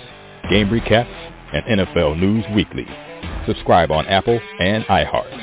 [0.49, 1.13] game recaps,
[1.53, 2.87] and NFL news weekly.
[3.45, 5.40] Subscribe on Apple and iHeart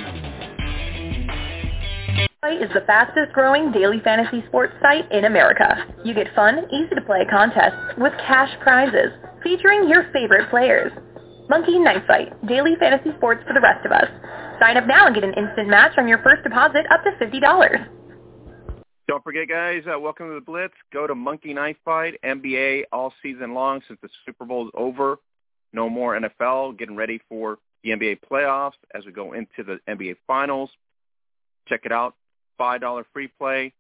[2.63, 5.87] is the fastest growing daily fantasy sports site in America.
[6.05, 10.93] You get fun, easy to play contests with cash prizes featuring your favorite players.
[11.49, 14.09] Monkey Knife Fight, daily fantasy sports for the rest of us.
[14.61, 17.89] Sign up now and get an instant match on your first deposit up to $50.
[19.07, 20.75] Don't forget, guys, uh, welcome to the Blitz.
[20.93, 25.19] Go to Monkey Knife Fight, NBA all season long since the Super Bowl is over.
[25.73, 26.79] No more NFL.
[26.79, 30.71] Getting ready for the NBA playoffs as we go into the NBA Finals.
[31.69, 32.15] Check it out.
[32.59, 33.73] $5 free play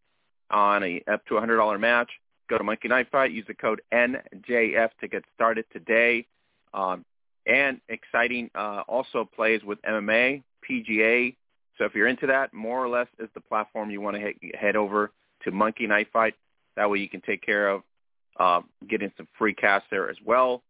[0.51, 2.11] on a up to a $100 match.
[2.49, 3.33] Go to Monkey Knife Fight.
[3.33, 6.27] Use the code NJF to get started today.
[6.73, 7.05] Um,
[7.47, 11.35] and exciting uh, also plays with MMA, PGA.
[11.77, 14.53] So if you're into that, more or less is the platform you want to he-
[14.59, 15.13] head over
[15.45, 16.35] to Monkey Knife Fight.
[16.77, 17.83] That way you can take care of
[18.39, 20.63] uh, getting some free cash there as well.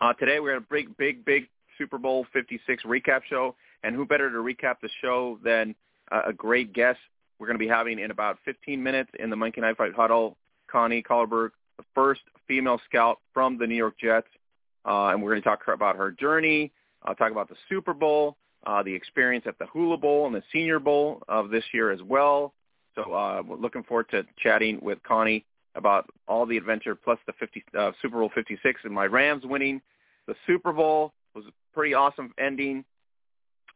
[0.00, 3.54] Uh, today we're at a big, big, big Super Bowl 56 recap show.
[3.82, 5.74] And who better to recap the show than
[6.10, 6.98] uh, a great guest
[7.38, 10.36] we're going to be having in about 15 minutes in the Monkey Knife Fight huddle,
[10.70, 14.28] Connie Carberg, the first female scout from the New York Jets.
[14.84, 16.72] Uh, and we're going to talk about her journey,
[17.04, 20.42] uh, talk about the Super Bowl, uh, the experience at the Hula Bowl and the
[20.52, 22.54] Senior Bowl of this year as well.
[22.94, 27.32] So uh, we're looking forward to chatting with Connie about all the adventure plus the
[27.34, 29.82] 50, uh, Super Bowl 56 and my Rams winning
[30.26, 32.84] the Super Bowl was a pretty awesome ending.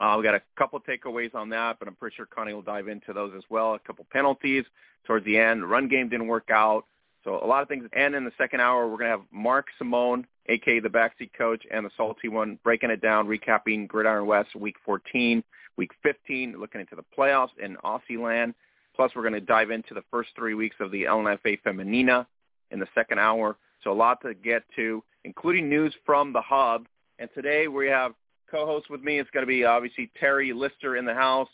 [0.00, 2.88] Uh, we got a couple takeaways on that, but I'm pretty sure Connie will dive
[2.88, 3.74] into those as well.
[3.74, 4.64] A couple penalties
[5.06, 5.62] towards the end.
[5.62, 6.86] The run game didn't work out.
[7.22, 7.86] So a lot of things.
[7.92, 10.80] And in the second hour, we're going to have Mark Simone, a.k.a.
[10.80, 15.44] the backseat coach, and the salty one, breaking it down, recapping Gridiron West Week 14,
[15.76, 18.54] Week 15, looking into the playoffs in Aussie land.
[18.96, 22.26] Plus, we're going to dive into the first three weeks of the LNFA Femenina
[22.70, 23.56] in the second hour.
[23.84, 26.86] So a lot to get to, including news from the hub.
[27.18, 28.14] And today we have
[28.50, 31.48] co-host with me is going to be obviously Terry Lister in the house,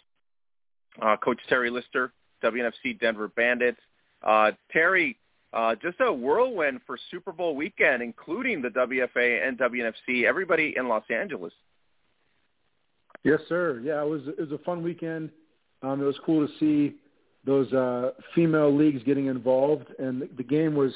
[1.03, 2.13] uh, Coach Terry Lister,
[2.43, 3.81] WNFC Denver Bandits.
[4.23, 5.19] Uh, Terry,
[5.53, 10.25] uh, just a whirlwind for Super Bowl weekend, including the WFA and WNFC.
[10.25, 11.53] Everybody in Los Angeles.
[13.25, 13.81] Yes, sir.
[13.83, 15.31] Yeah, it was it was a fun weekend.
[15.83, 16.97] Um, it was cool to see
[17.45, 20.93] those uh, female leagues getting involved, and the, the game was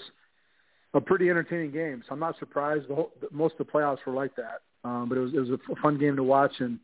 [0.95, 2.03] a pretty entertaining game.
[2.07, 2.89] So I'm not surprised.
[2.89, 4.63] The whole, most of the playoffs were like that.
[4.85, 6.79] Um, but it was it was a fun game to watch, and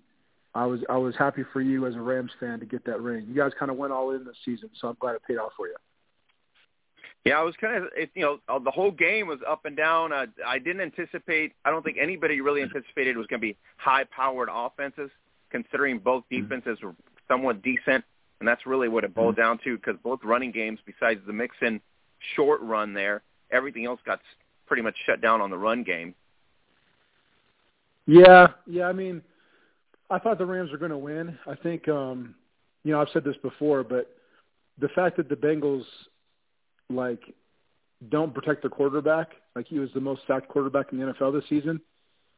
[0.54, 3.26] I was I was happy for you as a Rams fan to get that ring.
[3.28, 5.52] You guys kind of went all in this season, so I'm glad it paid off
[5.56, 5.76] for you.
[7.24, 9.76] Yeah, I was kind of it, you know uh, the whole game was up and
[9.76, 10.12] down.
[10.12, 11.52] Uh, I didn't anticipate.
[11.64, 15.10] I don't think anybody really anticipated it was going to be high-powered offenses,
[15.50, 16.42] considering both mm-hmm.
[16.42, 16.94] defenses were
[17.28, 18.04] somewhat decent,
[18.38, 19.42] and that's really what it boiled mm-hmm.
[19.42, 19.76] down to.
[19.76, 21.80] Because both running games, besides the Mixon
[22.36, 24.20] short run there, everything else got
[24.66, 26.14] pretty much shut down on the run game.
[28.06, 28.84] Yeah, yeah.
[28.86, 29.22] I mean,
[30.10, 31.36] I thought the Rams were going to win.
[31.46, 32.34] I think, um,
[32.84, 34.16] you know, I've said this before, but
[34.78, 35.84] the fact that the Bengals
[36.88, 37.20] like
[38.08, 41.48] don't protect the quarterback, like he was the most sacked quarterback in the NFL this
[41.48, 41.80] season,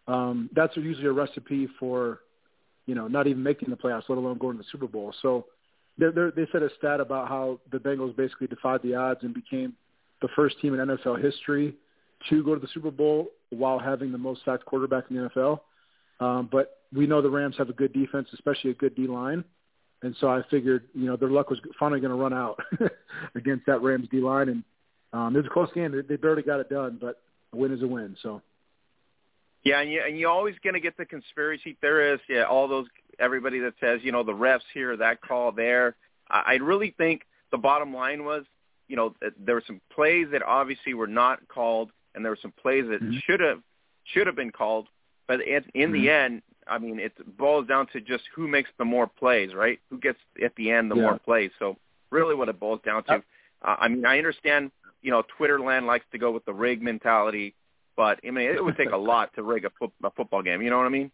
[0.06, 2.20] um, that's usually a recipe for,
[2.86, 5.12] you know, not even making the playoffs, let alone going to the Super Bowl.
[5.20, 5.46] So
[5.98, 9.34] they're, they're, they said a stat about how the Bengals basically defied the odds and
[9.34, 9.74] became
[10.22, 11.74] the first team in NFL history
[12.28, 15.60] to go to the Super Bowl while having the most sacked quarterback in the NFL.
[16.20, 19.44] Um, but we know the Rams have a good defense, especially a good D line.
[20.02, 22.60] And so I figured, you know, their luck was finally going to run out
[23.34, 24.48] against that Rams D line.
[24.48, 24.62] And
[25.12, 26.02] um, it was a close game.
[26.08, 27.20] They, barely got it done, but
[27.52, 28.16] a win is a win.
[28.22, 28.42] So.
[29.64, 32.26] Yeah, and you and you're always going to get the conspiracy theorists.
[32.28, 32.86] Yeah, all those
[33.18, 35.96] everybody that says you know the refs here, that call there.
[36.30, 38.44] I, I really think the bottom line was,
[38.86, 42.53] you know, there were some plays that obviously were not called, and there were some
[42.53, 43.19] plays that mm-hmm.
[43.25, 43.60] should have
[44.05, 44.89] should have been called.
[45.27, 46.33] But in, in the mm-hmm.
[46.33, 49.78] end, I mean, it boils down to just who makes the more plays, right?
[49.91, 51.03] Who gets at the end the yeah.
[51.03, 51.51] more plays.
[51.59, 51.77] So
[52.10, 53.22] really, what it boils down to.
[53.63, 54.71] Uh, I mean, I understand,
[55.03, 57.55] you know, Twitter land likes to go with the rig mentality,
[57.97, 60.63] but I mean, it would take a lot to rig a, fo- a football game.
[60.63, 61.10] You know what I mean?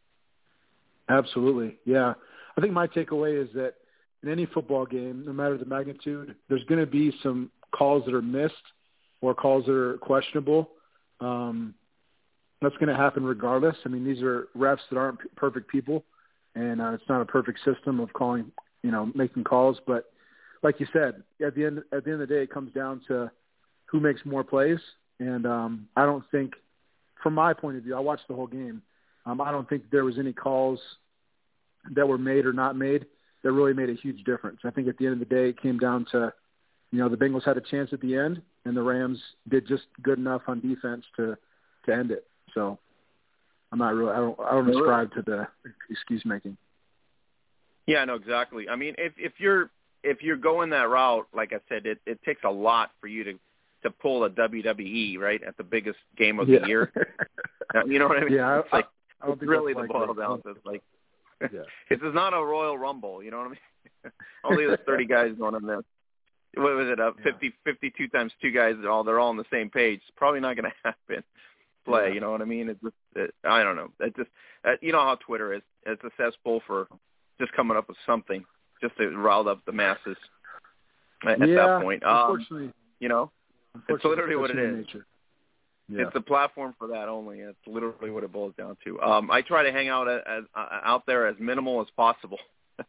[1.09, 2.15] Absolutely, yeah.
[2.57, 3.75] I think my takeaway is that
[4.23, 8.15] in any football game, no matter the magnitude, there's going to be some calls that
[8.15, 8.55] are missed
[9.21, 10.71] or calls that are questionable.
[11.25, 11.75] Um,
[12.61, 13.77] that's going to happen regardless.
[13.85, 16.05] I mean, these are refs that aren't perfect people,
[16.55, 19.79] and uh, it's not a perfect system of calling, you know, making calls.
[19.87, 20.05] But
[20.63, 23.01] like you said, at the end at the end of the day, it comes down
[23.09, 23.31] to
[23.87, 24.79] who makes more plays,
[25.19, 26.55] and um, I don't think,
[27.23, 28.83] from my point of view, I watched the whole game.
[29.27, 30.81] Um, I don't think there was any calls
[31.95, 33.07] that were made or not made
[33.43, 34.61] that really made a huge difference.
[34.65, 36.33] I think at the end of the day, it came down to,
[36.95, 39.19] you know, the Bengals had a chance at the end, and the Rams
[39.49, 41.37] did just good enough on defense to
[41.87, 42.25] to end it.
[42.55, 42.79] So
[43.73, 45.49] I'm not really I don't I don't ascribe to the
[45.91, 46.57] excuse making.
[47.89, 48.69] Yeah, no, exactly.
[48.69, 49.71] I mean, if if you're
[50.05, 53.25] if you're going that route, like I said, it it takes a lot for you
[53.25, 53.33] to
[53.83, 56.61] to pull a WWE right at the biggest game of yeah.
[56.61, 56.93] the year.
[57.89, 58.35] you know what I mean?
[58.35, 58.87] Yeah, it's like
[59.21, 59.95] I, I don't it's think really the likely.
[59.99, 60.55] boil down to.
[60.65, 60.83] Like
[61.41, 61.63] Yeah.
[61.91, 63.21] this is not a Royal Rumble.
[63.21, 64.13] You know what I mean?
[64.45, 65.83] Only there's 30 guys going in there.
[66.57, 67.01] What was it?
[67.01, 67.33] Uh, Yeah.
[67.33, 68.75] 50, 52 times two guys.
[68.81, 70.01] They're all they're all on the same page.
[70.07, 71.25] It's probably not going to happen.
[71.85, 72.09] Play.
[72.09, 72.15] Yeah.
[72.15, 72.69] You know what I mean?
[72.69, 73.91] It's just it, I don't know.
[74.01, 74.31] It just
[74.65, 75.63] uh, you know how Twitter is.
[75.87, 76.89] It's a cesspool for
[77.41, 78.45] just coming up with something
[78.81, 80.17] just to rile up the masses.
[81.27, 83.31] At, at yeah, that point, um, unfortunately, you know,
[83.75, 84.87] unfortunately, literally what it is.
[85.89, 86.07] Yeah.
[86.07, 87.41] it's a platform for that only.
[87.41, 89.01] It's literally what it boils down to.
[89.03, 92.39] Um, I try to hang out as, as, uh, out there as minimal as possible.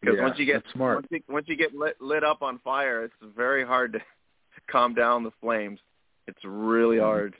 [0.00, 0.96] Because Yeah, once you get smart.
[0.96, 4.00] once you, once you get lit, lit up on fire, it's very hard to,
[4.70, 5.78] calm down the flames.
[6.26, 7.04] It's really Mm-hmm.
[7.04, 7.34] hard.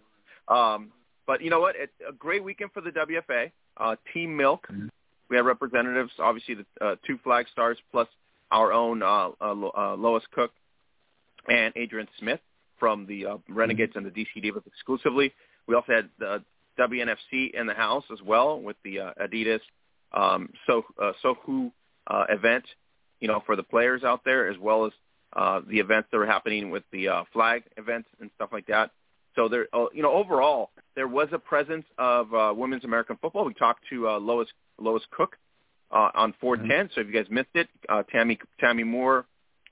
[0.49, 0.93] Um,
[1.27, 1.75] but you know what?
[1.77, 3.51] It's a great weekend for the WFA.
[3.77, 4.67] Uh, Team Milk.
[4.73, 4.89] Mhm.
[5.31, 8.09] We have representatives, obviously the uh, two flag stars plus
[8.51, 10.53] our own uh, uh, uh, Lois Cook
[11.49, 12.41] and Adrian Smith
[12.79, 15.33] from the uh, Renegades and the DC Divas exclusively.
[15.67, 16.43] We also had the
[16.79, 19.61] WNFC in the house as well with the uh, Adidas
[20.15, 21.71] um, so uh, Sohu
[22.07, 22.65] uh, event,
[23.21, 24.93] you know, for the players out there, as well as
[25.35, 28.91] uh, the events that were happening with the uh, flag events and stuff like that.
[29.35, 33.45] So there, uh, you know, overall there was a presence of uh, women's American football.
[33.45, 35.37] We talked to uh, Lois Lois Cook
[35.91, 36.91] uh, on 410.
[36.95, 39.27] So if you guys missed it, uh, Tammy Tammy Moore,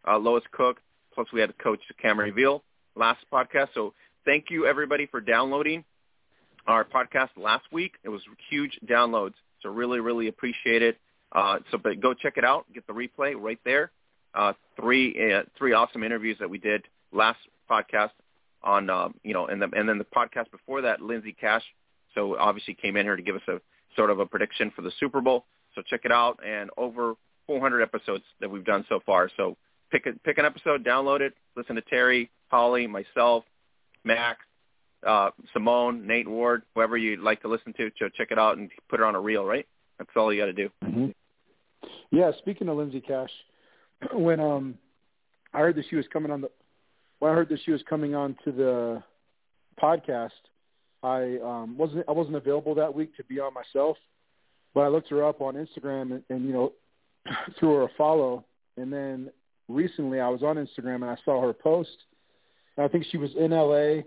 [0.06, 0.78] uh, Lois Cook,
[1.14, 2.62] plus we had Coach Cameron Reveal
[2.96, 3.68] last podcast.
[3.74, 5.84] So thank you everybody for downloading
[6.66, 7.92] our podcast last week.
[8.04, 9.34] It was huge downloads.
[9.62, 10.98] So really, really appreciate it.
[11.32, 12.66] Uh, so but go check it out.
[12.72, 13.90] Get the replay right there.
[14.34, 17.38] Uh, three uh, three awesome interviews that we did last
[17.70, 18.10] podcast
[18.62, 21.64] on um, you know and the, and then the podcast before that, Lindsay Cash.
[22.14, 23.60] So obviously came in here to give us a
[23.96, 25.46] sort of a prediction for the Super Bowl.
[25.74, 27.14] So check it out and over
[27.46, 29.30] 400 episodes that we've done so far.
[29.36, 29.56] So
[29.90, 33.44] pick a, pick an episode, download it, listen to Terry, Holly, myself,
[34.04, 34.40] Max,
[35.06, 37.90] uh, Simone, Nate Ward, whoever you'd like to listen to.
[37.98, 39.44] So check it out and put it on a reel.
[39.44, 39.66] Right?
[39.98, 40.68] That's all you got to do.
[40.82, 41.06] hmm
[42.10, 43.30] Yeah, speaking of Lindsay Cash,
[44.12, 44.74] when um
[45.54, 46.50] I heard that she was coming on the
[47.18, 49.02] when I heard that she was coming on to the
[49.82, 50.30] podcast,
[51.02, 53.96] I um wasn't I wasn't available that week to be on myself,
[54.74, 56.72] but I looked her up on Instagram and, and you know
[57.58, 58.44] threw her a follow,
[58.76, 59.30] and then
[59.68, 61.96] recently I was on Instagram and I saw her post.
[62.78, 64.02] I think she was in LA.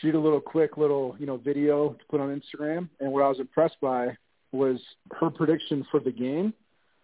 [0.00, 3.22] She did a little quick little you know video to put on Instagram, and what
[3.22, 4.16] I was impressed by
[4.52, 4.80] was
[5.18, 6.52] her prediction for the game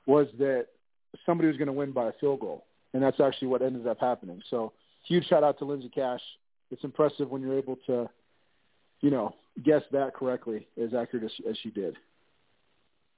[0.06, 0.66] was that
[1.24, 2.64] somebody was going to win by a field goal,
[2.94, 4.40] and that's actually what ended up happening.
[4.50, 4.72] So
[5.04, 6.20] huge shout out to Lindsay Cash.
[6.70, 8.08] It's impressive when you're able to,
[9.00, 11.96] you know, guess that correctly as accurate as, as she did.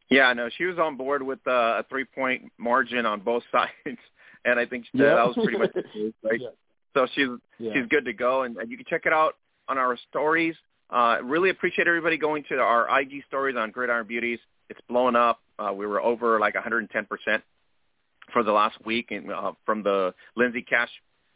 [0.09, 1.51] Yeah, no, she was on board with uh,
[1.81, 3.71] a three-point margin on both sides,
[4.45, 5.15] and I think that, Yeah.
[5.17, 6.41] that was pretty much the case, right?
[6.41, 6.49] Yeah.
[6.95, 7.29] So she's
[7.59, 7.73] Yeah.
[7.75, 9.37] she's good to go, and, and you can check it out
[9.71, 10.55] on our stories.
[10.91, 14.41] Uh, really appreciate everybody going to our IG stories on Gridiron Beauties.
[14.69, 15.41] It's blowing up.
[15.59, 17.43] Uh, we were over like 110 percent
[18.33, 20.91] for the last week, and uh, from the Lindsay Cash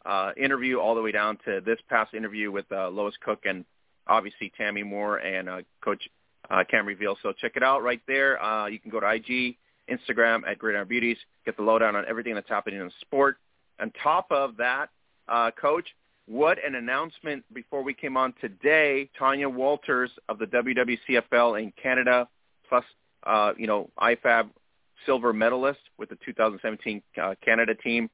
[0.05, 3.65] uh, interview all the way down to this past interview with uh, Lois Cook and
[4.07, 6.03] obviously Tammy Moore and uh, Coach
[6.49, 7.17] uh, Cam Reveal.
[7.23, 8.41] So check it out right there.
[8.41, 9.57] Uh, you can go to IG,
[9.89, 13.37] Instagram at Gridiron Beauties, get the lowdown on everything that's happening in the sport.
[13.79, 14.89] On top of that,
[15.27, 15.87] uh, Coach,
[16.27, 19.09] what an announcement before we came on today.
[19.17, 22.27] Tanya Walters of the WWCFL in Canada,
[22.67, 22.83] plus,
[23.25, 24.49] uh, you know, IFAF
[25.05, 28.09] silver medalist with the 2017 uh, Canada team.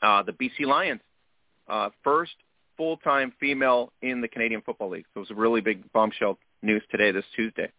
[0.00, 1.00] Uh, the BC Lions,
[1.68, 2.32] uh, first
[2.78, 5.04] full-time female in the Canadian Football League.
[5.12, 7.70] So it was a really big bombshell news today, this Tuesday.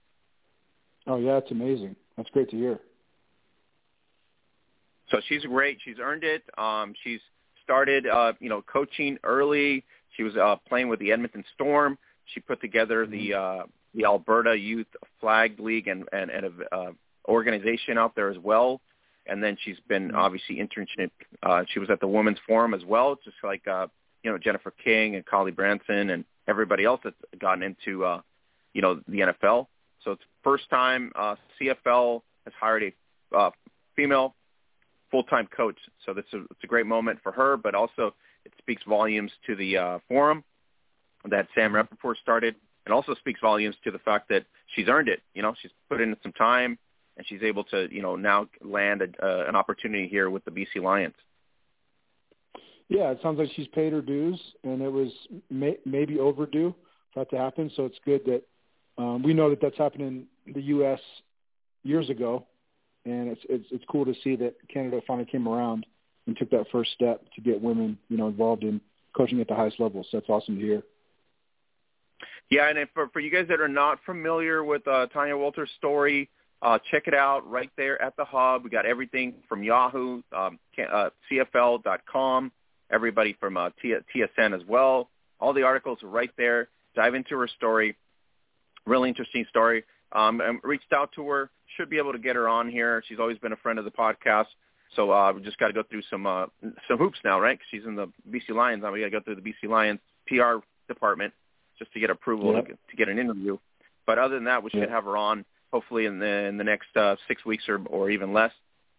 [1.08, 1.96] Oh yeah, it's amazing.
[2.16, 2.80] That's great to hear.
[5.10, 5.80] So she's great.
[5.84, 6.44] She's earned it.
[6.58, 7.20] Um, she's
[7.72, 9.86] started, uh, you know, coaching early.
[10.18, 11.98] She was uh, playing with the Edmonton Storm.
[12.34, 13.64] She put together the uh,
[13.96, 14.88] the Alberta Youth
[15.22, 16.92] Flag League and and, and a uh,
[17.30, 18.82] organization out there as well.
[19.26, 21.12] And then she's been obviously internship.
[21.44, 23.88] Uh, she was at the Women's Forum as well, just like uh,
[24.24, 28.22] you know Jennifer King and Callie Brownson and everybody else that's gotten into uh,
[28.74, 29.68] you know the NFL.
[30.04, 33.52] So it's first time uh, CFL has hired a uh,
[33.96, 34.36] female
[35.12, 35.78] full-time coach.
[36.06, 38.16] So this is it's a great moment for her, but also
[38.46, 40.44] it speaks volumes to the uh, forum.
[41.30, 45.22] that Sam Rapoport started, and also speaks volumes to the fact that she's earned it.
[45.34, 46.80] You know, she's put in some time,
[47.18, 50.52] and she's able to, you know, now land a, uh, an opportunity here with the
[50.52, 51.16] BC Lions.
[52.90, 55.12] Yeah, it sounds like she's paid her dues, and it was
[55.50, 56.76] may, maybe overdue
[57.14, 57.72] for that to happen.
[57.76, 58.44] So it's good that
[58.98, 61.00] um, we know that that's happened in the U.S.
[61.84, 62.46] years ago,
[63.06, 65.86] and it's it's it's cool to see that Canada finally came around
[66.28, 68.80] and took that first step to get women, you know, involved in
[69.16, 70.04] coaching at the highest level.
[70.10, 70.84] So that's awesome to hear.
[72.50, 76.30] Yeah, and for for you guys that are not familiar with uh, Tanya Walter's story,
[76.62, 78.64] uh, check it out right there at the hub.
[78.64, 82.52] We got everything from Yahoo, um, uh, CFL.com,
[82.92, 85.10] everybody from uh, TSN as well.
[85.40, 86.68] All the articles are right there.
[86.96, 87.96] Dive into her story.
[88.86, 89.84] Really interesting story.
[90.12, 91.50] Um, reached out to her.
[91.78, 93.04] Should be able to get her on here.
[93.08, 94.48] She's always been a friend of the podcast.
[94.96, 96.48] So uh, we just got to go through some uh,
[96.88, 97.58] some hoops now, right?
[97.70, 98.84] She's in the BC Lions.
[98.84, 101.34] Now we got to go through the BC Lions PR department
[101.80, 103.58] just to get approval to, to get an interview.
[104.06, 106.96] But other than that, we should have her on hopefully in the in the next
[106.96, 108.52] uh, six weeks or or even less,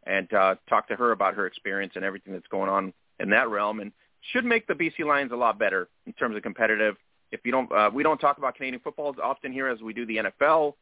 [0.06, 3.48] and uh, talk to her about her experience and everything that's going on in that
[3.50, 3.92] realm, and
[4.32, 6.96] should make the BC Lions a lot better in terms of competitive.
[7.30, 9.92] If you don't, uh, we don't talk about Canadian football as often here as we
[9.92, 10.74] do the NFL,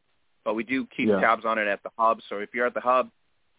[0.43, 1.19] but we do keep Yeah.
[1.19, 2.21] tabs on it at the hub.
[2.29, 3.09] So if you're at the hub,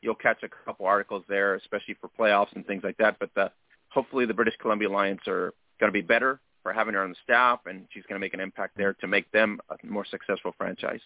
[0.00, 3.18] you'll catch a couple articles there, especially for playoffs and things like that.
[3.18, 3.50] But the,
[3.88, 7.16] hopefully the British Columbia Lions are going to be better for having her on the
[7.24, 10.52] staff, and she's going to make an impact there to make them a more successful
[10.56, 11.00] franchise.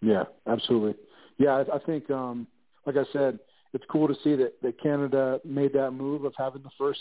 [0.00, 0.94] Yeah, absolutely.
[1.38, 2.46] Yeah, I, I think, um,
[2.86, 3.38] like I said,
[3.74, 7.00] it's cool to see that, that Canada made that move of having the first,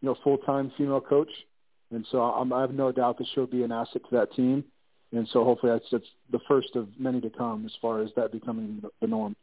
[0.00, 1.30] you know, full-time female coach.
[1.90, 4.64] And so I'm, I have no doubt that she'll be an asset to that team.
[5.14, 8.32] And so hopefully that's, that's the first of many to come as far as that
[8.32, 9.36] becoming the- norm.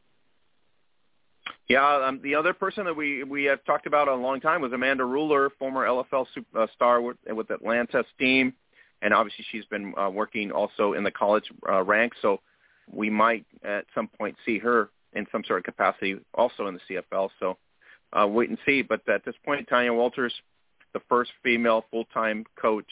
[1.68, 4.74] Yeah, um, the other person that we we have talked about a long time was
[4.74, 8.54] Amanda Ruller, former LFL super, uh, star with, with Atlanta team,
[9.01, 12.18] and obviously she's been uh, working also in the college uh, ranks.
[12.22, 12.42] So
[12.92, 16.82] we might at some point see her in some sort of capacity also in the
[16.90, 17.30] CFL.
[17.40, 17.58] So
[18.12, 18.82] uh, wait and see.
[18.82, 20.34] But at this point, Tanya Walters,
[20.94, 22.90] the first female full-time coach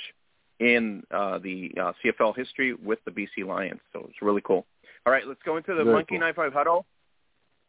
[0.60, 3.80] in uh, the uh, CFL history with the BC Lions.
[3.94, 4.66] So it's really cool.
[5.06, 6.20] All right, let's go into the Very Monkey cool.
[6.20, 6.86] Knife Fight huddle.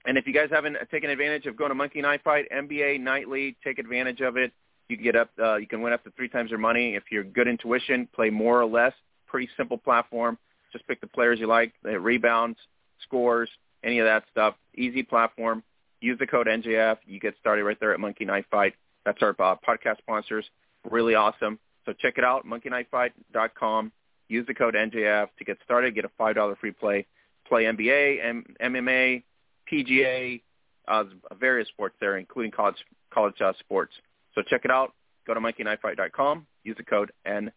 [0.06, 3.56] And if you guys haven't taken advantage of going to Monkey Knife Fight NBA nightly,
[3.62, 4.52] take advantage of it.
[4.88, 5.30] You can get up.
[5.40, 8.09] Uh, you can win up to three times your money if you're good intuition.
[8.14, 8.92] Play more or less.
[9.26, 10.38] Pretty simple platform.
[10.73, 11.73] Just pick the players you like.
[11.82, 12.59] The rebounds,
[13.02, 13.49] scores,
[13.85, 14.54] any of that stuff.
[14.75, 15.62] Easy platform.
[16.00, 16.97] Use the code NJF.
[17.06, 18.75] You get started right there at Monkey Knife Fight.
[19.04, 20.47] That's our uh, podcast sponsors.
[20.90, 21.59] Really awesome.
[21.87, 22.47] So check it out.
[22.47, 23.93] MonkeyKnifeFight.com.
[24.29, 25.95] Use the code NJF to get started.
[25.95, 27.07] Get a five dollar free play.
[27.49, 29.25] Play NBA, M- MMA,
[29.71, 30.41] PGA,
[30.87, 31.05] uh,
[31.39, 32.77] various sports there, including college
[33.13, 33.93] college uh, sports.
[34.35, 34.93] So check it out.
[35.27, 36.47] Go to monkeyknifefight.com.
[36.65, 37.51] Use the code NJF.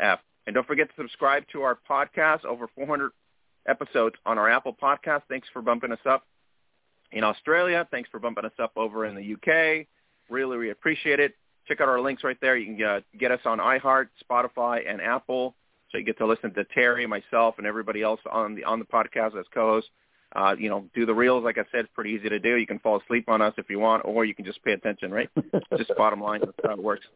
[0.00, 2.44] And don't forget to subscribe to our podcast.
[2.44, 3.12] Over 400
[3.68, 5.22] episodes on our Apple podcast.
[5.28, 6.24] Thanks for bumping us up
[7.12, 7.86] in Australia.
[7.90, 9.86] Thanks for bumping us up over in the UK.
[10.28, 11.34] Really, we appreciate it.
[11.68, 12.56] Check out our links right there.
[12.56, 15.54] You can uh, get us on iHeart, Spotify, and Apple.
[15.90, 18.84] So you get to listen to Terry, myself, and everybody else on the on the
[18.84, 19.90] podcast as co-hosts.
[20.34, 21.42] Uh, you know, do the reels.
[21.44, 22.56] Like I said, it's pretty easy to do.
[22.56, 25.10] You can fall asleep on us if you want, or you can just pay attention,
[25.10, 25.30] right?
[25.78, 27.06] just bottom line, that's how it works.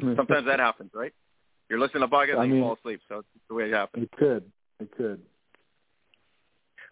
[0.00, 1.12] Sometimes that happens, right?
[1.68, 4.04] You're listening to podcast I and you fall asleep, so it's the way it happens.
[4.04, 4.44] It could.
[4.80, 5.20] It could.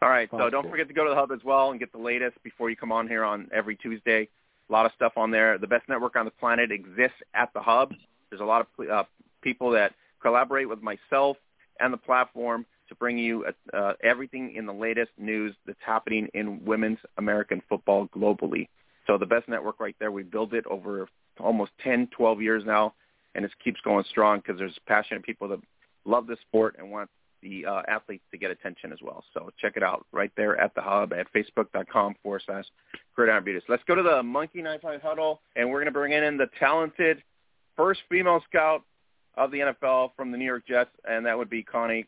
[0.01, 1.99] All right, so don't forget to go to the hub as well and get the
[1.99, 4.29] latest before you come on here on every Tuesday.
[4.69, 5.59] A lot of stuff on there.
[5.59, 7.93] The best network on the planet exists at the hub.
[8.31, 9.05] There's a lot of uh,
[9.43, 11.37] people that collaborate with myself
[11.81, 16.29] and the platform to bring you uh, uh, everything in the latest news that's happening
[16.35, 18.69] in women's American football globally.
[19.07, 20.11] So the best network right there.
[20.11, 21.09] We built it over
[21.41, 22.95] almost 10, 12 years now,
[23.35, 25.61] and it keeps going strong because there's passionate people that
[26.05, 27.09] love the sport and want
[27.43, 29.25] the uh, athletes to get attention as well.
[29.35, 32.65] So check it out right there at the hub at facebook.com forward slash
[33.15, 33.63] Gridiron Beauties.
[33.69, 36.49] Let's go to the Monkey Knife Fight Huddle, and we're going to bring in the
[36.59, 37.23] talented
[37.77, 38.83] first female scout
[39.37, 42.07] of the NFL from the New York Jets, and that would be Connie.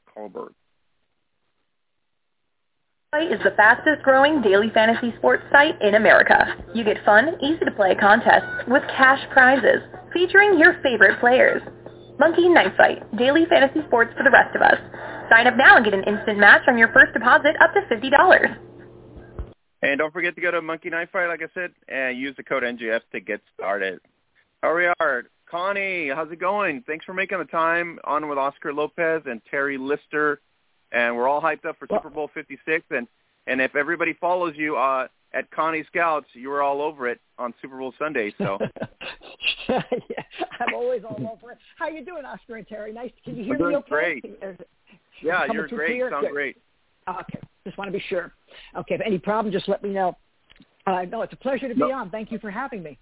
[3.12, 6.54] Site is the fastest growing daily fantasy sports site in America.
[6.74, 9.82] You get fun, easy to play contests with cash prizes
[10.12, 11.62] featuring your favorite players.
[12.20, 14.78] Monkey Knife Fight, daily fantasy sports for the rest of us.
[15.30, 18.56] Sign up now and get an instant match on your first deposit up to $50.
[19.82, 22.42] And don't forget to go to Monkey Knife Fight, like I said, and use the
[22.42, 24.00] code NJF to get started.
[24.62, 25.24] Here we are.
[25.50, 26.82] Connie, how's it going?
[26.86, 30.40] Thanks for making the time on with Oscar Lopez and Terry Lister.
[30.92, 32.84] And we're all hyped up for Super Bowl 56.
[32.90, 33.06] And,
[33.46, 37.54] and if everybody follows you, uh, at Connie Scouts, you were all over it on
[37.62, 38.34] Super Bowl Sunday.
[38.38, 38.58] So
[39.68, 39.82] yeah,
[40.58, 41.58] I'm always all over it.
[41.78, 42.92] How you doing, Oscar and Terry?
[42.92, 43.12] Nice.
[43.24, 43.88] Can you hear I'm me okay?
[43.88, 44.24] Great.
[45.22, 45.88] Yeah, you're great.
[45.88, 46.10] Clear?
[46.10, 46.32] Sound Good.
[46.32, 46.56] great.
[47.08, 48.32] Okay, just want to be sure.
[48.76, 50.16] Okay, if any problem, just let me know.
[50.86, 51.92] Uh, no, it's a pleasure to be No.
[51.92, 52.10] on.
[52.10, 52.98] Thank you for having me.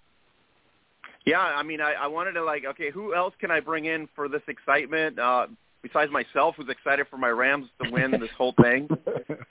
[1.25, 4.07] Yeah, I mean, I, I wanted to like, okay, who else can I bring in
[4.15, 5.19] for this excitement?
[5.19, 5.47] Uh,
[5.81, 8.89] besides myself, who's excited for my Rams to win this whole thing.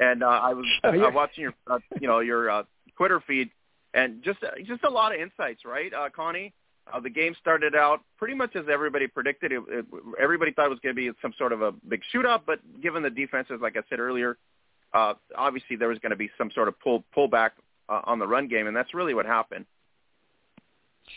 [0.00, 2.62] And uh, I was Oh, uh, watching your, uh, you know, your uh,
[2.96, 3.50] Twitter feed,
[3.94, 6.52] and just uh, just a lot of insights, right, uh, Connie?
[6.92, 9.52] Uh, the game started out pretty much as everybody predicted.
[9.52, 9.84] It, it,
[10.20, 13.02] everybody thought it was going to be some sort of a big shootout, but given
[13.02, 14.38] the defenses, like I said earlier,
[14.94, 17.50] uh, obviously there was going to be some sort of pull pullback
[17.88, 19.66] uh, on the run game, and that's really what happened.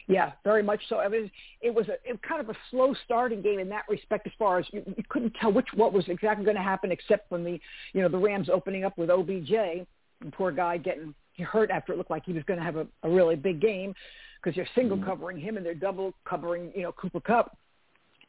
[0.08, 1.00] Yeah, very much so.
[1.00, 1.30] It was
[1.62, 4.60] it was a it kind of a slow starting game in that respect, as far
[4.60, 7.60] as you, you couldn't tell which what was exactly going to happen, except from the
[7.94, 11.98] you know the Rams opening up with OBJ, and poor guy getting hurt after it
[11.98, 13.94] looked like he was going to have a, a really big game
[14.41, 17.57] because they're single covering him and they're double covering you know Cooper Kupp,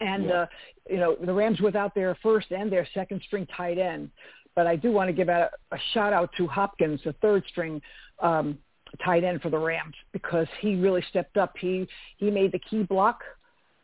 [0.01, 0.33] and Yeah.
[0.33, 0.47] uh,
[0.91, 4.11] you know the Rams without their first and their second string tight end.
[4.55, 7.81] But I do want to give a, a shout out to Hopkins, the third string
[8.21, 8.59] um,
[9.03, 11.55] tight end for the Rams, because he really stepped up.
[11.59, 11.89] He
[12.19, 13.23] he made the key block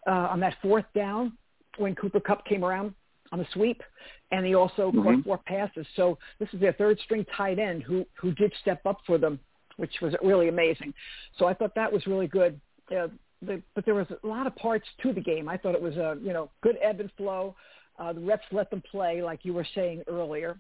[0.06, 1.32] uh, on that fourth down
[1.78, 2.94] when Cooper Kupp came around
[3.32, 3.82] on the sweep,
[4.30, 5.86] and he also caught four passes.
[5.96, 9.40] So this is their third string tight end who who did step up for them,
[9.78, 10.92] which was really amazing.
[11.38, 12.60] So I thought that was really good.
[12.90, 13.08] Uh,
[13.40, 15.48] the, but there was a lot of parts to the game.
[15.48, 17.54] I thought it was a you know good ebb and flow.
[17.98, 20.56] Uh, the reps let them play, like you were saying earlier,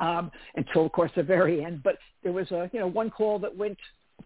[0.00, 1.82] um, until of course the very end.
[1.82, 3.78] But there was a you know one call that went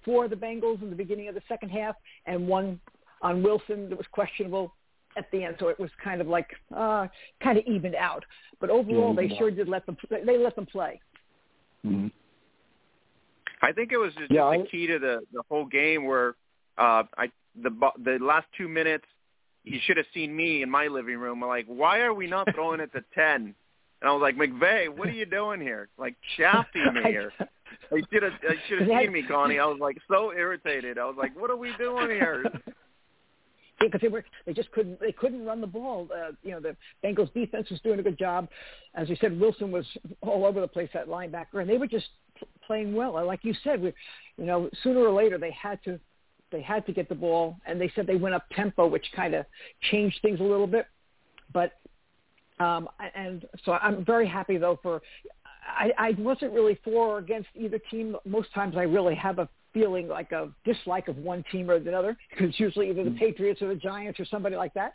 [0.04, 1.94] for the Bengals in the beginning of the second half,
[2.26, 2.80] and one
[3.22, 4.74] on Wilson that was questionable
[5.16, 5.56] at the end.
[5.58, 7.06] So it was kind of like uh,
[7.42, 8.24] kind of evened out.
[8.60, 9.96] But overall, Yeah, they sure did let them.
[10.10, 11.00] They let them play.
[11.86, 12.10] Mhm.
[13.62, 16.34] I think it was just, Yeah, the key to the the whole game where
[16.76, 17.70] uh I the
[18.02, 19.04] the last two minutes
[19.64, 21.42] you should have seen me in my living room.
[21.42, 23.54] I'm like, why are we not throwing it to ten?
[24.00, 25.88] And I was like, McVay, what are you doing here?
[25.98, 27.32] Like shafting me here.
[27.92, 29.58] I should have I should have seen me, Connie.
[29.58, 30.98] I was like so irritated.
[30.98, 32.44] I was like, what are we doing here?
[33.80, 36.08] because they were they just couldn't they couldn't run the ball.
[36.12, 38.48] Uh, you know, the Bengals defense was doing a good job.
[38.94, 39.86] As you said, Wilson was
[40.20, 42.08] all over the place at linebacker, and they were just
[42.66, 43.24] playing well.
[43.26, 43.92] Like you said, we,
[44.36, 45.98] you know, sooner or later they had to
[46.50, 49.34] they had to get the ball, and they said they went up tempo, which kind
[49.34, 49.44] of
[49.90, 50.86] changed things a little bit.
[51.52, 51.72] But
[52.60, 55.02] um, and so I'm very happy though for.
[55.66, 58.16] I, I wasn't really for or against either team.
[58.24, 61.92] Most times I really have a feeling like a dislike of one team or the
[61.92, 64.94] other because usually either the Patriots or the Giants or somebody like that.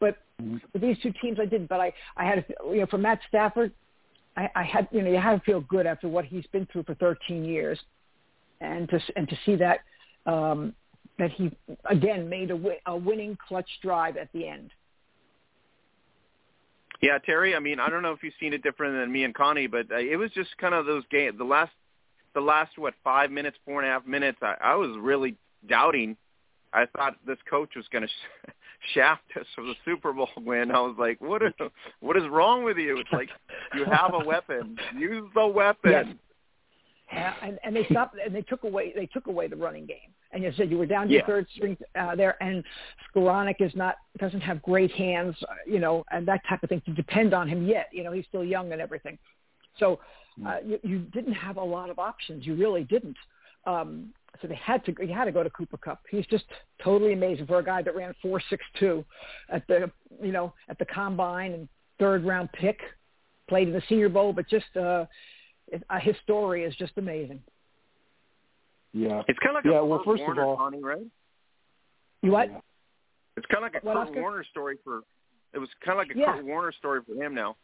[0.00, 1.68] But with these two teams, I didn't.
[1.68, 3.72] But I, I had, a, you know, for Matt Stafford,
[4.36, 6.84] I, I had, you know, you had to feel good after what he's been through
[6.84, 7.78] for 13 years,
[8.60, 9.80] and to and to see that
[10.26, 10.74] um,
[11.18, 11.50] that he
[11.88, 14.70] again made a, wi- a winning clutch drive at the end.
[17.02, 17.54] Yeah, Terry.
[17.54, 19.90] I mean, I don't know if you've seen it different than me and Connie, but
[19.90, 21.36] uh, it was just kind of those game.
[21.36, 21.72] The last,
[22.34, 24.38] the last what five minutes, four and a half minutes.
[24.42, 25.36] I, I was really
[25.68, 26.16] doubting.
[26.76, 28.50] I thought this coach was going to sh-
[28.94, 30.70] shaft us for the Super Bowl win.
[30.70, 31.42] I was like, what?
[31.42, 31.52] Is,
[32.00, 32.98] what is wrong with you?
[32.98, 33.30] It's like
[33.74, 34.76] you have a weapon.
[34.96, 36.18] Use the weapon.
[37.10, 37.34] Yes.
[37.42, 40.12] And, and they stopped and they took away they took away the running game.
[40.32, 42.64] And you said you were down to your third string uh, there, and
[43.14, 46.82] Skoranek is not doesn't have great hands, uh, you know, and that type of thing
[46.84, 47.88] to depend on him yet.
[47.92, 49.18] You know, he's still young and everything.
[49.78, 50.00] So
[50.44, 52.44] uh, you, you didn't have a lot of options.
[52.44, 53.16] You really didn't.
[53.66, 56.00] Um, so they had to you had to go to Cooper Kupp.
[56.10, 56.44] He's just
[56.82, 59.04] totally amazing for a guy that ran four six two
[59.50, 59.90] at the
[60.22, 61.68] you know at the combine and
[61.98, 62.78] third round pick,
[63.48, 65.06] played in the Senior Bowl, but just uh,
[65.90, 67.40] uh, his story is just amazing.
[68.92, 69.22] Yeah.
[69.28, 71.04] It's kind of like Yeah, a well, Kurt first of Warner, all- Connie, right?
[72.22, 72.50] You what?
[72.50, 72.58] Yeah.
[73.36, 74.20] It's kind of like a What, Kurt Oscar?
[74.22, 75.02] Warner story for.
[75.52, 76.36] It was kind of like a Yeah.
[76.36, 77.56] Kurt Warner story for him now.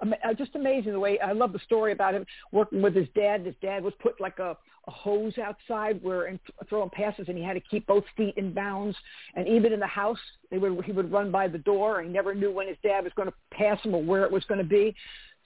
[0.00, 3.44] Uh, just amazing the way I love the story about him working with his dad.
[3.44, 6.38] His dad was put like a, a hose outside where and
[6.68, 8.96] throwing passes, and he had to keep both feet in bounds.
[9.34, 10.18] And even in the house,
[10.50, 13.04] they would he would run by the door, and he never knew when his dad
[13.04, 14.94] was going to pass him or where it was going to be.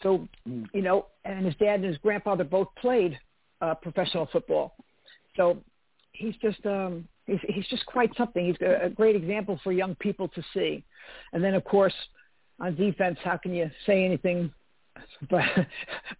[0.02, 3.18] So you know, and his dad and his grandfather both played
[3.60, 4.76] uh, professional football.
[5.36, 5.58] So
[6.12, 8.46] he's just um, he's he's just quite something.
[8.46, 10.84] He's a, great example for young people to see.
[11.32, 11.94] And then of course
[12.60, 14.52] on defense, how can you say anything?
[15.28, 15.42] But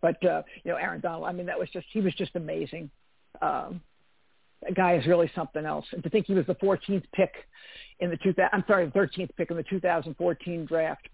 [0.02, 1.24] but uh, you know, Aaron Donald.
[1.24, 2.90] I mean, that was just he was just amazing.
[3.44, 3.80] Um,
[4.62, 5.84] that guy is really something else.
[5.92, 7.32] And to think he was the 14th pick
[8.00, 11.08] in the 2000, I'm sorry, the 13th pick in the 2014 draft.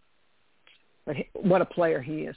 [1.05, 2.37] But he, what a player he is.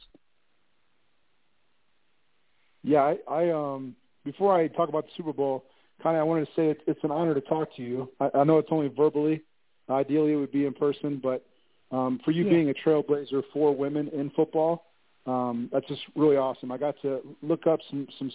[2.84, 5.66] Yeah, I, I um before I talk about the Super Bowl,
[6.02, 8.10] Connie, I wanted to say it's, it's an honor to talk to you.
[8.20, 9.42] I, I know it's only verbally.
[9.90, 11.46] Ideally, it would be in person, but
[11.92, 12.52] um, for you Yeah.
[12.52, 14.86] being a trailblazer for women in football,
[15.26, 16.72] um, that's just really awesome.
[16.72, 18.32] I got to look up some some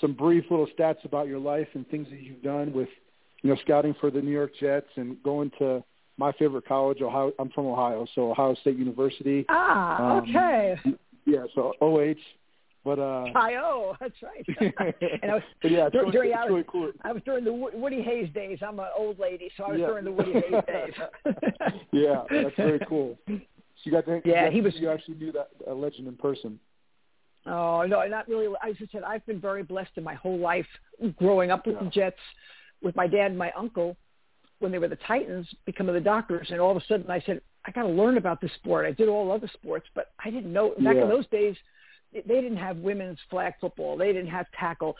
[0.00, 2.88] some brief little stats about your life and things that you've done with,
[3.42, 5.82] you know, scouting for the New York Jets and going to
[6.16, 7.32] my favorite college, Ohio.
[7.38, 9.44] I'm from Ohio, so Ohio State University.
[9.48, 10.76] Ah, Um, okay.
[11.26, 12.14] Yeah, so OH.
[12.84, 14.46] But uh, I-O, that's right.
[15.22, 16.90] and I was, but yeah, it's dur- really, during it's our- really cool.
[17.02, 18.58] I was during the Woody Hayes days.
[18.66, 19.86] I'm an old lady, so I was Yeah.
[19.88, 20.94] during the Woody Hayes days.
[21.92, 23.18] yeah, that's very cool.
[23.28, 23.34] So
[23.84, 26.14] you got to, Yeah, you got, he was- You actually knew that a legend in
[26.16, 26.58] person.
[27.48, 28.46] Oh no, not really.
[28.62, 30.66] As I said, I've been very blessed in my whole life,
[31.16, 31.84] growing up with Yeah.
[31.84, 32.20] the Jets,
[32.82, 33.96] with my dad and my uncle,
[34.58, 37.40] when they were the Titans, becoming the Doctors, and all of a sudden I said,
[37.64, 38.86] I got to learn about this sport.
[38.86, 40.70] I did all other sports, but I didn't know.
[40.78, 41.02] Back Yeah.
[41.02, 41.56] in those days,
[42.12, 43.96] they didn't have women's flag football.
[43.96, 44.96] They didn't have tackle.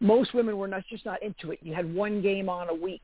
[0.00, 1.60] Most women were not just not into it.
[1.62, 3.02] You had one game on a week,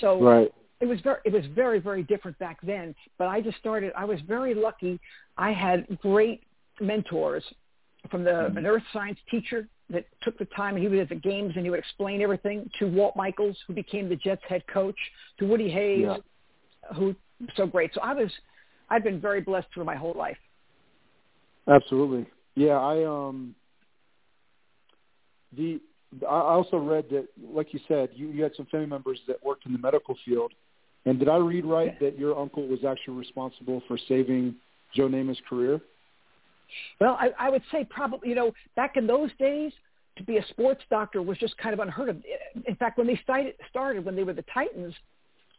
[0.00, 0.54] so Right.
[0.80, 4.04] it was very it was very very different back then but i just started i
[4.04, 4.98] was very lucky
[5.38, 6.42] i had great
[6.80, 7.44] mentors
[8.10, 11.52] from the an earth science teacher that took the time he was at the games
[11.56, 14.96] and he would explain everything to walt michaels who became the jets head coach
[15.38, 16.16] to woody hayes Yeah.
[16.96, 17.14] who
[17.56, 18.30] so great so i was
[18.90, 20.38] i've been very blessed through my whole life
[21.68, 22.26] Absolutely.
[22.56, 23.54] Yeah, I um
[25.56, 25.80] the
[26.22, 29.66] I also read that, like you said, you, you had some family members that worked
[29.66, 30.52] in the medical field.
[31.06, 34.54] And did I read right that your uncle was actually responsible for saving
[34.94, 35.80] Joe Namath's career?
[37.00, 39.72] Well, I, I would say probably, you know, back in those days,
[40.16, 42.22] to be a sports doctor was just kind of unheard of.
[42.66, 44.94] In fact, when they started, started when they were the Titans,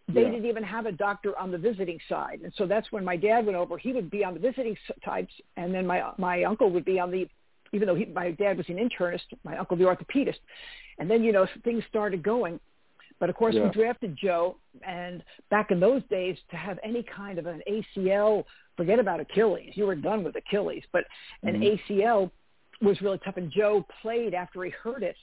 [0.08, 0.30] they Yeah.
[0.30, 3.46] didn't even have a doctor on the visiting side, and so that's when my dad
[3.46, 3.78] went over.
[3.78, 7.12] He would be on the visiting types, and then my my uncle would be on
[7.12, 7.28] the.
[7.74, 10.40] Even though he, my dad was an internist, my uncle the orthopedist,
[11.00, 12.60] and then you know things started going.
[13.20, 13.64] But of course, Yeah.
[13.64, 18.46] we drafted Joe, and back in those days, to have any kind of an ACL,
[18.76, 19.76] forget about Achilles.
[19.76, 21.06] You were done with Achilles, but
[21.44, 21.64] an Mhm.
[21.64, 22.32] ACL
[22.82, 23.38] was really tough.
[23.38, 25.18] And Joe played after he hurt it,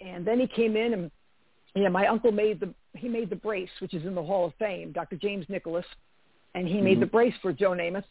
[0.00, 1.10] and then he came in and
[1.74, 4.54] yeah, my uncle made the he made the brace, which is in the Hall of
[4.56, 5.16] Fame, Dr.
[5.16, 5.86] James Nicholas,
[6.54, 7.00] and he made Mhm.
[7.00, 8.04] the brace for Joe Namath.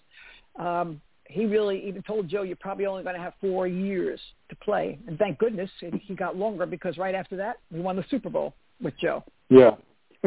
[0.56, 4.20] Um, he really even told Joe, "You're probably only going to have four years
[4.50, 8.04] to play," and thank goodness he got longer because right after that we won the
[8.04, 9.24] Super Bowl with Joe.
[9.50, 9.72] Yeah.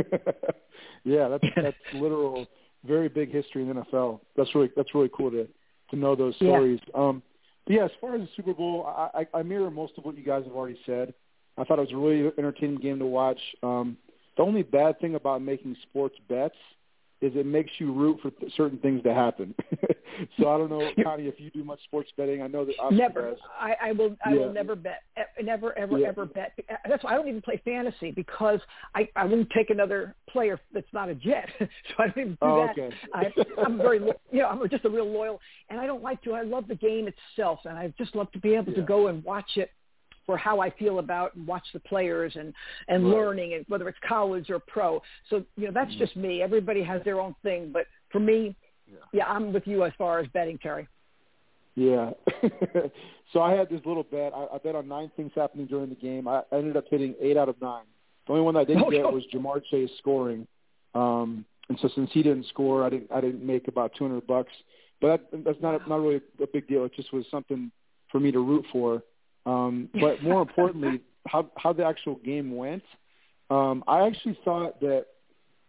[1.05, 2.47] yeah, that's that's literal
[2.85, 4.21] very big history in the NFL.
[4.37, 5.47] That's really that's really cool to
[5.91, 6.51] to know those Yeah.
[6.51, 6.81] stories.
[6.95, 7.23] Um
[7.67, 10.19] but yeah, as far as the Super Bowl, I, I, I mirror most of what
[10.19, 11.15] you guys have already said.
[11.57, 13.41] I thought it was a really entertaining game to watch.
[13.63, 13.97] Um,
[14.37, 16.57] the only bad thing about making sports bets
[17.21, 19.55] is it makes you root for th- certain things to happen.
[20.39, 22.43] so I don't know, Connie, if you do much sports betting.
[22.43, 23.37] I know that Oscar Never.
[23.59, 24.17] I, I will.
[24.25, 24.41] I Yeah.
[24.41, 25.03] will never bet.
[25.43, 26.09] Never, ever, Yeah.
[26.09, 26.53] ever bet.
[26.89, 28.61] That's why I don't even play fantasy because
[28.95, 31.49] I I won't take another player that's not a Jet.
[31.59, 31.67] so
[31.99, 32.71] I don't even do Oh, that.
[32.79, 32.95] okay.
[33.15, 33.33] I,
[33.65, 36.33] I'm very, lo- you know, I'm just a real loyal, and I don't like to.
[36.35, 39.25] I love the game itself, and I just love to be able to go and
[39.25, 39.71] watch it
[40.27, 42.53] for how I feel about and watch the players and
[42.89, 43.15] and Right.
[43.17, 45.03] learning and whether it's college or pro.
[45.31, 45.99] So you know that's Mhm.
[45.99, 46.43] just me.
[46.43, 48.55] Everybody has their own thing, but for me,
[48.91, 48.99] Yeah.
[49.13, 50.87] yeah, I'm with you as far as betting, Terry.
[51.77, 52.13] Yeah.
[53.33, 54.33] so I had this little bet.
[54.35, 56.29] I, I bet on nine things happening during the game.
[56.29, 57.85] I, I ended up hitting eight out of nine.
[58.27, 59.11] The only one that I didn't Oh, get no.
[59.11, 60.47] was Ja'Marr Chase scoring.
[60.95, 64.27] Um, and so since he didn't score, I didn't I didn't make about two hundred
[64.27, 64.53] bucks.
[65.01, 66.85] But that, that's not not really a big deal.
[66.85, 67.71] It just was something
[68.11, 69.03] for me to root for.
[69.47, 72.83] Um, but more importantly, how how the actual game went.
[73.51, 75.07] Um, I actually thought that.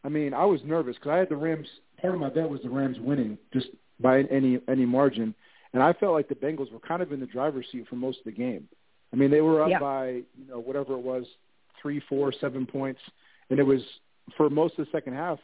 [0.03, 1.67] I mean, I was nervous because I had the Rams.
[1.99, 3.67] Part of my bet was the Rams winning just
[3.99, 5.33] by any any margin,
[5.73, 8.19] and I felt like the Bengals were kind of in the driver's seat for most
[8.19, 8.67] of the game.
[9.13, 9.79] I mean, they were up Yeah.
[9.79, 11.25] by you know whatever it was,
[11.81, 13.01] three, four, seven points,
[13.49, 13.81] and it was
[14.37, 15.39] for most of the second half.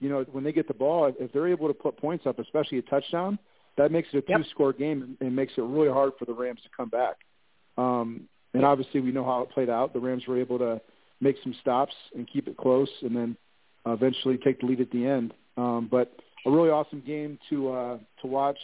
[0.00, 2.78] You know, when they get the ball, if they're able to put points up, especially
[2.78, 3.38] a touchdown,
[3.76, 4.38] that makes it a Yep.
[4.42, 7.16] two-score game and, and makes it really hard for the Rams to come back.
[7.76, 9.92] Um, and obviously, we know how it played out.
[9.92, 10.80] The Rams were able to
[11.20, 13.36] make some stops and keep it close, and then
[13.86, 15.34] uh, eventually take the lead at the end.
[15.56, 16.12] Um, but
[16.44, 18.58] a really awesome game to uh, to watch.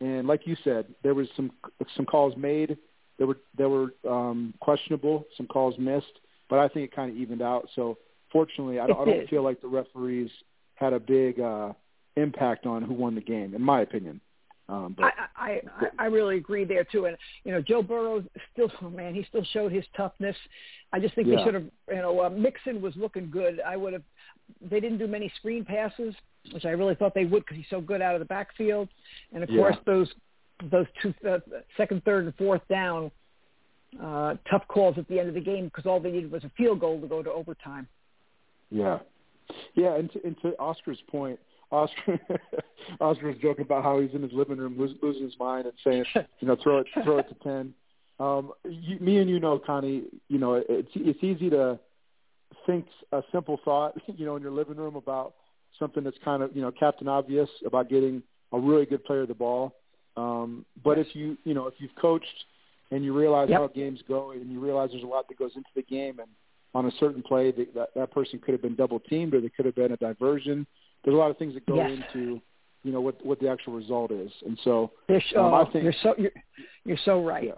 [0.00, 1.50] And like you said, there was some
[1.96, 2.76] some calls made.
[3.18, 7.16] There were there were um, questionable, some calls missed, but I think it kind of
[7.16, 7.68] evened out.
[7.74, 7.98] So
[8.30, 10.30] fortunately, I don't, I don't feel like the referees
[10.74, 11.72] had a big uh,
[12.16, 14.20] impact on who won the game, in my opinion.
[14.68, 18.70] Um, but I, I I really agree there too, and you know Joe Burrow still,
[18.82, 20.34] oh man, he still showed his toughness.
[20.92, 21.36] I just think Yeah.
[21.36, 23.60] they should have, you know, uh, Mixon was looking good.
[23.64, 24.02] I would have.
[24.60, 26.14] They didn't do many screen passes,
[26.52, 28.88] which I really thought they would because he's so good out of the backfield,
[29.32, 29.60] and of Yeah.
[29.60, 30.12] course those
[30.72, 31.38] those two uh,
[31.76, 33.10] second, third, and fourth down.
[34.02, 36.50] uh, tough calls at the end of the game because all they needed was a
[36.50, 37.86] field goal to go to overtime.
[38.70, 38.98] Yeah,
[39.74, 41.38] yeah, and to, and to Oscar's point,
[41.70, 42.20] Oscar
[43.00, 45.74] Oscar was joking about how he's in his living room losing, losing his mind and
[45.84, 46.04] saying,
[46.40, 47.74] you know, throw it throw it to ten.
[48.18, 51.78] Um, you, me and you know, Connie, you know, it's it's easy to
[52.66, 55.34] think a simple thought, you know, in your living room about
[55.78, 59.34] something that's kind of, you know, captain obvious about getting a really good player the
[59.34, 59.74] ball.
[60.16, 61.06] Um, but yes.
[61.08, 62.44] if you, you know, if you've coached
[62.90, 63.60] and you realize yep.
[63.60, 66.28] how games go and you realize there's a lot that goes into the game and
[66.74, 69.50] on a certain play that that, that person could have been double teamed or there
[69.54, 70.66] could have been a diversion.
[71.06, 71.92] There's a lot of things that go yes.
[72.12, 72.42] into
[72.82, 74.30] you know what what the actual result is.
[74.44, 76.32] And so you're, um, I think you're so you're,
[76.84, 77.52] you're so right.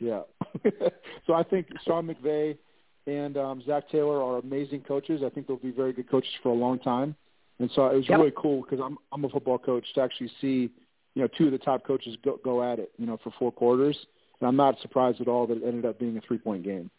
[0.00, 0.22] Yeah.
[0.64, 0.70] Yeah.
[1.26, 2.58] so I think Sean McVay
[3.06, 5.22] and um, Zac Taylor are amazing coaches.
[5.24, 7.14] I think they'll be very good coaches for a long time.
[7.60, 8.18] And so it was yep.
[8.18, 10.68] really cool because I'm I'm a football coach to actually see
[11.14, 13.52] you know two of the top coaches go go at it you know for four
[13.52, 13.96] quarters.
[14.40, 16.90] And I'm not surprised at all that it ended up being a three point game.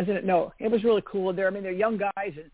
[0.00, 0.24] Isn't it?
[0.24, 1.32] No, it was really cool.
[1.32, 2.50] There, I mean, they're young guys, and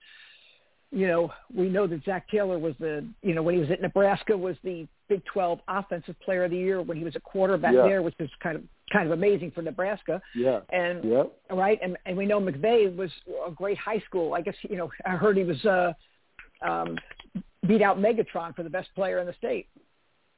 [0.93, 3.81] you know, we know that Zac Taylor was the, you know, when he was at
[3.81, 7.75] Nebraska, was the Big 12 Offensive Player of the Year when he was a quarterback
[7.75, 7.83] yeah.
[7.83, 10.23] there, which is kind of kind of amazing for Nebraska.
[10.35, 10.61] Yeah.
[10.71, 11.25] And yeah.
[11.51, 13.11] right, and and we know McVay was
[13.47, 14.35] a great high school.
[14.35, 15.93] I guess you know, I heard he was uh,
[16.63, 16.97] um,
[17.67, 19.67] beat out Megatron for the best player in the state.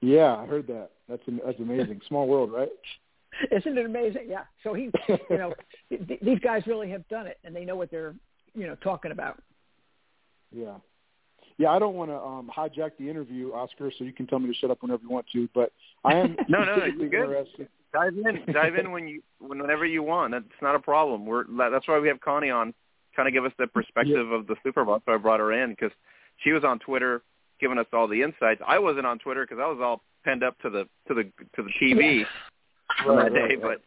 [0.01, 0.91] Yeah, I heard that.
[1.09, 2.01] That's that's amazing.
[2.09, 2.69] Small world, right?
[3.51, 4.27] Isn't it amazing?
[4.29, 4.45] Yeah.
[4.63, 5.55] So he, you know,
[5.91, 8.15] th- these guys really have done it, and they know what they're,
[8.55, 9.41] you know, talking about.
[10.55, 10.75] Yeah.
[11.59, 14.47] Yeah, I don't want to um, hijack the interview, Oscar, so you can tell me
[14.47, 15.49] to shut up whenever you want to.
[15.55, 15.73] But
[16.05, 17.25] I am no, no, no, you're good.
[17.25, 17.69] interested.
[17.93, 20.33] Dive in, dive in when you, whenever you want.
[20.33, 21.27] That's not a problem.
[21.27, 22.75] We're that's why we have Connie on,
[23.17, 24.37] kind of give us the perspective yeah.
[24.37, 25.03] of the Super Bowl.
[25.05, 25.91] So I brought her in because
[26.45, 27.23] she was on Twitter
[27.61, 28.61] giving us all the insights.
[28.65, 31.25] I wasn't on Twitter because I was all penned up to the to the
[31.57, 32.25] to the TV yeah.
[33.11, 33.81] on right, that day, right, but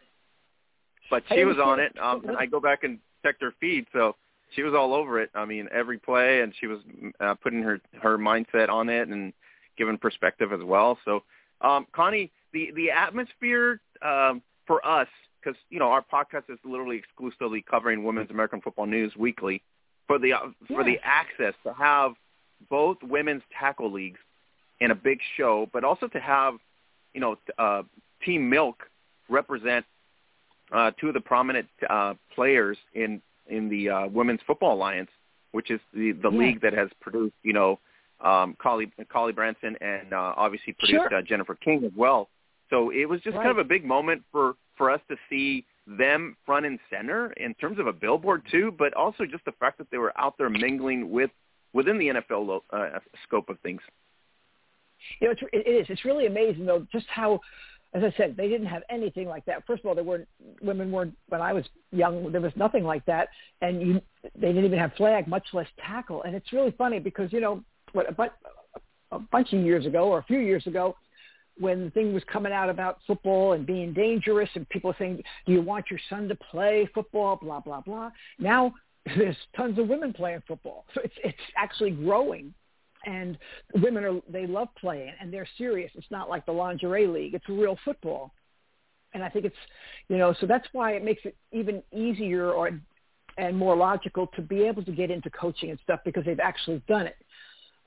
[1.09, 1.93] but she was on it.
[2.01, 4.15] Um, and I go back and check her feed, so
[4.55, 5.29] she was all over it.
[5.33, 6.79] I mean, every play, and she was
[7.19, 9.33] uh, putting her her mindset on it and
[9.77, 10.97] giving perspective as well.
[11.05, 11.23] So,
[11.61, 15.07] um, Connie, the the atmosphere um, for us,
[15.41, 19.61] because you know our podcast is literally exclusively covering women's American football news weekly.
[20.07, 22.13] For the uh, for the access to have
[22.69, 24.19] both women's tackle leagues
[24.79, 26.55] in a big show, but also to have
[27.13, 27.83] you know uh,
[28.25, 28.83] Team Milk
[29.29, 29.85] represent
[30.71, 35.09] uh, two of the prominent uh, players in in the uh, Women's Football Alliance,
[35.51, 36.37] which is the the yeah.
[36.39, 37.79] league that has produced you know
[38.23, 41.15] um, Callie Callie Brownson and uh, obviously produced Sure.
[41.15, 42.29] uh, Jennifer King as well.
[42.69, 46.37] So it was just kind of a big moment for for us to see them
[46.45, 49.87] front and center in terms of a billboard too, but also just the fact that
[49.91, 51.31] they were out there mingling with
[51.73, 53.81] within the NFL lo- uh, scope of things.
[55.19, 55.87] You know, it's, it is.
[55.89, 57.39] It's really amazing though, just how,
[57.93, 59.65] as I said, they didn't have anything like that.
[59.67, 60.27] First of all, there weren't
[60.61, 62.31] women weren't when I was young.
[62.31, 63.29] There was nothing like that,
[63.61, 64.01] and you
[64.35, 66.23] they didn't even have flag, much less tackle.
[66.23, 70.07] And it's really funny because you know what a, bu- a bunch of years ago
[70.07, 70.95] or a few years ago.
[71.59, 75.51] When the thing was coming out about football and being dangerous, and people saying, "Do
[75.51, 78.11] you want your son to play football?" Blah blah blah.
[78.39, 78.73] Now
[79.17, 82.53] there's tons of women playing football, so it's it's actually growing
[83.05, 83.37] and
[83.75, 85.91] women are they love playing and they're serious.
[85.95, 87.33] It's not like the lingerie league.
[87.33, 88.33] It's real football.
[89.13, 89.55] And I think it's
[90.07, 92.79] you know, so that's why it makes it even easier or
[93.37, 96.81] and more logical to be able to get into coaching and stuff because they've actually
[96.87, 97.17] done it.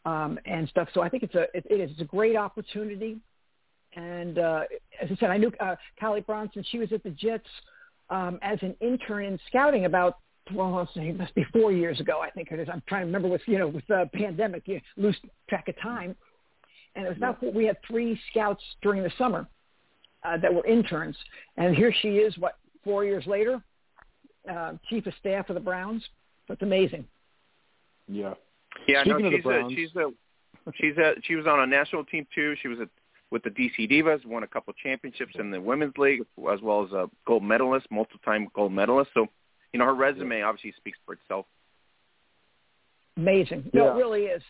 [0.07, 0.88] Um, and stuff.
[0.92, 3.16] So I think it's a it, it is it's a great opportunity.
[3.96, 4.64] And uh,
[5.00, 6.62] as I said, I knew uh, Callie Brownson.
[6.70, 7.48] She was at the Jets
[8.11, 10.18] um, as an intern in scouting about
[10.52, 12.68] well, let's say it must be four years ago, I think it is.
[12.70, 15.16] I'm trying to remember with you know with the pandemic, you lose
[15.48, 16.16] track of time.
[16.96, 19.48] And it was about we had three scouts during the summer
[20.22, 21.16] uh, that were interns,
[21.57, 23.62] and here she is, what four years later,
[24.50, 26.04] uh, chief of staff of the Browns.
[26.48, 27.07] That's amazing.
[28.07, 28.35] Yeah.
[28.87, 31.66] Yeah, Speaking no, of the she's a, she's a she's a she was on a
[31.66, 32.54] national team too.
[32.61, 32.88] She was a,
[33.30, 36.20] with the DC Divas, won a couple championships in the women's league,
[36.52, 39.11] as well as a gold medalist, multiple time gold medalist.
[39.14, 39.26] So,
[39.74, 41.46] you know, her resume obviously speaks for itself.
[43.16, 43.70] Amazing.
[43.74, 43.92] No, Yeah.
[43.92, 44.42] it really is.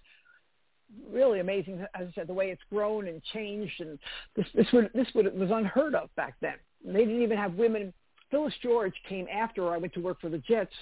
[1.10, 1.80] Really amazing.
[1.94, 3.98] As I said, the way it's grown and changed, and
[4.37, 6.56] this this would this would was unheard of back then.
[6.84, 7.92] They didn't even have women.
[8.30, 10.74] Phyllis George came after I went to work for the Jets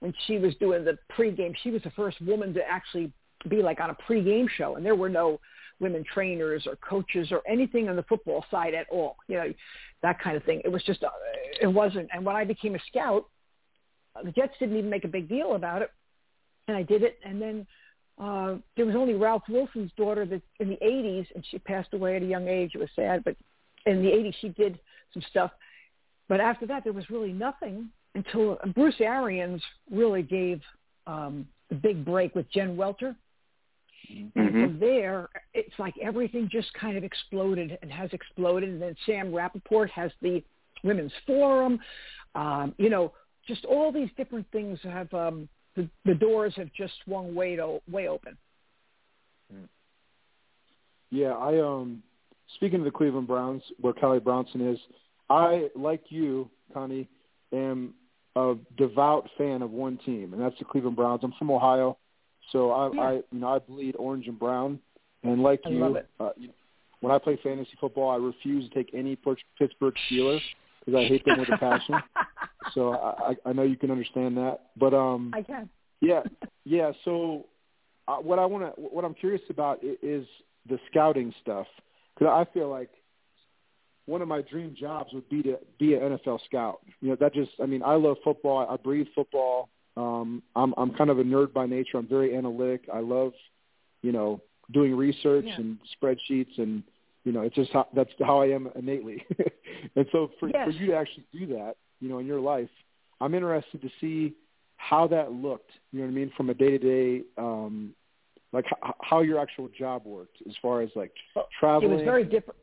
[0.00, 1.54] when she was doing the pregame.
[1.62, 3.12] She was the first woman to actually
[3.48, 5.40] be like on a pregame show, and there were no
[5.78, 9.16] women trainers or coaches or anything on the football side at all.
[9.28, 9.54] You know,
[10.02, 10.62] that kind of thing.
[10.64, 11.10] It was just uh,
[11.60, 12.08] it wasn't.
[12.12, 13.26] And when I became a scout,
[14.24, 15.90] the Jets didn't even make a big deal about it
[16.70, 17.18] and I did it.
[17.24, 17.66] And then
[18.18, 22.16] uh, there was only Ralph Wilson's daughter that in the 80s, and she passed away
[22.16, 22.72] at a young age.
[22.74, 23.36] It was sad, but
[23.86, 24.78] in the 80s she did
[25.12, 25.50] some stuff.
[26.28, 30.60] but after that, there was really nothing until Bruce Arians really gave
[31.06, 33.16] um, the big break with Jen Welter.
[34.12, 34.38] Mm-hmm.
[34.38, 38.68] And from there, it's like everything just kind of exploded and has exploded.
[38.68, 40.42] And then Sam Rapoport has the
[40.84, 41.80] Women's Forum.
[42.34, 43.12] Um, you know,
[43.50, 47.80] just all these different things have um, the, the doors have just swung way to,
[47.90, 48.36] way open.
[51.10, 52.04] Yeah, I um
[52.54, 54.78] speaking of the Cleveland Browns, where Callie Brownson is,
[55.28, 57.08] I like you, Connie,
[57.52, 57.94] am
[58.36, 61.22] a devout fan of one team, and that's the Cleveland Browns.
[61.24, 61.98] I'm from Ohio,
[62.52, 63.02] so I, yeah.
[63.02, 64.78] I you know I bleed orange and brown,
[65.24, 66.30] and like I you, uh,
[67.00, 69.18] when I play fantasy football, I refuse to take any
[69.58, 70.42] Pittsburgh Steelers
[70.84, 71.96] because I hate them with a passion.
[72.74, 75.68] so I, I know you can understand that, but um, I can.
[76.00, 76.22] yeah,
[76.64, 76.92] yeah.
[77.04, 77.46] So
[78.08, 80.26] uh, what I want to, what I'm curious about is
[80.68, 81.66] the scouting stuff
[82.14, 82.90] because I feel like
[84.06, 86.80] one of my dream jobs would be to be an NFL scout.
[87.00, 88.66] You know, that just I mean, I love football.
[88.68, 89.68] I breathe football.
[89.96, 91.98] Um, I'm I'm kind of a nerd by nature.
[91.98, 92.82] I'm very analytic.
[92.92, 93.32] I love,
[94.02, 94.40] you know,
[94.72, 95.56] doing research yeah.
[95.56, 96.82] and spreadsheets and
[97.24, 99.24] you know, it's just how, that's how I am innately.
[99.96, 100.66] and so for yes.
[100.66, 102.68] for you to actually do that, you know, in your life,
[103.20, 104.34] I'm interested to see
[104.76, 105.70] how that looked.
[105.92, 107.94] You know what I mean, from a day to day um
[108.52, 111.12] like how, how your actual job worked as far as like
[111.58, 111.92] traveling.
[111.92, 112.58] It was very different.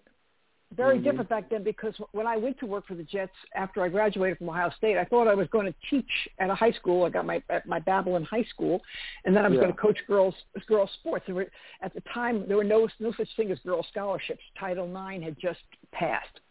[0.75, 1.05] Very mm-hmm.
[1.05, 4.37] different back then because when I went to work for the Jets after I graduated
[4.37, 7.05] from Ohio State, I thought I was going to teach at a high school.
[7.05, 8.81] I got my at my Babylon High School,
[9.23, 9.61] and then I was Yeah.
[9.61, 10.35] going to coach girls
[10.67, 11.25] girls sports.
[11.25, 11.47] There were,
[11.81, 14.41] at the time, there were no no such thing as girls scholarships.
[14.59, 15.61] Title IX had just
[15.93, 16.41] passed,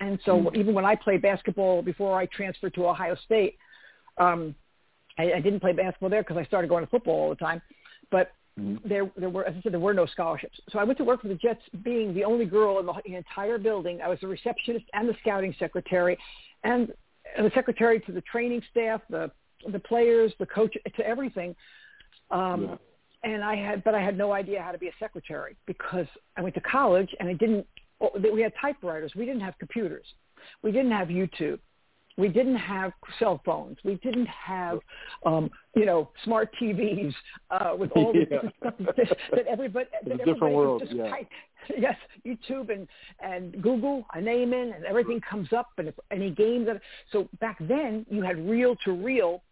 [0.00, 0.56] and so Mm.
[0.56, 3.56] even when I played basketball before I transferred to Ohio State,
[4.18, 4.54] um,
[5.18, 7.62] I, I didn't play basketball there because I started going to football all the time.
[8.10, 8.82] But Mhm.
[8.84, 10.60] there there were as I said there were no scholarships.
[10.70, 13.58] So I went to work for the Jets, being the only girl in the entire
[13.58, 14.00] building.
[14.00, 16.16] I was the receptionist and the scouting secretary,
[16.62, 16.92] and
[17.36, 19.30] the secretary to the training staff, the
[19.68, 21.56] the players, the coach, to everything.
[22.30, 22.76] Um, Yeah.
[23.24, 26.42] And I had, but I had no idea how to be a secretary because I
[26.42, 27.66] went to college and I didn't.
[28.00, 29.12] Oh, We had typewriters.
[29.14, 30.06] We didn't have computers.
[30.62, 31.58] We didn't have YouTube.
[32.16, 33.76] We didn't have cell phones.
[33.84, 34.78] We didn't have,
[35.26, 37.12] um, you know, smart TVs
[37.50, 38.24] uh, with all the Yeah.
[38.24, 41.10] different stuff that, that everybody It's a different world, just yeah.
[41.10, 41.28] type.
[41.78, 42.86] Yes, YouTube and
[43.20, 46.78] and Google, a name in, and everything comes up, and if any game that.
[47.10, 49.42] So back then, you had reel to reel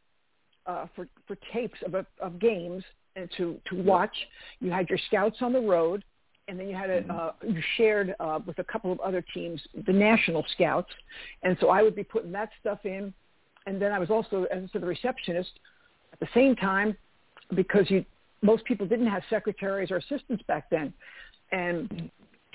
[0.66, 2.84] uh, for for tapes of of games
[3.16, 4.14] and to to watch.
[4.60, 6.04] You had your scouts on the road,
[6.48, 9.60] and then you had a uh, you shared uh, with a couple of other teams
[9.86, 10.90] the national scouts,
[11.42, 13.12] and so I would be putting that stuff in,
[13.66, 15.50] and then I was also as I said the receptionist
[16.12, 16.96] at the same time
[17.54, 18.04] because you
[18.42, 20.92] most people didn't have secretaries or assistants back then,
[21.52, 22.10] and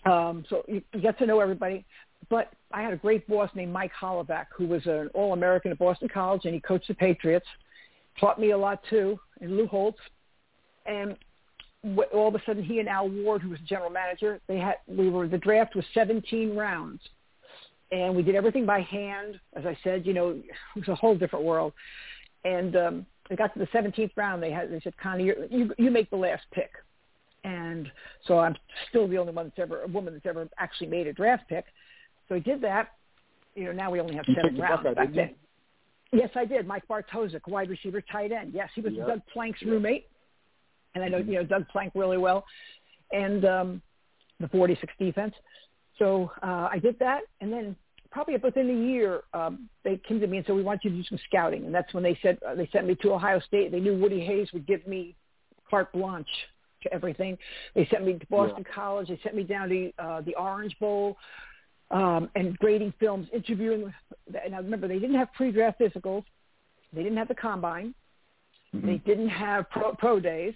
[0.06, 1.86] um, so you, you get to know everybody.
[2.30, 6.10] But I had a great boss named Mike Holovak, who was an All-American at Boston
[6.13, 7.45] College, and he coached the Patriots.
[8.19, 10.00] Taught me a lot too, and Lou Holtz.
[10.86, 11.15] And
[12.13, 14.76] all of a sudden, he and Al Ward, who was the general manager, they had
[14.88, 17.02] we were the draft was 17 rounds,
[17.92, 19.40] and we did everything by hand.
[19.56, 20.30] As I said, you know,
[20.76, 21.74] it was a whole different world.
[22.46, 24.42] And um, they got to the 17th round.
[24.42, 26.72] They had they said, Connie, you're, you you make the last pick.
[27.44, 27.90] And
[28.28, 28.56] so I'm
[28.90, 31.66] still the only one that's ever a woman that's ever actually made a draft pick.
[32.28, 32.90] So I did that.
[33.56, 35.36] You know, now we only have You seven rounds Buckeye, back then.
[36.12, 36.68] Yes, I did.
[36.68, 38.54] Mike Bartoszek, wide receiver, tight end.
[38.54, 39.08] Yes, he was Yep.
[39.08, 39.72] Doug Plank's Yep.
[39.72, 40.08] roommate,
[40.97, 42.45] and I know you know Doug Plank really well,
[43.12, 43.81] and um,
[44.39, 45.33] the 46 defense.
[45.97, 47.75] So uh, I did that, and then
[48.12, 50.95] probably within a year, um, they came to me and said, "We want you to
[50.95, 53.71] do some scouting," and that's when they said uh, they sent me to Ohio State.
[53.71, 55.15] They knew Woody Hayes would give me
[55.69, 56.27] carte blanche
[56.83, 57.38] to everything.
[57.75, 59.07] They sent me to Boston College.
[59.07, 61.17] They sent me down to uh, the Orange Bowl
[61.91, 63.93] um, and grading films, interviewing.
[64.43, 66.23] And I remember they didn't have pre-draft physicals.
[66.93, 67.93] They didn't have the combine.
[68.73, 68.88] Mm-hmm.
[68.88, 70.53] They didn't have pro, pro days.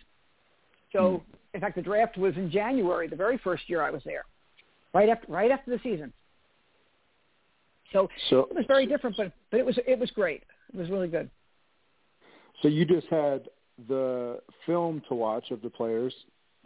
[0.91, 1.23] So,
[1.53, 4.25] in fact, the draft was in January, the very first year I was there,
[4.93, 6.11] right after right after the season.
[7.93, 10.43] So, So it was very different, but but it was it was great.
[10.73, 11.29] It was really good.
[12.61, 13.49] So you just had
[13.87, 16.13] the film to watch of the players,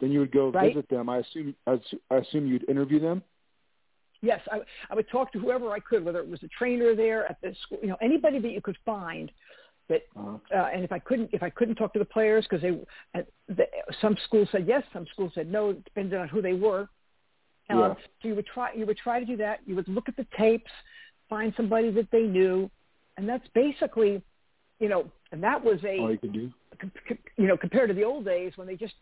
[0.00, 0.72] then you would go Right.
[0.74, 1.08] visit them.
[1.08, 1.78] I assume I
[2.10, 3.22] assume you'd interview them.
[4.22, 4.60] Yes, I,
[4.90, 7.54] I would talk to whoever I could, whether it was a trainer there at the
[7.62, 9.30] school, you know, anybody that you could find.
[9.88, 10.02] That
[10.54, 12.70] uh, and if I couldn't if I couldn't talk to the players because they,
[13.18, 13.66] uh, the,
[14.00, 16.88] some schools said yes, some schools said no, depending on who they were.
[17.70, 17.94] Um, Yeah.
[18.22, 19.60] So you would try you would try to do that.
[19.66, 20.70] You would look at the tapes,
[21.28, 22.70] find somebody that they knew,
[23.16, 24.22] and that's basically,
[24.80, 26.52] you know, and that was a All you could do.
[26.80, 28.94] com- com- you know, compared to the old days when they just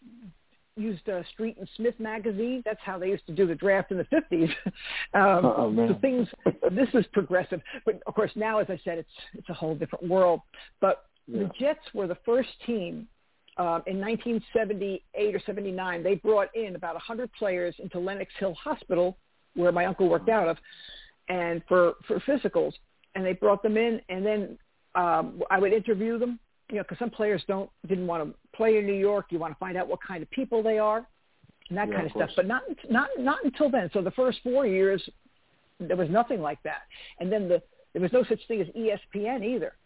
[0.77, 2.63] used uh, Street and Smith magazine.
[2.65, 4.51] That's how they used to do the draft in the 50s.
[5.15, 5.89] um, oh.
[5.89, 6.29] So things,
[6.71, 7.61] this is progressive.
[7.85, 10.41] But of course now, as I said, it's it's a whole different world.
[10.81, 11.45] But Yeah.
[11.45, 13.09] the Jets were the first team
[13.57, 16.03] um, in 1978 or 79.
[16.03, 19.17] They brought in about 100 players into Lenox Hill Hospital,
[19.55, 20.57] where my uncle worked out of,
[21.29, 22.73] and for for physicals.
[23.15, 24.59] And they brought them in, and then
[24.97, 26.41] um, I would interview them.
[26.75, 29.27] You know, because some players don't didn't want to play in New York.
[29.31, 31.07] You want to find out what kind of people they are,
[31.69, 32.31] and that Yeah, kind of of stuff.
[32.35, 33.89] But not not not until then.
[33.93, 35.09] So the first four years,
[35.79, 36.83] there was nothing like that.
[37.21, 37.63] And then the
[37.93, 39.77] there was no such thing as ESPN either.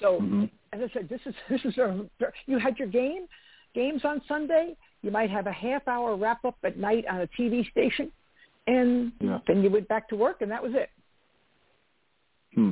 [0.00, 0.50] So Mhm.
[0.72, 2.08] as I said, this is this is a,
[2.46, 3.26] you had your game
[3.74, 4.74] games on Sunday.
[5.02, 8.10] You might have a half hour wrap up at night on a TV station,
[8.66, 9.40] and Yeah.
[9.46, 10.88] then you went back to work, and that was it.
[12.54, 12.70] Hmm.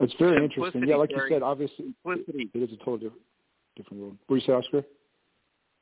[0.00, 0.86] It's very interesting.
[0.86, 1.30] Yeah, like you Gary.
[1.32, 2.50] said, obviously Simplicity.
[2.54, 3.22] it is a totally different,
[3.76, 4.16] different world.
[4.26, 4.84] What do you say, Oscar?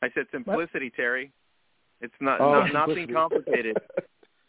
[0.03, 1.33] I said simplicity, Terry.
[2.01, 3.77] It's not, Oh, not nothing complicated.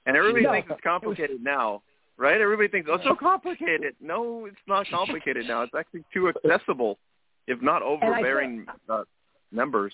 [0.05, 1.82] And everybody No, thinks it's complicated now,
[2.15, 2.39] right?
[2.39, 3.93] Everybody thinks, oh, it's so complicated.
[3.99, 5.63] No, it's not complicated now.
[5.63, 6.97] It's actually too accessible,
[7.45, 9.03] if not overbearing uh,
[9.51, 9.91] numbers.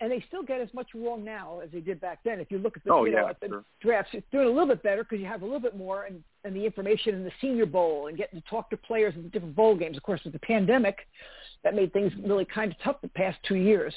[0.00, 2.40] And they still get as much wrong now as they did back then.
[2.40, 3.64] If you look at the, Oh, you know, yeah, the sure.
[3.80, 6.22] drafts, it's doing a little bit better because you have a little bit more and,
[6.44, 9.28] and the information in the Senior Bowl and getting to talk to players in the
[9.28, 9.96] different bowl games.
[9.96, 11.06] Of course, with the pandemic,
[11.62, 13.94] that made things really kind of tough the past two years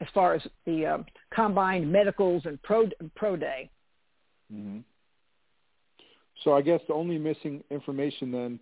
[0.00, 1.04] as far as the um,
[1.34, 3.70] combined medicals and pro and pro day.
[4.50, 4.78] hmm
[6.44, 8.60] So I guess the only missing information then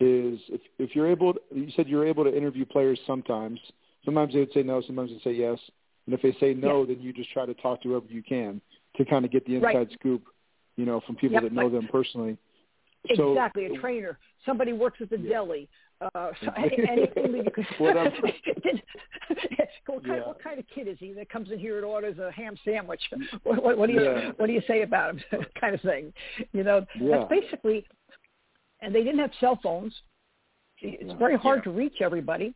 [0.00, 3.60] is if if you're able, to, you said you're able to interview players sometimes.
[4.04, 5.58] Sometimes they would say no, sometimes they would say yes.
[6.06, 8.60] And if they say no, then you just try to talk to whoever you can
[8.96, 9.92] to kind of get the inside Right.
[9.92, 10.22] scoop,
[10.76, 12.36] you know, from people Yep, that know them personally.
[13.16, 14.18] So- exactly, a trainer.
[14.46, 15.28] Somebody works at the Yeah.
[15.30, 15.68] deli.
[16.00, 17.66] Uh, so, anything that you could.
[19.86, 20.26] What, kind, Yeah.
[20.26, 23.02] what kind of kid is he that comes in here and orders a ham sandwich?
[23.42, 24.32] What, what, what do you Yeah.
[24.36, 25.44] What do you say about him?
[25.60, 26.12] kind of thing.
[26.52, 27.86] You know, that's basically.
[28.80, 29.94] And they didn't have cell phones.
[30.80, 32.54] It's very hard to reach everybody.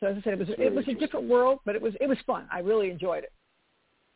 [0.00, 2.08] So as I said, it was it was a different world, but it was it
[2.08, 2.46] was fun.
[2.52, 3.32] I really enjoyed it.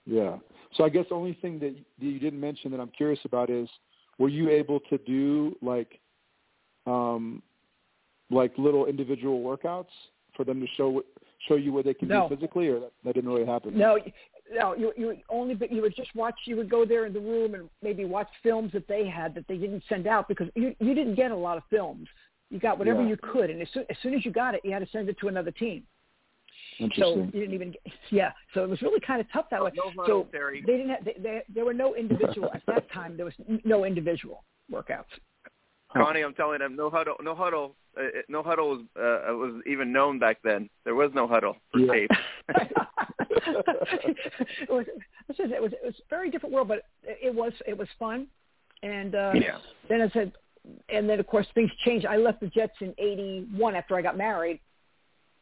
[0.06, 0.38] Yeah.
[0.76, 3.68] So I guess the only thing that you didn't mention that I'm curious about is,
[4.18, 6.00] were you able to do like,
[6.86, 7.42] um,
[8.30, 9.92] like little individual workouts
[10.36, 11.02] for them to show
[11.48, 12.28] show you what they can No.
[12.28, 13.76] do physically, or that, that didn't really happen?
[13.76, 13.98] No,
[14.52, 16.34] no, you you would only but you would just watch.
[16.46, 19.46] You would go there in the room and maybe watch films that they had that
[19.48, 22.08] they didn't send out because you you didn't get a lot of films.
[22.52, 23.08] You got whatever Yeah.
[23.08, 25.08] you could, and as soon, as soon as you got it, you had to send
[25.08, 25.84] it to another team.
[26.96, 27.80] So you didn't even get,
[28.10, 28.32] yeah.
[28.52, 29.70] So it was really kind of tough that way.
[29.74, 30.62] No huddle, so Terry.
[30.66, 33.16] they didn't have they, they, there were no individual at that time.
[33.16, 33.34] There was
[33.64, 35.06] no individual workouts.
[35.90, 39.90] Connie, I'm telling them, no huddle, no huddle, uh, no huddle was uh, was even
[39.90, 40.68] known back then.
[40.84, 41.92] There was no huddle for Yeah.
[41.92, 42.10] tape.
[42.50, 42.68] it
[44.68, 45.00] was it
[45.38, 48.26] was it was it was a very different world, but it was it was fun.
[48.82, 49.58] And uh, Yeah.
[49.88, 50.32] then I said,
[50.88, 52.06] and then of course things changed.
[52.06, 54.60] I left the Jets in '81 after I got married,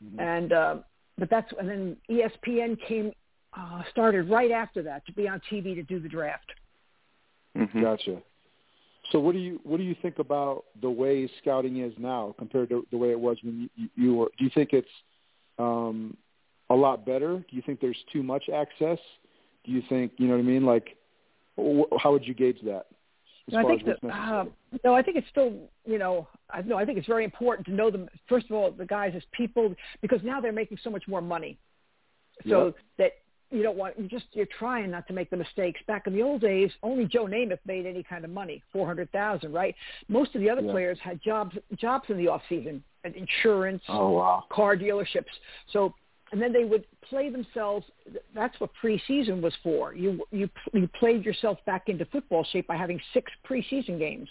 [0.02, 0.18] Mm-hmm.
[0.20, 0.76] and uh,
[1.18, 3.12] but that's and then ESPN came
[3.54, 6.46] uh, started right after that to be on TV to do the draft.
[7.56, 7.82] Mhm.
[7.82, 8.22] Gotcha.
[9.12, 12.68] So what do you what do you think about the way scouting is now compared
[12.70, 14.30] to the way it was when you, you, you were?
[14.38, 14.88] Do you think it's
[15.58, 16.16] um,
[16.70, 17.36] a lot better?
[17.38, 18.98] Do you think there's too much access?
[19.64, 20.64] Do you think you know what I mean?
[20.64, 20.96] Like,
[21.58, 22.86] wh- how would you gauge that?
[23.48, 24.44] As No, I think that uh,
[24.84, 25.52] no, I think it's still
[25.84, 28.70] you know I no, I think it's very important to know them first of all
[28.70, 31.58] the guys as people because now they're making so much more money,
[32.48, 32.74] so Yep.
[32.98, 33.12] that
[33.50, 35.80] you don't want you just you're trying not to make the mistakes.
[35.86, 39.10] Back in the old days, only Joe Namath made any kind of money, four hundred
[39.10, 39.74] thousand, right?
[40.08, 40.70] Most of the other Yeah.
[40.72, 44.44] players had jobs jobs in the off season, and insurance, oh wow.
[44.50, 45.32] car dealerships.
[45.72, 45.94] So,
[46.32, 47.86] and then they would play themselves.
[48.34, 49.94] That's what preseason was for.
[49.94, 54.28] You you you played yourself back into football shape by having six preseason games.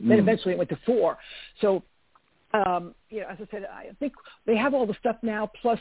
[0.00, 0.20] Then Mm.
[0.20, 1.18] eventually it went to four.
[1.60, 1.82] So,
[2.54, 4.12] um, you know, as I said, I think
[4.46, 5.50] they have all the stuff now.
[5.60, 5.80] Plus,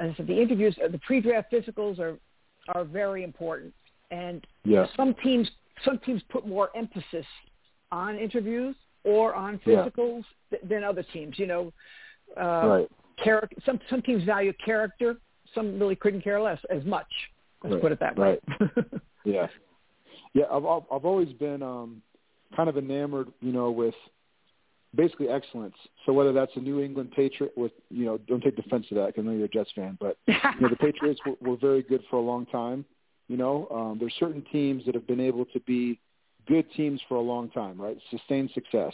[0.00, 2.18] as I said, the interviews, the pre-draft physicals are
[2.74, 3.72] are very important.
[4.10, 4.86] And Yeah.
[4.96, 5.50] some teams
[5.84, 7.26] some teams put more emphasis
[7.90, 9.84] on interviews or on Yeah.
[9.84, 11.38] physicals th- than other teams.
[11.38, 11.72] You know,
[12.36, 12.88] uh, Right.
[13.22, 13.56] Character.
[13.64, 15.16] Some some teams value character.
[15.54, 17.06] Some really couldn't care less as much.
[17.62, 18.38] Let's Right, put it that way.
[19.24, 19.46] Yeah.
[20.34, 22.02] Yeah, I've I've always been um
[22.56, 23.94] kind of enamored, you know, with
[24.94, 25.74] basically excellence.
[26.04, 29.06] So whether that's a New England Patriot with, you know, don't take offense to that
[29.08, 31.82] because I know you're a Jets fan, but you know, the Patriots were, were very
[31.82, 32.84] good for a long time.
[33.28, 35.98] You know, um, there's certain teams that have been able to be
[36.46, 37.96] good teams for a long time, right?
[38.10, 38.92] Sustained success.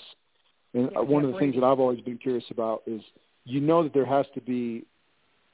[0.74, 3.00] And Yeah, uh, one of the things that I've always been curious about is,
[3.48, 4.84] you know, that there has to be,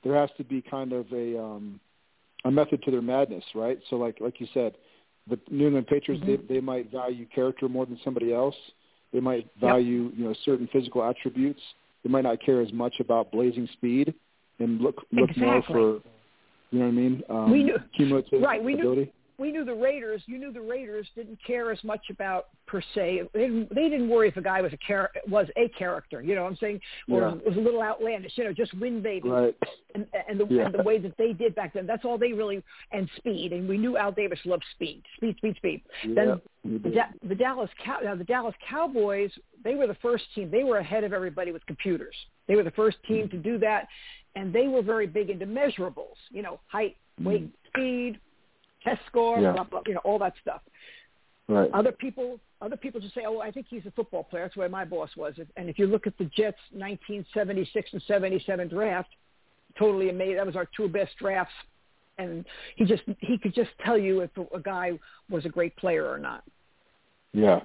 [0.03, 1.81] there has to be kind of a, um,
[2.45, 3.79] a method to their madness, right?
[3.89, 4.75] So like like you said,
[5.29, 6.27] the New England Patriots Mhm.
[6.49, 8.57] they they might value character more than somebody else.
[9.13, 11.63] They might value you know certain physical attributes.
[12.03, 14.13] They might not care as much about blazing speed
[14.59, 16.01] and look look more for
[16.71, 17.23] you know what I mean.
[17.31, 19.13] Um, We knew- cumulative right, we knew- ability.
[19.39, 20.23] We knew the Raiders.
[20.27, 23.23] You knew the Raiders didn't care as much about per se.
[23.33, 26.23] They didn't, they didn't worry if a guy was a char- was a character.
[26.23, 26.81] You know what I'm saying?
[27.11, 27.35] Or Yeah.
[27.49, 28.33] was a little outlandish.
[28.37, 29.29] You know, just win baby.
[29.29, 29.57] Right.
[29.95, 30.67] And and the Yeah.
[30.67, 31.87] and the way that they did back then.
[31.87, 32.63] That's all they really
[32.93, 33.53] and speed.
[33.53, 35.83] And we knew Al Davis loved speed, speed, speed, speed.
[36.05, 36.15] Yeah,
[36.63, 39.33] then the, da- the Dallas Cow- now the Dallas Cowboys,
[39.65, 40.51] they were the first team.
[40.51, 42.15] They were ahead of everybody with computers.
[42.47, 43.89] They were the first team to do that,
[44.37, 46.17] and they were very big into measurables.
[46.31, 47.69] You know, height, weight, mm-hmm.
[47.69, 48.21] speed,
[48.85, 49.53] test score, Yeah.
[49.53, 50.63] blah, blah, you know, all that stuff.
[51.49, 51.71] Right.
[51.73, 54.69] Other people, other people just say, "Oh, I think he's a football player." That's where
[54.69, 55.35] my boss was.
[55.57, 59.11] And if you look at the Jets' 1976 and 77 draft,
[59.79, 60.37] totally amazing.
[60.37, 61.53] That was our two best drafts,
[62.17, 66.09] and he just he could just tell you if a guy was a great player
[66.09, 66.45] or not.
[67.33, 67.61] Yeah.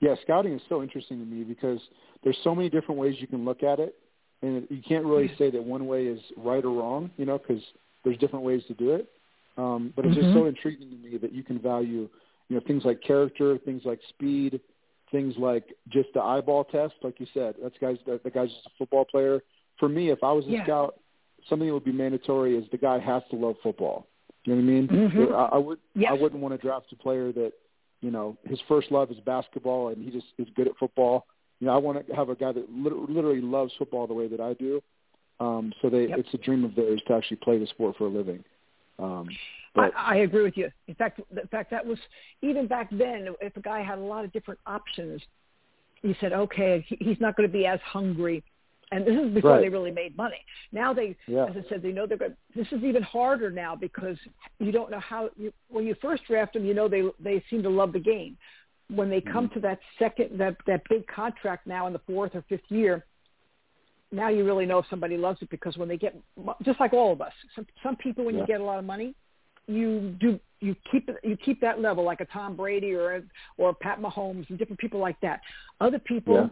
[0.00, 1.80] Yeah, scouting is so interesting to me because
[2.22, 3.96] there's so many different ways you can look at it,
[4.42, 5.34] and you can't really hmm.
[5.36, 7.62] say that one way is right or wrong, you know, because
[8.04, 9.10] there's different ways to do it.
[9.58, 12.08] Um, but it's just so intriguing to me that you can value,
[12.48, 14.60] you know, things like character, things like speed,
[15.10, 17.56] things like just the eyeball test, like you said.
[17.62, 17.96] That's guys.
[18.06, 19.42] The, the guy's just a football player.
[19.78, 20.64] For me, if I was a Yeah.
[20.64, 21.00] scout,
[21.48, 24.06] something that would be mandatory is the guy has to love football.
[24.44, 24.88] You know what I mean?
[24.88, 25.34] Mhm.
[25.34, 25.78] I, I would.
[25.94, 26.10] Yes.
[26.12, 27.52] I wouldn't want to draft a player that
[28.00, 31.26] you know, his first love is basketball and he just is good at football.
[31.58, 34.40] You know, I want to have a guy that literally loves football the way that
[34.40, 34.80] I do.
[35.40, 36.18] Um, so they, Yep.
[36.20, 38.44] it's a dream of theirs to actually play the sport for a living.
[38.98, 40.70] Um, I, but I agree with you.
[40.88, 41.98] In fact, in fact, that was
[42.42, 43.28] even back then.
[43.40, 45.22] If a guy had a lot of different options,
[46.02, 48.42] you said, okay, he, he's not going to be as hungry.
[48.90, 49.60] And this is before Right.
[49.60, 50.38] they really made money.
[50.72, 51.44] Now they, Yeah.
[51.44, 52.34] as I said, they know they're going.
[52.56, 54.16] This is even harder now because
[54.58, 55.28] you don't know how.
[55.36, 58.36] You, when you first draft them, you know they they seem to love the game.
[58.90, 62.42] When they come to that second that that big contract now in the fourth or
[62.48, 63.04] fifth year,
[64.10, 66.16] now you really know if somebody loves it because when they get
[66.62, 68.40] just like all of us, some some people when Yeah.
[68.42, 69.14] you get a lot of money,
[69.66, 73.22] you do you keep you keep that level like a Tom Brady or a,
[73.58, 75.40] or a Pat Mahomes and different people like that.
[75.80, 76.48] Other people Yeah.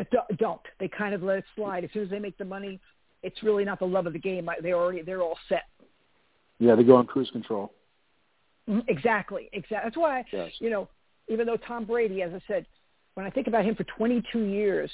[0.00, 0.60] uh, do- don't.
[0.78, 2.78] They kind of let it slide as soon as they make the money.
[3.22, 4.48] It's really not the love of the game.
[4.62, 5.64] They already they're all set.
[6.60, 7.72] yeah, they go on cruise control.
[8.68, 9.78] Mhm, Exactly, exactly.
[9.84, 10.52] That's why Yes.
[10.60, 10.88] you know,
[11.28, 12.64] even though Tom Brady, as I said,
[13.14, 14.90] when I think about him for 22 years,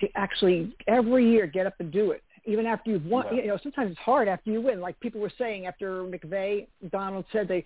[0.00, 3.26] to actually every year get up and do it, even after you've won.
[3.30, 3.42] Yeah.
[3.42, 4.80] You know, sometimes it's hard after you win.
[4.80, 7.64] Like people were saying after McVay, Donald said they,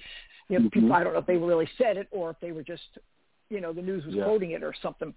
[0.48, 0.72] you know, Mhm.
[0.72, 0.92] people.
[0.92, 2.98] I don't know if they really said it or if they were just,
[3.50, 4.24] you know, the news was Yeah.
[4.24, 5.14] quoting it or something.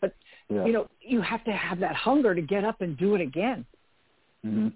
[0.00, 0.14] But
[0.48, 0.64] Yeah.
[0.64, 3.64] you know, you have to have that hunger to get up and do it again.
[4.42, 4.68] hmm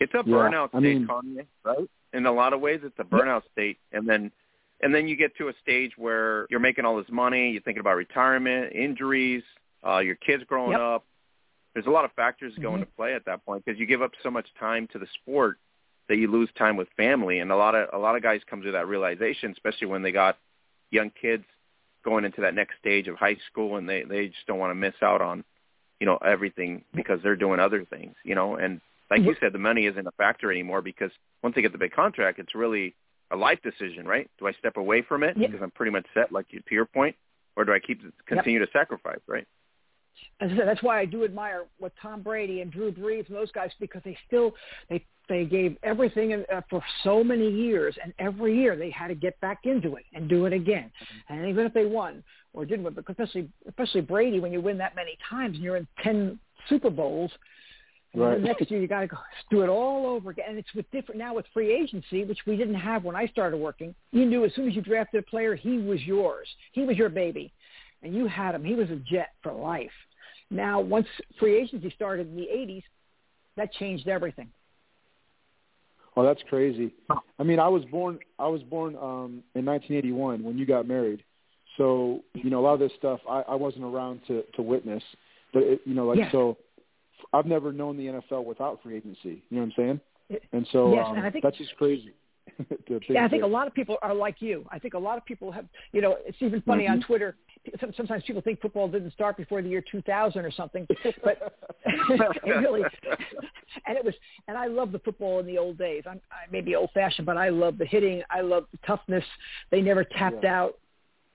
[0.00, 1.90] It's a Yeah, burnout I state, mean- Kanye, right?
[2.12, 4.32] In a lot of ways, it's a burnout state, and then
[4.80, 7.80] and then you get to a stage where you're making all this money, you're thinking
[7.80, 9.42] about retirement, injuries,
[9.86, 10.80] uh, your kids growing Yep.
[10.80, 11.04] up.
[11.74, 12.74] There's a lot of factors that go Mhm.
[12.80, 15.58] into play at that point because you give up so much time to the sport
[16.08, 18.62] that you lose time with family, and a lot of a lot of guys come
[18.62, 20.38] to that realization, especially when they got
[20.90, 21.44] young kids
[22.02, 24.74] going into that next stage of high school, and they they just don't want to
[24.74, 25.44] miss out on
[26.00, 29.58] you know everything because they're doing other things, you know, and like you said, the
[29.58, 31.10] money isn't a factor anymore because
[31.42, 32.94] once they get the big contract, it's really
[33.30, 34.30] a life decision, right?
[34.38, 35.46] Do I step away from it Yeah.
[35.48, 37.16] because I'm pretty much set, like you, to your point,
[37.56, 39.46] or do I keep continue to sacrifice, right?
[40.40, 43.36] As I said, that's why I do admire what Tom Brady and Drew Brees and
[43.36, 44.54] those guys because they still
[44.88, 49.08] they they gave everything in, uh, for so many years, and every year they had
[49.08, 50.90] to get back into it and do it again.
[51.28, 52.22] And even if they won
[52.54, 55.76] or didn't win, because especially especially Brady, when you win that many times and you're
[55.76, 56.38] in ten
[56.68, 57.30] Super Bowls,
[58.14, 58.40] Right.
[58.40, 59.18] next year you got to go
[59.50, 60.46] do it all over again.
[60.48, 63.58] And it's with different now with free agency, which we didn't have when I started
[63.58, 63.94] working.
[64.12, 66.48] You knew as soon as you drafted a player, he was yours.
[66.72, 67.52] He was your baby,
[68.02, 68.64] and you had him.
[68.64, 69.90] He was a jet for life.
[70.50, 71.06] Now, once
[71.38, 72.82] free agency started in the '80s,
[73.56, 74.48] that changed everything.
[76.16, 76.92] Oh, that's crazy.
[77.38, 78.18] I mean, I was born.
[78.38, 81.22] I was born um, in 1981 when you got married.
[81.76, 85.02] So you know, a lot of this stuff I, I wasn't around to to witness.
[85.52, 86.32] But it, you know, like Yeah.
[86.32, 86.56] so,
[87.32, 89.42] I've never known the NFL without free agency.
[89.50, 90.00] You know what I'm saying?
[90.52, 92.12] And so Yes, um, and I think- that's just crazy.
[93.08, 94.66] Yeah, I think a lot of people are like you.
[94.70, 97.04] I think a lot of people have, you know, it's even funny on Mhm.
[97.06, 97.36] Twitter.
[97.80, 100.86] Some- Sometimes people think football didn't start before the year 2000 or something,
[101.24, 101.54] but
[101.86, 102.82] it really,
[103.86, 104.14] and it was,
[104.48, 106.04] and I love the football in the old days.
[106.06, 108.22] I'm I may be old fashioned, but I love the hitting.
[108.30, 109.24] I love the toughness.
[109.70, 110.60] They never tapped Yeah.
[110.62, 110.78] out,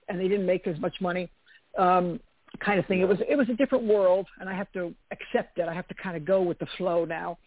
[0.08, 1.30] and they didn't make as much money,
[1.78, 2.20] um,
[2.60, 3.00] kind of thing.
[3.00, 5.68] It was it was a different world, and I have to accept it.
[5.68, 7.38] I have to kind of go with the flow now.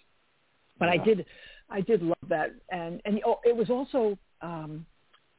[0.79, 1.25] But I did,
[1.71, 4.85] I did love that, and and oh, it was also um,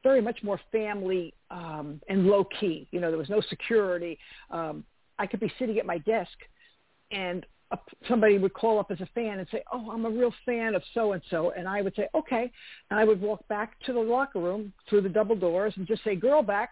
[0.03, 2.87] very much more family um, and low key.
[2.91, 4.17] You know, there was no security.
[4.49, 4.83] Um,
[5.17, 6.37] I could be sitting at my desk,
[7.11, 7.77] and a,
[8.07, 10.83] somebody would call up as a fan and say, "Oh, I'm a real fan of
[10.93, 12.51] so and so," and I would say, "Okay,"
[12.89, 16.03] and I would walk back to the locker room through the double doors and just
[16.03, 16.71] say, "Girl, back,"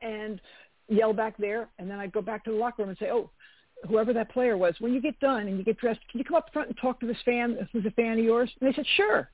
[0.00, 0.40] and
[0.88, 3.30] yell back there, and then I'd go back to the locker room and say, "Oh."
[3.86, 6.36] Whoever that player was, when you get done and you get dressed, can you come
[6.36, 8.50] up front and talk to this fan who's a fan of yours?
[8.58, 9.30] And they said, sure.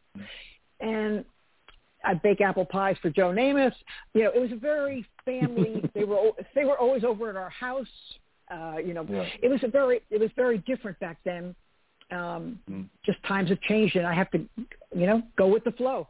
[0.80, 1.24] And
[2.04, 3.74] I'd bake apple pies for Joe Namath.
[4.14, 5.82] You know, it was a very family.
[5.94, 7.86] they were they were always over at our house.
[8.50, 9.24] Uh, you know, Yeah.
[9.42, 11.54] it was a very it was very different back then.
[12.10, 12.88] Um, Mm.
[13.04, 14.38] Just times have changed, and I have to,
[14.94, 16.08] you know, go with the flow.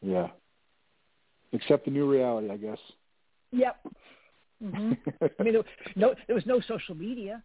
[0.00, 0.28] Yeah.
[1.52, 2.78] Accept the new reality, I guess.
[3.52, 3.76] Yep.
[4.60, 4.92] hmm
[5.38, 5.62] I mean, there,
[5.94, 7.42] no, there was no social media,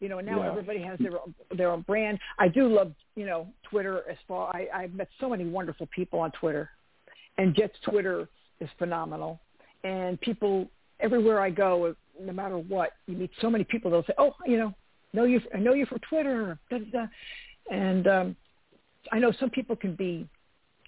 [0.00, 0.48] you know, and now Yeah.
[0.50, 2.18] everybody has their own, their own brand.
[2.38, 4.50] I do love, you know, Twitter as far.
[4.56, 6.70] I, I've met so many wonderful people on Twitter,
[7.38, 8.28] and Jets Twitter
[8.60, 9.40] is phenomenal.
[9.84, 10.68] And people
[11.00, 13.90] everywhere I go, no matter what, you meet so many people.
[13.90, 14.74] They'll say, "Oh, you know,
[15.12, 17.06] know you, I know you from Twitter," da, da, da.
[17.70, 18.36] and um,
[19.10, 20.28] I know some people can be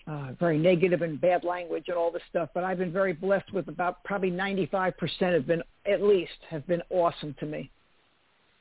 [0.07, 3.53] uh, very negative and bad language and all this stuff, but I've been very blessed
[3.53, 4.93] with about probably 95%
[5.33, 7.71] have been, at least, have been awesome to me.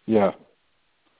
[0.05, 0.31] Yeah.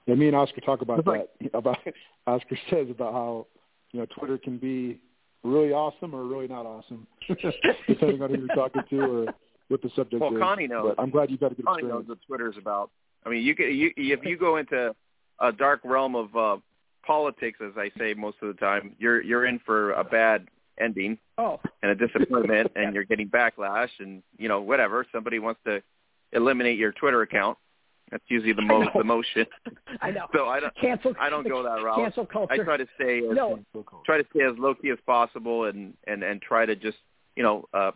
[0.05, 1.53] Yeah, me and Oscar talk about It's like- that.
[1.53, 1.77] About
[2.25, 3.47] Oscar says about how
[3.91, 4.97] you know Twitter can be
[5.43, 7.05] really awesome or really not awesome,
[7.87, 9.25] depending on who you're talking to or
[9.67, 10.39] what the subject Well, is.
[10.39, 10.93] Connie knows.
[10.95, 12.21] But I'm glad you've had a good Connie knows experience.
[12.27, 12.89] what Twitter's about.
[13.25, 14.95] I mean, you could you if you go into
[15.39, 16.57] a dark realm of uh,
[17.05, 20.47] politics, as I say most of the time, you're you're in for a bad
[20.79, 25.05] ending Oh, and a disappointment, and you're getting backlash, and you know whatever.
[25.11, 25.81] Somebody wants to
[26.31, 27.57] eliminate your Twitter account.
[28.13, 29.47] That's usually the most the motion.
[30.01, 30.27] I know.
[30.35, 31.15] So I don't cancel.
[31.19, 31.97] I don't go that route.
[31.97, 32.53] Cancel culture.
[32.53, 33.59] I try to stay as no,
[34.05, 36.97] try to stay as low key as possible and and and try to just
[37.35, 37.89] you know uh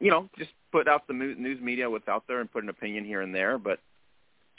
[0.00, 3.04] you know just put out the news media what's out there and put an opinion
[3.04, 3.78] here and there but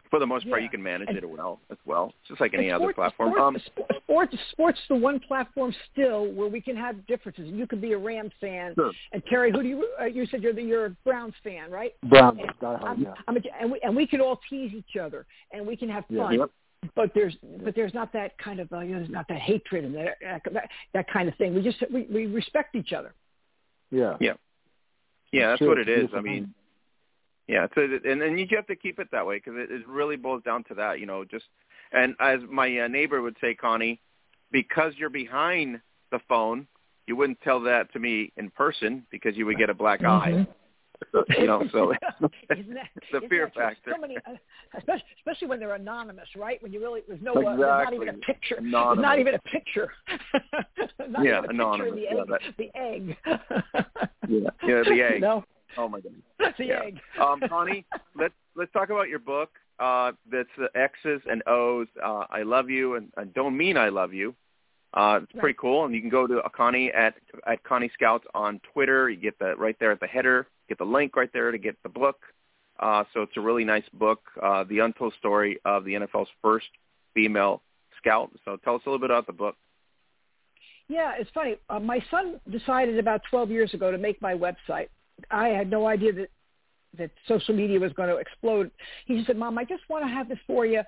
[0.09, 2.69] for the most part you can manage And- it well as well just like any
[2.69, 6.75] And other platform Sports, um sports, sports, sports, the one platform still where we can
[6.75, 7.47] have differences.
[7.49, 8.91] You can be a Rams fan, Sure.
[9.11, 9.87] and Terry, who do you?
[9.99, 11.93] Uh, you said you're the you're a Browns fan, right?
[12.03, 13.13] Brown, And die I'm, yeah.
[13.27, 16.05] I'm a, and we and we can all tease each other, and we can have
[16.09, 16.23] Yeah.
[16.23, 16.33] fun.
[16.39, 16.49] Yep.
[16.95, 19.83] But there's but there's not that kind of uh, you know there's not that hatred
[19.85, 20.17] and that,
[20.53, 21.53] that that kind of thing.
[21.55, 23.13] We just we, we respect each other.
[23.91, 24.15] Yeah.
[24.19, 24.33] yeah
[25.31, 26.53] yeah that's Sure, what it's it a is beautiful i mean thing.
[27.47, 29.87] Yeah so and and you just have to keep it that way because it, it
[29.87, 31.45] really boils down to that you know just
[31.91, 33.99] and as my uh, neighbor would say connie
[34.51, 35.79] because you're behind
[36.11, 36.67] the phone
[37.07, 40.31] you wouldn't tell that to me in person because you would get a black eye
[40.33, 40.47] Mhm.
[41.11, 41.93] So, you know so
[42.49, 43.91] Isn't that, the fear factor.
[43.93, 44.31] So many, uh,
[44.75, 46.61] especially, especially when they're anonymous, right?
[46.63, 48.55] When you really there's no uh, there's not even a picture.
[48.55, 49.03] Anonymous.
[49.03, 49.91] not even a picture.
[51.07, 51.93] not Yeah, even a anonymous.
[51.99, 52.41] Picture of the egg.
[52.41, 53.17] that- the egg.
[54.27, 54.49] Yeah.
[54.67, 55.21] Yeah, the egg.
[55.77, 56.23] Oh my goodness
[56.57, 56.81] the Yeah.
[56.83, 56.99] egg.
[57.21, 59.51] um, Connie, let's let's talk about your book.
[59.79, 61.87] Uh, that's the X's and O's.
[62.03, 64.35] Uh, I love you, and I don't mean I love you.
[64.93, 67.15] Uh, it's pretty cool, and you can go to Connie at
[67.45, 69.09] at Connie Scouts on Twitter.
[69.09, 70.47] You get that right there at the header.
[70.69, 72.17] Get the link right there to get the book.
[72.79, 76.67] Uh, so it's a really nice book, uh, the untold story of the NFL's first
[77.15, 77.63] female
[77.97, 78.31] scout.
[78.45, 79.55] So tell us a little bit about the book.
[80.87, 81.55] Yeah, it's funny.
[81.69, 84.89] Uh, my son decided about 12 years ago to make my website.
[85.31, 86.29] I had no idea that
[86.97, 88.71] that social media was going to explode.
[89.05, 90.81] He just said, "Mom, I just want to have this for you,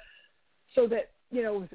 [0.76, 1.68] so that you know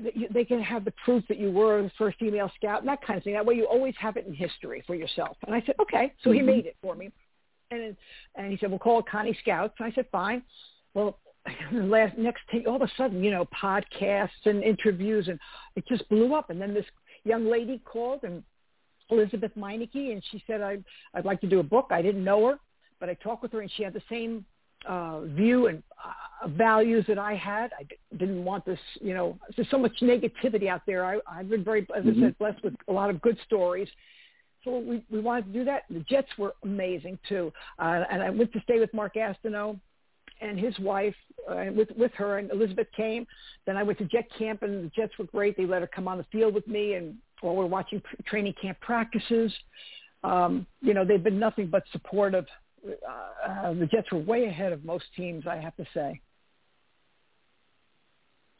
[0.00, 2.88] that you- they can have the proof that you were the first female scout and
[2.88, 3.34] that kind of thing.
[3.34, 6.30] That way, you always have it in history for yourself." And I said, "Okay." So
[6.30, 6.46] he mm-hmm.
[6.46, 7.10] made it for me,
[7.70, 7.96] and
[8.36, 10.42] and he said, "We'll call it Connie Scouts." And I said, "Fine."
[10.94, 11.18] Well,
[11.72, 15.38] the last next thing, all of a sudden, you know, podcasts and interviews, and
[15.76, 16.50] it just blew up.
[16.50, 16.86] And then this
[17.24, 18.42] young lady called and
[19.12, 20.84] Elizabeth Meineke, and she said I'd
[21.14, 21.86] I'd like to do a book.
[21.90, 22.58] I didn't know her,
[23.00, 24.44] but I talked with her, and she had the same
[24.86, 27.70] uh, view and uh, values that I had.
[27.78, 29.38] I d- didn't want this, you know.
[29.56, 31.04] There's so much negativity out there.
[31.04, 33.88] I, I've been very, as I said, blessed with a lot of good stories.
[34.64, 35.84] So we we wanted to do that.
[35.90, 39.78] The Jets were amazing too, uh, and I went to stay with Mark Astano
[40.40, 41.14] and his wife
[41.48, 43.26] uh, with with her and Elizabeth came.
[43.66, 45.56] Then I went to Jet Camp and the Jets were great.
[45.56, 48.78] They let her come on the field with me and while we're watching training camp
[48.80, 49.52] practices.
[50.24, 52.46] Um, you know, they've been nothing but supportive.
[52.86, 56.20] Uh, uh, the Jets were way ahead of most teams, I have to say.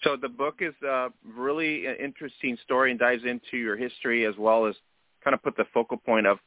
[0.02, 4.34] So the book is a really an interesting story and dives into your history as
[4.36, 4.74] well as
[5.22, 6.38] kind of put the focal point of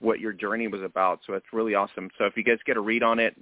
[0.00, 1.20] what your journey was about.
[1.26, 2.08] So it's really awesome.
[2.18, 3.34] So if you guys get a read on it,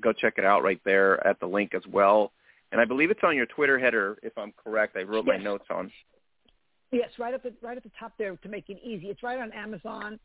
[0.00, 2.32] go check it out right there at the link as well.
[2.72, 4.96] And I believe it's on your Twitter header, if I'm correct.
[4.96, 5.90] I wrote my notes on.
[6.90, 9.08] Yes, right at the right at the top there to make it easy.
[9.08, 10.18] It's right on Amazon,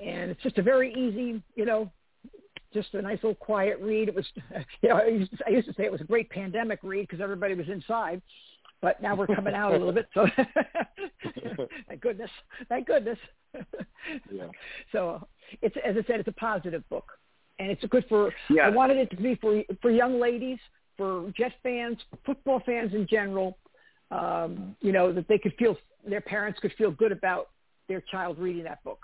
[0.00, 1.90] and it's just a very easy, you know,
[2.72, 4.08] just a nice little quiet read.
[4.08, 4.26] It was,
[4.82, 7.08] you know, I used to, I used to say it was a great pandemic read
[7.08, 8.20] because everybody was inside,
[8.82, 10.08] but now we're coming out a little bit.
[10.14, 10.26] So,
[11.88, 12.30] thank goodness,
[12.68, 13.18] thank goodness.
[14.30, 14.46] yeah.
[14.92, 15.26] So
[15.62, 17.12] it's as I said, it's a positive book,
[17.58, 18.32] and it's good for.
[18.48, 18.66] Yeah.
[18.66, 20.58] I wanted it to be for for young ladies,
[20.96, 23.58] for Jet fans, football fans in general.
[24.10, 25.76] Um, you know that they could feel
[26.06, 27.50] their parents could feel good about
[27.88, 29.00] their child reading that book.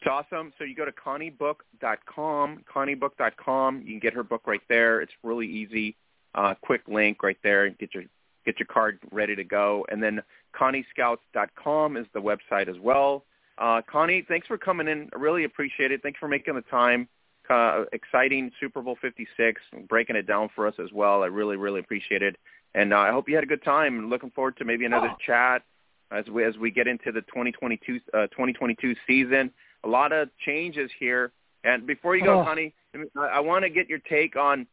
[0.00, 0.52] It's awesome.
[0.58, 3.82] So you go to conniebook.com, conniebook.com.
[3.82, 5.02] You can get her book right there.
[5.02, 5.96] It's really easy.
[6.34, 7.68] Uh, quick link right there.
[7.68, 8.04] Get your
[8.46, 9.84] get your card ready to go.
[9.90, 10.22] And then
[10.58, 13.24] conniescouts.com is the website as well.
[13.58, 15.10] Uh, Connie, thanks for coming in.
[15.14, 16.02] I really appreciate it.
[16.02, 17.06] Thanks for making the time.
[17.50, 21.22] Uh, exciting Super Bowl 56, breaking it down for us as well.
[21.22, 22.36] I really, really appreciate it.
[22.74, 24.08] And uh, I hope you had a good time.
[24.10, 25.16] Looking forward to maybe another Oh.
[25.26, 25.62] chat
[26.10, 29.50] as we as we get into the 2022 uh, 2022 season.
[29.84, 31.32] A lot of changes here.
[31.64, 32.44] And before you go, Oh.
[32.44, 32.72] Connie,
[33.16, 34.66] I, I want to get your take on.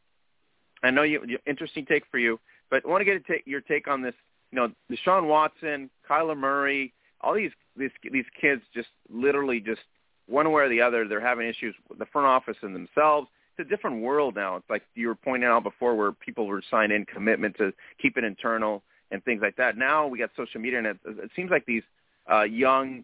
[0.83, 2.39] I know you, you interesting take for you,
[2.69, 4.13] but I want to get a your take on this.
[4.51, 9.81] You know, Deshaun Watson, Kyler Murray, all these these these kids just literally just
[10.27, 13.27] one way or the other, they're having issues with the front office and themselves.
[13.57, 14.55] It's a different world now.
[14.57, 18.17] It's like you were pointing out before, where people were signing in commitment to keep
[18.17, 19.77] it internal and things like that.
[19.77, 21.83] Now we got social media, and it, it seems like these
[22.31, 23.03] uh, young,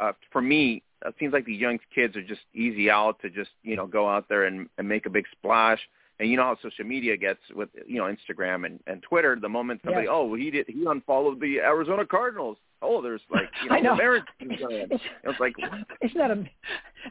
[0.00, 3.50] uh, for me, it seems like the young kids are just easy out to just
[3.62, 5.80] you know go out there and, and make a big splash.
[6.20, 9.36] And you know how social media gets with you know Instagram and, and Twitter.
[9.40, 10.12] The moment somebody, Yes.
[10.14, 12.56] oh, he did, he unfollowed the Arizona Cardinals.
[12.84, 13.94] Oh, there's like you know, I know.
[13.96, 14.24] marriage.
[14.40, 14.76] going.
[14.76, 15.54] It's- It's like?
[16.02, 16.44] Isn't that a?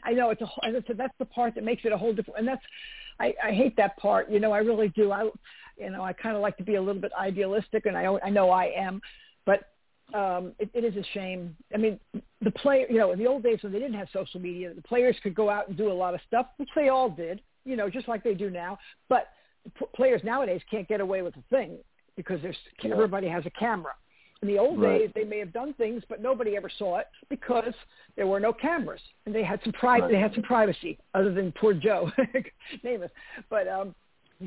[0.03, 0.45] I know it's a.
[0.65, 2.39] As I said, that's the part that makes it a whole different.
[2.39, 2.61] And that's,
[3.19, 4.29] I, I hate that part.
[4.29, 5.11] You know, I really do.
[5.11, 5.29] I,
[5.77, 8.29] you know, I kind of like to be a little bit idealistic, and I, I
[8.29, 9.01] know I am,
[9.45, 9.69] but
[10.13, 11.55] um, it, it is a shame.
[11.73, 11.99] I mean,
[12.41, 12.85] the player.
[12.89, 15.33] You know, in the old days when they didn't have social media, the players could
[15.35, 17.41] go out and do a lot of stuff, which they all did.
[17.65, 18.77] You know, just like they do now.
[19.09, 19.29] But
[19.79, 21.77] p- players nowadays can't get away with a thing
[22.17, 22.91] because there's Yeah.
[22.93, 23.93] everybody has a camera.
[24.43, 24.99] In the old Right.
[24.99, 27.73] days, they may have done things, but nobody ever saw it because
[28.17, 30.11] there were no cameras, and they had some pri- Right.
[30.11, 32.11] They had some privacy, other than poor Joe
[32.83, 33.09] Namath.
[33.49, 33.95] But um,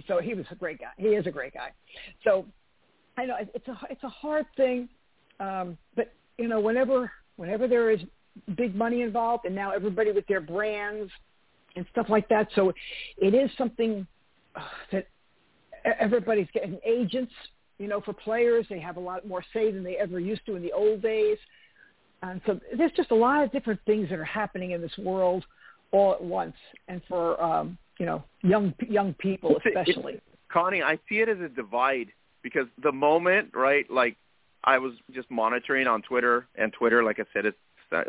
[0.06, 0.90] so he was a great guy.
[0.98, 1.70] He is a great guy.
[2.24, 2.44] So
[3.16, 4.90] I know it's a it's a hard thing,
[5.40, 8.00] um, but you know, whenever whenever there is
[8.54, 11.10] big money involved, and now everybody with their brands
[11.74, 12.70] and stuff like that, so
[13.16, 14.06] it is something
[14.56, 14.60] uh,
[14.92, 15.06] that
[15.98, 17.32] everybody's getting agents
[17.78, 18.66] you know, for players.
[18.68, 21.38] They have a lot more say than they ever used to in the old days.
[22.22, 25.44] And so there's just a lot of different things that are happening in this world
[25.92, 26.56] all at once.
[26.88, 30.20] And for, um, you know, young young people It's a- it's- especially.
[30.48, 32.12] Connie, I see it as a divide
[32.42, 34.16] because the moment, right, like
[34.64, 37.58] I was just monitoring on Twitter, and Twitter, like I said, it's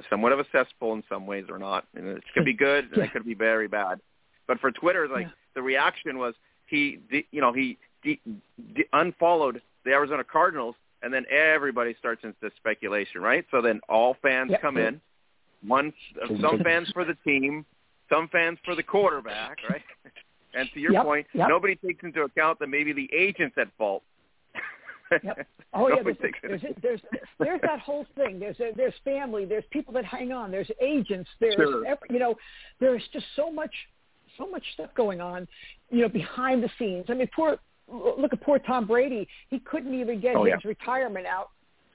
[0.10, 1.86] somewhat of a cesspool in some ways or not.
[1.96, 3.04] And it could be good, and Yeah.
[3.04, 4.00] it could be very bad.
[4.48, 5.34] But for Twitter, like Yeah.
[5.54, 6.34] the reaction was
[6.66, 7.00] he,
[7.32, 7.78] you know, he
[8.16, 8.22] de-
[8.76, 13.46] de- unfollowed the Arizona Cardinals, and then everybody starts into speculation, right?
[13.52, 14.62] So then all fans Yep.
[14.62, 15.02] come in.
[15.66, 15.94] One,
[16.42, 17.66] some fans for the team,
[18.10, 19.82] some fans for the quarterback, right?
[20.54, 21.50] And to your Yep, point, yep.
[21.50, 24.04] nobody takes into account that maybe the agent's at fault.
[25.24, 25.48] Yep.
[25.74, 27.02] Oh yeah, there's, there's, there's
[27.40, 28.40] there's that whole thing.
[28.40, 29.46] There's there's family.
[29.46, 30.52] There's people that hang on.
[30.52, 31.30] There's agents.
[31.40, 31.86] There's Sure.
[31.86, 32.36] every, you know,
[32.80, 33.74] there's just so much
[34.38, 35.48] so much stuff going on,
[35.90, 37.06] you know, behind the scenes.
[37.10, 39.28] I mean, poor look at poor Tom Brady.
[39.50, 40.70] He couldn't even get Oh, his yeah.
[40.70, 41.50] retirement out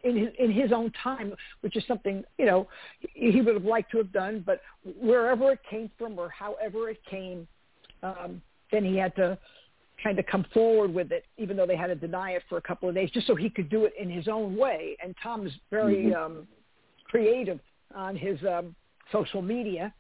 [0.05, 2.69] in his in his own time, which is something you know
[3.15, 4.43] he would have liked to have done.
[4.45, 4.61] But
[5.01, 7.47] wherever it came from or however it came,
[8.03, 9.39] um, then he had to
[10.03, 12.63] kind of come forward with it, even though they had to deny it for a
[12.63, 14.97] couple of days, just so he could do it in his own way.
[15.03, 16.17] And Tom is very Mhm.
[16.17, 16.49] um,
[17.05, 17.61] creative
[17.95, 18.75] on his um,
[19.13, 19.95] social media,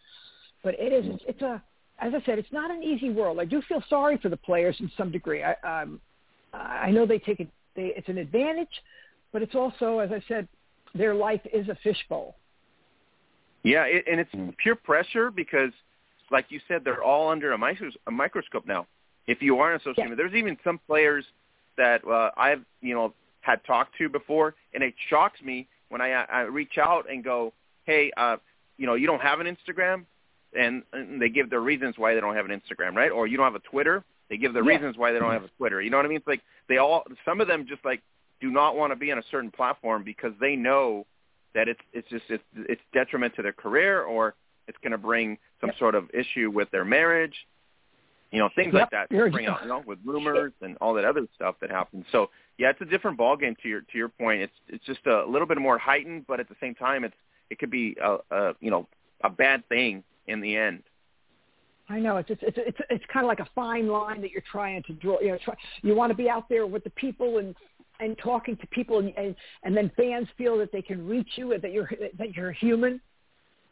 [0.65, 1.63] but it is it's a
[2.03, 3.39] as I said, it's not an easy world.
[3.39, 5.43] I do feel sorry for the players in some degree.
[5.43, 6.01] I um,
[6.53, 7.49] I know they take it.
[7.77, 8.83] They, it's an advantage,
[9.33, 10.47] but it's also, as I said,
[10.95, 12.37] their life is a fishbowl.
[13.63, 15.71] Yeah, it, and it's pure pressure because,
[16.31, 18.87] like you said, they're all under a, micros- a microscope now.
[19.27, 20.05] If you are on social Yeah.
[20.05, 21.25] media, there's even some players
[21.79, 26.11] that uh, I've you know had talked to before, and it shocks me when I,
[26.11, 27.53] I reach out and go,
[27.85, 28.37] "Hey, uh,
[28.77, 30.05] you know, you don't have an Instagram,"
[30.59, 33.11] and, and they give their reasons why they don't have an Instagram, right?
[33.11, 34.77] Or you don't have a Twitter, they give their Yeah.
[34.77, 35.81] reasons why they don't have a Twitter.
[35.83, 36.19] You know what I mean?
[36.19, 38.01] It's like they all, some of them just like
[38.41, 41.07] do not want to be on a certain platform because they know
[41.55, 44.35] that it's it's just it's, it's detriment to their career or
[44.69, 45.79] it's going to bring some Yep.
[45.79, 47.35] sort of issue with their marriage.
[48.31, 50.95] you know, things Yep, like that you're- bring out, you know, with rumors and all
[50.95, 52.07] that other stuff that happens.
[52.11, 54.41] So yeah, it's a different ballgame to your to your point.
[54.43, 57.15] It's it's just a little bit more heightened, but at the same time, it's
[57.51, 58.89] it could be a, a you know
[59.23, 60.83] a bad thing in the end.
[61.89, 64.45] I know it's it's it's it's, it's kind of like a fine line that you're
[64.51, 65.21] trying to draw.
[65.21, 67.55] You know, try, you want to be out there with the people and
[68.01, 71.53] and talking to people, and and, and then fans feel that they can reach you,
[71.53, 73.01] and that you're that you're human,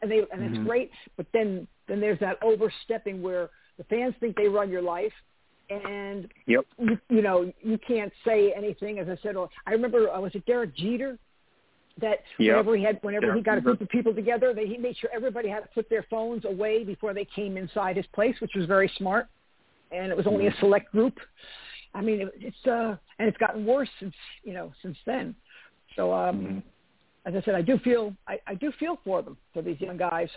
[0.01, 0.65] and they and it's Mhm.
[0.65, 0.91] great.
[1.17, 5.13] But then then there's that overstepping where the fans think they run your life,
[5.69, 6.65] and Yep.
[6.77, 8.99] you, you know you can't say anything.
[8.99, 9.35] As I said,
[9.65, 11.17] I remember uh, was it Derek Jeter
[11.99, 12.55] that Yep.
[12.55, 15.09] whenever he had whenever he got a group of people together, they, he made sure
[15.13, 18.65] everybody had to put their phones away before they came inside his place, which was
[18.65, 19.27] very smart.
[19.91, 21.19] And it was only a select group.
[21.93, 25.35] I mean, it, it's uh, and it's gotten worse since you know since then.
[25.95, 26.63] So um, Mhm.
[27.25, 29.97] as I said, I do feel I, I do feel for them for these young
[29.97, 30.29] guys,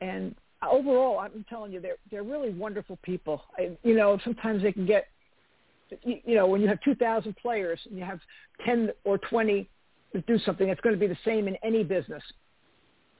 [0.00, 0.34] and
[0.66, 3.42] overall, I'm telling you, they're they're really wonderful people.
[3.56, 5.06] I, you know, sometimes they can get,
[6.02, 8.20] you, you know, when you have 2,000 players and you have
[8.64, 9.68] 10 or 20
[10.12, 12.22] that do something, it's going to be the same in any business.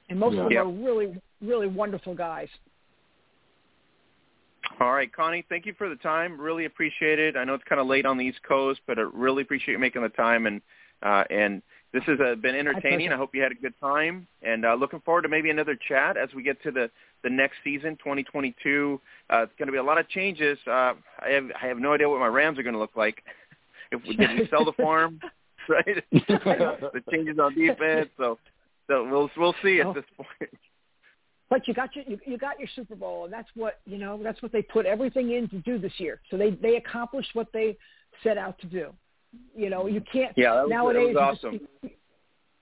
[0.09, 2.47] And most of them are really, really wonderful guys.
[4.79, 6.39] All right, Connie, thank you for the time.
[6.39, 7.35] Really appreciate it.
[7.35, 9.79] I know it's kind of late on the East Coast, but I really appreciate you
[9.79, 10.47] making the time.
[10.47, 10.61] And
[11.01, 11.61] uh, and
[11.93, 13.07] this has uh, been entertaining.
[13.07, 13.13] pleasure.
[13.13, 14.27] I hope you had a good time.
[14.41, 16.89] And uh, looking forward to maybe another chat as we get to the
[17.23, 19.01] the next season, 2022.
[19.29, 20.57] Uh, it's going to be a lot of changes.
[20.65, 23.23] Uh, I have I have no idea what my Rams are going to look like.
[23.91, 25.19] If we, did we sell the farm,
[25.69, 26.03] right?
[26.11, 28.09] the changes on defense.
[28.17, 28.37] So
[28.87, 30.51] so we'll we'll see at this point.
[31.49, 34.19] But you got your you, you got your Super Bowl, and that's what you know.
[34.21, 36.21] That's what they put everything in to do this year.
[36.29, 37.77] So they they accomplished what they
[38.23, 38.93] set out to do.
[39.55, 41.15] You know, you can't Yeah, that was- that nowadays.
[41.15, 41.59] was you awesome.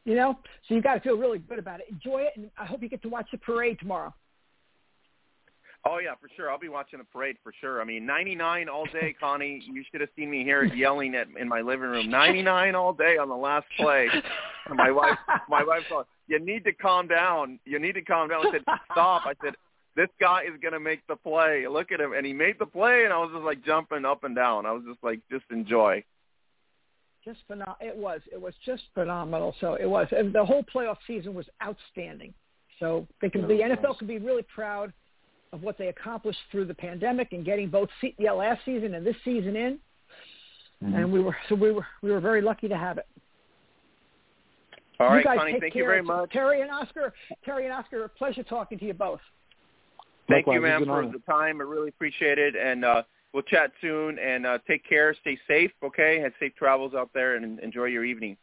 [0.05, 0.37] you know,
[0.67, 1.87] so you got to feel really good about it.
[1.89, 4.13] Enjoy it, and I hope you get to watch the parade tomorrow.
[5.89, 6.51] Oh yeah, for sure.
[6.51, 7.81] I'll be watching the parade for sure.
[7.81, 9.63] I mean, 99 all day, Connie.
[9.65, 12.09] You should have seen me here yelling at in my living room.
[12.09, 14.09] 99 all day on the last play.
[14.65, 15.17] And my wife,
[15.47, 17.59] my wife thought, "You need to calm down.
[17.65, 19.55] You need to calm down." I said, "Stop." I said,
[19.95, 21.65] "This guy is going to make the play.
[21.67, 24.23] Look at him." And he made the play, and I was just like jumping up
[24.23, 24.65] and down.
[24.65, 26.03] I was just like, just enjoy.
[27.23, 27.77] Just phenomenal.
[27.81, 28.21] It was.
[28.31, 29.55] It was just phenomenal.
[29.59, 32.33] So it was, and the whole playoff season was outstanding.
[32.79, 34.93] So they can, the NFL can be really proud
[35.57, 39.05] of what they accomplished through the pandemic and getting both se- yeah, last season and
[39.05, 39.79] this season in.
[40.83, 40.95] Mhm.
[40.95, 43.07] And we were so we were we were very lucky to have it.
[44.99, 45.59] All you right, guys Connie.
[45.59, 45.81] Thank care.
[45.81, 46.31] you very much.
[46.31, 47.13] Terry and Oscar.
[47.43, 49.19] Terry and Oscar, a pleasure talking to you both.
[50.29, 51.59] Thank you, Likewise, ma'am, for the time.
[51.61, 53.03] I really appreciate it, and uh,
[53.33, 54.19] we'll chat soon.
[54.19, 55.15] And uh, take care.
[55.21, 55.71] Stay safe.
[55.83, 56.19] Okay.
[56.19, 58.37] Have safe travels out there, and enjoy your evening.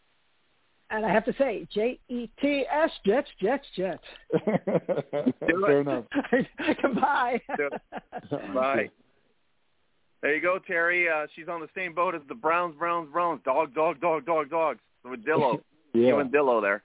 [0.95, 4.03] And I have to say, J E T S Jets Jets Jets.
[5.41, 6.05] Fair enough.
[6.83, 7.41] Goodbye.
[8.55, 8.91] Bye.
[10.23, 11.09] There you go, Terry.
[11.09, 13.41] Uh, she's on the same boat as the Browns, Browns, Browns.
[13.45, 14.79] Dog, dog, dog, dog, dogs.
[15.05, 15.61] With Dillo.
[15.95, 16.01] yeah.
[16.01, 16.21] You Yeah.
[16.21, 16.83] and Dillo there.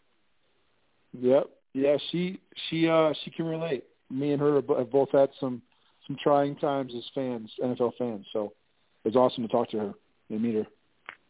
[1.22, 1.50] Yep.
[1.74, 1.98] Yeah.
[2.12, 2.40] She
[2.70, 3.84] she uh she can relate.
[4.10, 5.62] Me and her have bo- have both had some
[6.08, 8.26] some trying times as fans, NFL fans.
[8.34, 8.54] So
[9.06, 9.94] it's awesome to talk to her
[10.32, 10.66] and meet her.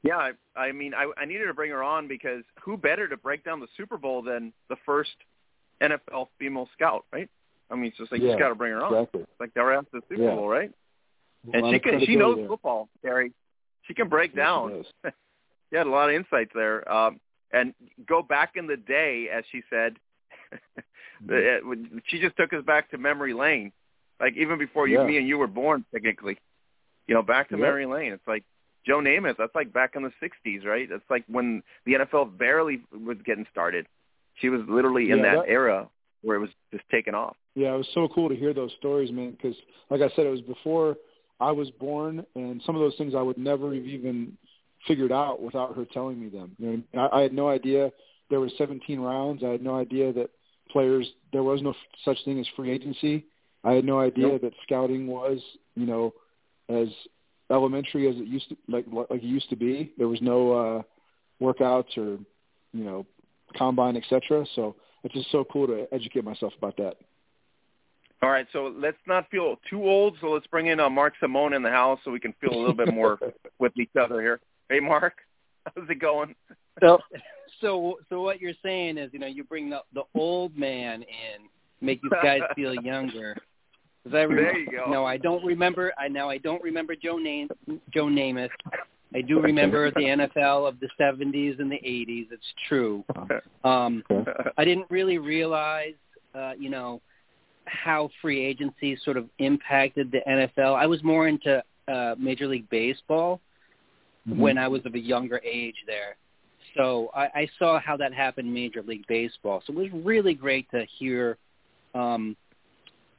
[0.03, 3.17] Yeah, I, I mean, I, I needed to bring her on because who better to
[3.17, 5.11] break down the Super Bowl than the first
[5.81, 7.29] NFL female scout, right?
[7.69, 8.93] I mean, it's just like you just got to bring her on.
[8.93, 9.25] Exactly.
[9.39, 10.35] Like they're after the Super Yeah.
[10.35, 10.71] Bowl, right?
[11.53, 12.47] And she can, she knows there.
[12.47, 13.31] football, Terry.
[13.83, 14.83] She can break Yes, she down.
[15.03, 15.13] does.
[15.71, 16.91] You had a lot of insights there.
[16.91, 17.19] Um,
[17.53, 17.75] and
[18.07, 19.97] go back in the day, as she said,
[22.07, 23.71] she just took us back to memory lane.
[24.19, 25.05] Like even before you, Yeah.
[25.05, 26.37] me and you were born, technically.
[27.07, 27.61] You know, back to Yep.
[27.61, 28.13] memory lane.
[28.13, 28.43] It's like
[28.89, 29.37] Joe Namath.
[29.37, 30.87] That's like back in the '60s, right?
[30.89, 33.85] That's like when the NFL barely was getting started.
[34.41, 35.87] She was literally in Yeah, that, that- era
[36.21, 37.37] where it was just taking off.
[37.55, 39.31] Yeah, it was so cool to hear those stories, man.
[39.31, 39.55] Because,
[39.89, 40.97] like I said, it was before
[41.39, 44.37] I was born, and some of those things I would never have even
[44.87, 46.55] figured out without her telling me them.
[46.57, 46.83] You know, I, mean?
[47.13, 47.91] I, I had no idea
[48.29, 49.43] there was 17 rounds.
[49.43, 50.29] I had no idea that
[50.71, 51.73] players there was no
[52.05, 53.25] such thing as free agency.
[53.63, 54.41] I had no idea Nope.
[54.41, 55.39] that scouting was,
[55.75, 56.13] you know,
[56.69, 56.87] as
[57.51, 59.93] elementary as it used to like like it used to be.
[59.97, 60.81] There was no uh
[61.41, 62.17] workouts or,
[62.73, 63.05] you know,
[63.57, 64.45] combine, etc.
[64.55, 66.95] So it's just so cool to educate myself about that.
[68.21, 70.17] All right, so let's not feel too old.
[70.19, 72.59] So let's bring in uh, Mark Simon in the house so we can feel a
[72.59, 73.17] little bit more
[73.59, 74.41] with each other here.
[74.69, 75.13] Hey, Mark,
[75.75, 76.35] how's it going?
[76.81, 76.99] So,
[77.61, 81.47] so, so what you're saying is, you know, you bring the the old man in,
[81.79, 83.37] make these guys feel younger.
[84.09, 84.91] I There you go.
[84.91, 85.93] No, I don't remember.
[85.97, 87.49] I now I don't remember Joe Name
[87.93, 88.49] Joe Namath.
[89.13, 92.27] I do remember the NFL of the 70s and the 80s.
[92.31, 93.03] It's true.
[93.65, 94.03] Um,
[94.57, 95.95] I didn't really realize,
[96.33, 97.01] uh, you know,
[97.65, 100.75] how free agency sort of impacted the NFL.
[100.75, 103.41] I was more into uh, Major League Baseball
[104.27, 104.39] mm-hmm.
[104.39, 106.15] when I was of a younger age there.
[106.77, 109.61] So I, I saw how that happened in Major League Baseball.
[109.67, 111.37] So it was really great to hear,
[111.93, 112.37] um,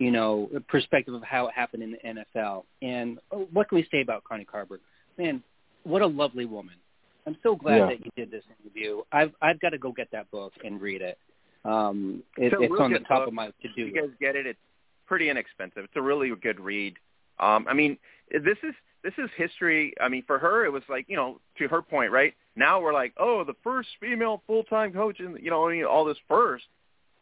[0.01, 2.65] you know, the perspective of how it happened in the NFL.
[2.81, 4.79] And oh, what can we say about Connie Carberg?
[5.19, 5.43] Man,
[5.85, 6.75] what a lovely woman.
[7.27, 7.87] I'm so glad yeah.
[7.87, 9.03] that you did this interview.
[9.13, 11.19] I've I've got to go get that book and read it.
[11.67, 13.29] Um, it it's, it's on the top book.
[13.29, 13.83] of my to do.
[13.83, 14.47] You guys get it?
[14.47, 14.59] It's
[15.07, 15.85] pretty inexpensive.
[15.85, 16.95] It's a really good read.
[17.39, 17.99] Um, I mean,
[18.31, 18.75] this is
[19.05, 19.93] this is history.
[20.01, 22.33] I mean, for her, it was like you know, to her point, right?
[22.57, 26.19] Now we're like, oh, the first female full time coach, and you know, all this
[26.27, 26.65] first,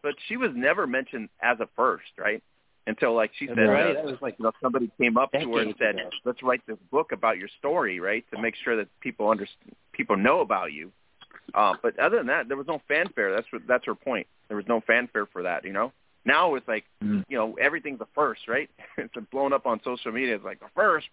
[0.01, 2.41] but she was never mentioned as a first, right?
[2.89, 3.91] Until like she said, right.
[3.91, 6.09] uh, that was like you know, somebody came up to her and said, ago.
[6.24, 10.16] let's write this book about your story, right, to make sure that people understand, people
[10.16, 10.91] know about you.
[11.53, 13.34] Uh, but other than that, there was no fanfare.
[13.34, 14.26] That's what, that's her point.
[14.49, 15.93] There was no fanfare for that, you know.
[16.24, 17.26] Now it's like, mm.
[17.28, 18.70] you know, everything's the first, right?
[18.97, 20.34] it's blown up on social media.
[20.36, 21.09] It's like the first,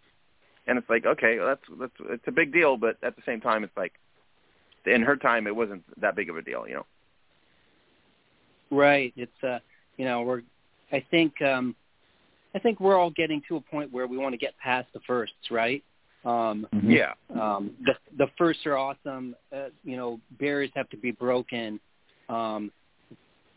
[0.68, 3.42] and it's like, okay, well, that's that's it's a big deal, but at the same
[3.42, 3.92] time, it's like,
[4.86, 6.86] in her time, it wasn't that big of a deal, you know.
[8.72, 9.14] Right.
[9.18, 9.60] It's uh,
[9.98, 10.44] you know, we're,
[10.92, 11.76] I think, um,
[12.54, 15.00] I think we're all getting to a point where we want to get past the
[15.06, 15.84] firsts, right?
[16.26, 16.90] Um, mm-hmm.
[16.90, 17.14] Yeah.
[17.40, 19.36] Um, the the firsts are awesome.
[19.56, 21.80] Uh, you know, barriers have to be broken,
[22.30, 22.72] um,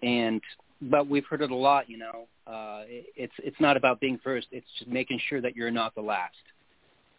[0.03, 0.43] and
[0.83, 1.89] but we've heard it a lot.
[1.89, 4.49] You know, uh, it, it's it's not about being first.
[4.53, 6.37] It's just making sure that you're not the last,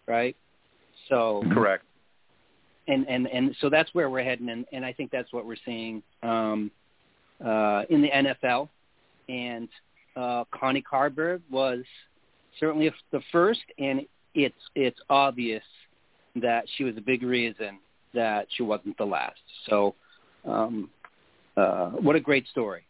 [0.07, 0.35] right?
[1.07, 1.83] So correct.
[2.87, 5.55] And and and so that's where we're heading, and, and I think that's what we're
[5.65, 6.69] seeing um,
[7.43, 8.69] uh, in the NFL.
[9.27, 9.67] And
[10.19, 11.79] uh, Connie Carberg was
[12.59, 14.01] certainly the first, and
[14.35, 15.63] it's it's obvious
[16.35, 17.79] that she was a big reason
[18.13, 19.39] that she wasn't the last.
[19.69, 19.95] So,
[20.45, 20.89] um,
[21.55, 22.83] uh, what a great story!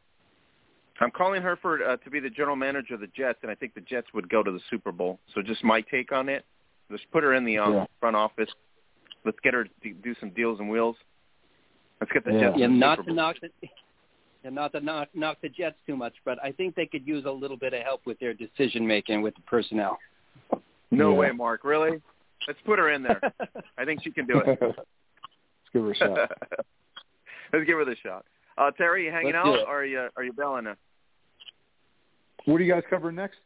[0.99, 3.55] I'm calling her for uh, to be the general manager of the Jets, and I
[3.55, 5.19] think the Jets would go to the Super Bowl.
[5.35, 6.45] So, just my take on it.
[6.89, 7.85] Let's put her in the um, yeah.
[7.99, 8.49] front office.
[9.23, 10.95] Let's get her to do some deals and wheels.
[12.01, 12.39] Let's get the yeah.
[12.39, 12.55] Jets.
[12.57, 13.49] Yeah, not to knock the,
[14.43, 17.25] and not to knock, knock the Jets too much, but I think they could use
[17.25, 19.97] a little bit of help with their decision making with the personnel.
[20.91, 21.17] No yeah.
[21.17, 21.63] way, Mark.
[21.63, 22.01] Really?
[22.47, 23.21] Let's put her in there.
[23.77, 24.59] I think she can do it.
[24.61, 24.77] Let's
[25.73, 26.17] give her a shot.
[27.53, 28.25] Let's give her the shot.
[28.57, 30.67] Uh, Terry, you hanging Let's out, or are you are you bailing?
[32.45, 33.39] What do you guys cover next?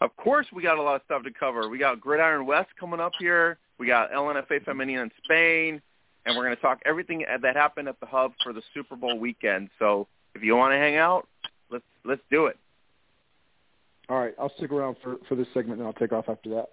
[0.00, 1.68] Of course, we got a lot of stuff to cover.
[1.68, 3.58] We got Gridiron West coming up here.
[3.78, 5.82] We got LNFA Femenina in Spain,
[6.24, 9.18] and we're going to talk everything that happened at the hub for the Super Bowl
[9.18, 9.70] weekend.
[9.78, 11.28] So if you want to hang out,
[11.70, 12.58] let's let's do it.
[14.08, 16.68] All right, I'll stick around for for this segment, and I'll take off after that.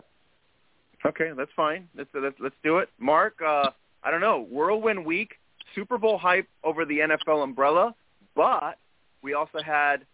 [1.06, 1.88] Okay, that's fine.
[1.96, 2.90] Let's let's, let's do it.
[3.00, 3.70] Mark, uh,
[4.04, 5.36] I don't know, Whirlwind Week,
[5.76, 7.96] Super Bowl hype over the NFL umbrella,
[8.36, 8.78] but
[9.22, 10.06] we also had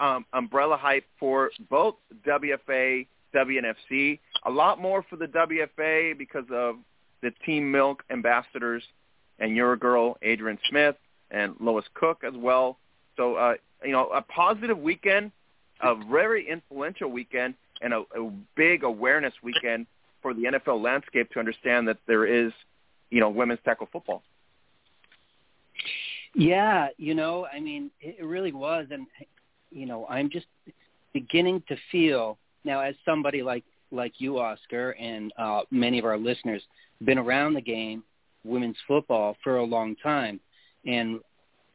[0.00, 1.96] um, umbrella hype for both
[2.26, 4.18] WFA, WNFC.
[4.46, 6.76] A lot more for the WFA because of
[7.24, 8.84] the Team Milk ambassadors
[9.40, 10.94] and your girl Adrienne Smith
[11.32, 12.78] and Lois Cook as well.
[13.16, 15.32] So uh, you know, a positive weekend
[15.80, 19.86] a very influential weekend and a, a big awareness weekend
[20.22, 22.52] for the NFL landscape to understand that there is,
[23.10, 24.22] you know, women's tackle football.
[26.34, 29.06] Yeah, you know, I mean, it really was, and
[29.70, 30.46] you know, I'm just
[31.12, 36.18] beginning to feel now as somebody like like you, Oscar, and uh, many of our
[36.18, 36.62] listeners,
[37.04, 38.02] been around the game,
[38.44, 40.40] women's football for a long time,
[40.86, 41.20] and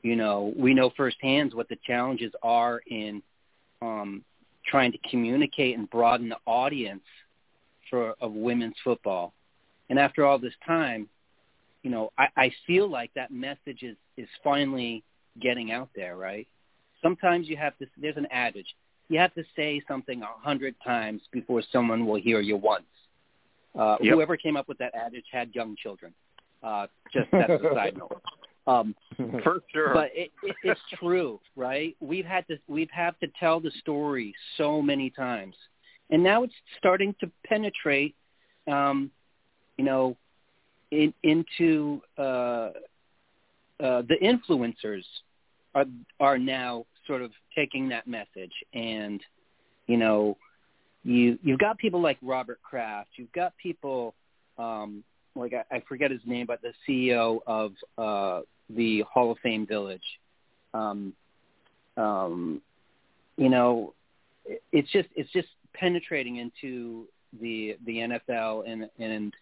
[0.01, 3.21] you know, we know firsthand what the challenges are in
[3.81, 4.23] um,
[4.65, 7.03] trying to communicate and broaden the audience
[7.89, 9.33] for of women's football.
[9.89, 11.09] And after all this time,
[11.83, 15.03] you know, I, I feel like that message is is finally
[15.41, 16.47] getting out there, right?
[17.01, 17.87] Sometimes you have to.
[17.97, 18.75] There's an adage.
[19.07, 22.85] You have to say something a hundred times before someone will hear you once.
[23.77, 24.13] Uh, yep.
[24.13, 26.13] Whoever came up with that adage had young children.
[26.63, 28.21] Uh, just that's a side note.
[28.67, 28.95] Um,
[29.43, 29.93] For sure.
[29.93, 31.95] But it, it, it's true, right?
[31.99, 35.55] We've had to we've had to tell the story so many times,
[36.09, 38.15] and now it's starting to penetrate,
[38.67, 39.09] um,
[39.77, 40.17] you know,
[40.91, 42.71] in, into uh,
[43.81, 45.03] uh, the influencers
[45.73, 45.85] are
[46.19, 49.21] are now sort of taking that message, and
[49.87, 50.37] you know,
[51.03, 54.13] you you've got people like Robert Kraft, you've got people
[54.57, 55.03] um,
[55.35, 59.65] like I, I forget his name, but the CEO of uh, the Hall of Fame
[59.65, 60.03] Village.
[60.73, 61.13] Um,
[61.97, 62.61] um,
[63.37, 63.93] you know,
[64.45, 67.07] it, it's just it's just penetrating into
[67.41, 69.33] the the NFL and and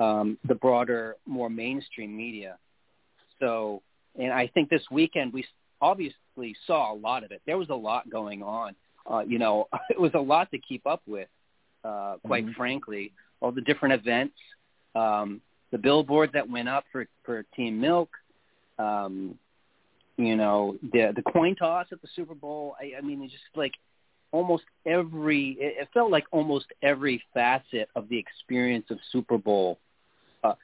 [0.00, 2.58] um, the broader, more mainstream media.
[3.40, 3.82] So,
[4.18, 5.44] and I think this weekend we
[5.80, 7.40] obviously saw a lot of it.
[7.46, 8.74] There was a lot going on.
[9.10, 11.28] Uh, you know, it was a lot to keep up with.
[11.84, 12.54] Uh, quite mm-hmm.
[12.54, 14.34] frankly, all the different events,
[14.96, 15.40] um,
[15.70, 18.10] the billboards that went up for for Team Milk,
[18.78, 19.38] um,
[20.16, 22.74] you know, the the coin toss at the Super Bowl.
[22.80, 23.74] I, I mean, it's just like
[24.32, 25.56] almost every.
[25.60, 29.78] It felt like almost every facet of the experience of Super Bowl
[30.42, 30.54] uh,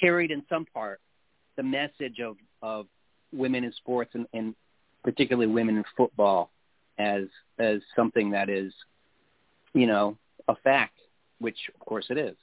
[0.00, 1.00] carried in some part
[1.56, 2.86] the message of of
[3.32, 4.54] women in sports and, and
[5.02, 6.50] particularly women in football
[6.98, 7.24] as
[7.58, 8.72] as something that is,
[9.74, 10.16] you know,
[10.48, 10.98] a fact,
[11.38, 12.36] which of course it is.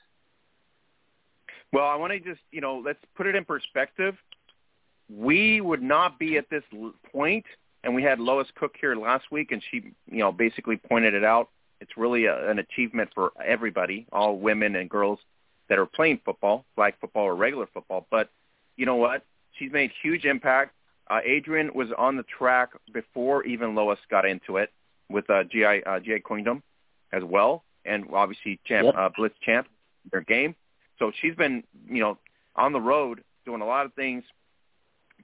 [1.72, 4.16] Well, I want to just, you know, let's put it in perspective.
[5.10, 6.64] We would not be at this
[7.12, 7.45] point,
[7.84, 11.24] and we had Lois Cook here last week, and she, you know, basically pointed it
[11.24, 11.49] out.
[11.82, 15.20] It's really a, an achievement for everybody, all women and girls
[15.68, 18.06] that are playing football, flag football or regular football.
[18.12, 18.30] But
[18.78, 19.26] you know what?
[19.58, 20.76] She's made huge impact.
[21.10, 24.72] Uh, Adrienne was on the track before even Lois got into it
[25.10, 26.64] with uh, GI uh, GI Kingdom
[27.12, 28.95] as well, and obviously champ yep.
[28.97, 29.68] uh, Blitz champ
[30.12, 30.56] their game.
[30.99, 32.18] So she's been you know
[32.56, 34.24] on the road doing a lot of things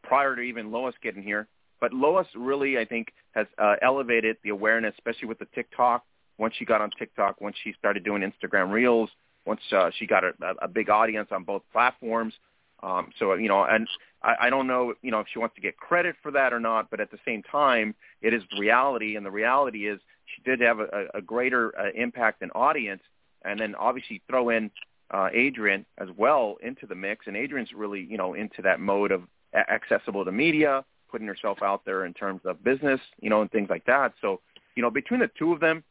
[0.04, 1.48] prior to even Lois getting here.
[1.80, 6.04] But Lois really, I think, has uh, elevated the awareness, especially with the TikTok.
[6.38, 9.10] Once she got on TikTok, once she started doing Instagram Reels,
[9.46, 12.34] once uh, she got a, a big audience on both platforms,
[12.82, 13.88] um, so you know, and
[14.22, 16.60] I, I don't know, you know, if she wants to get credit for that or
[16.60, 16.90] not.
[16.90, 20.80] But at the same time, it is reality, and the reality is she did have
[20.80, 23.02] a, a greater uh, impact and audience.
[23.46, 24.70] And then obviously throw in
[25.12, 29.12] uh, Adrienne as well into the mix, and Adrienne's really you know into that mode
[29.12, 33.52] of accessible to media, putting herself out there in terms of business, you know, and
[33.52, 34.14] things like that.
[34.22, 34.42] So
[34.76, 35.84] you know, between the two of them,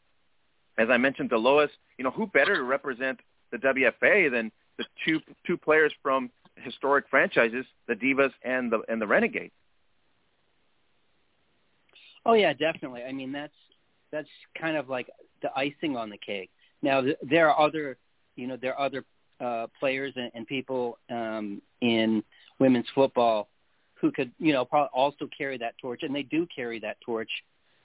[0.79, 3.21] as I mentioned to Lois, you know, who better to represent
[3.51, 6.31] the WFA than the two two players from
[6.63, 9.53] historic franchises, the Divas and the and the Renegades.
[12.25, 13.03] Oh yeah, definitely.
[13.05, 13.55] I mean, that's
[14.11, 14.29] that's
[14.61, 15.09] kind of like
[15.43, 16.51] the icing on the cake.
[16.83, 17.97] Now there are other,
[18.37, 19.05] you know, there are other
[19.41, 22.23] uh, players and, and people um, in
[22.59, 23.49] women's football
[23.95, 27.31] who could, you know, probably also carry that torch, and they do carry that torch.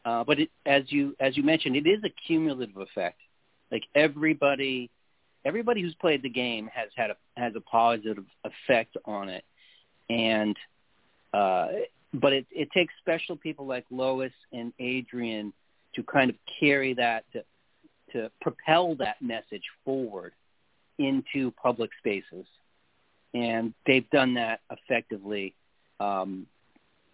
[0.06, 3.20] Uh, but it, as you as you mentioned, it is a cumulative effect.
[3.72, 4.92] Like everybody
[5.46, 9.44] everybody who's played the game has had a has a positive effect on it,
[10.10, 10.58] and
[11.34, 11.68] uh,
[12.14, 15.54] but it it takes special people like Lois and Adrienne
[15.96, 17.44] to kind of carry that to
[18.14, 20.34] to propel that message forward
[21.00, 22.46] into public spaces,
[23.34, 25.56] and they've done that effectively.
[26.00, 26.48] Um,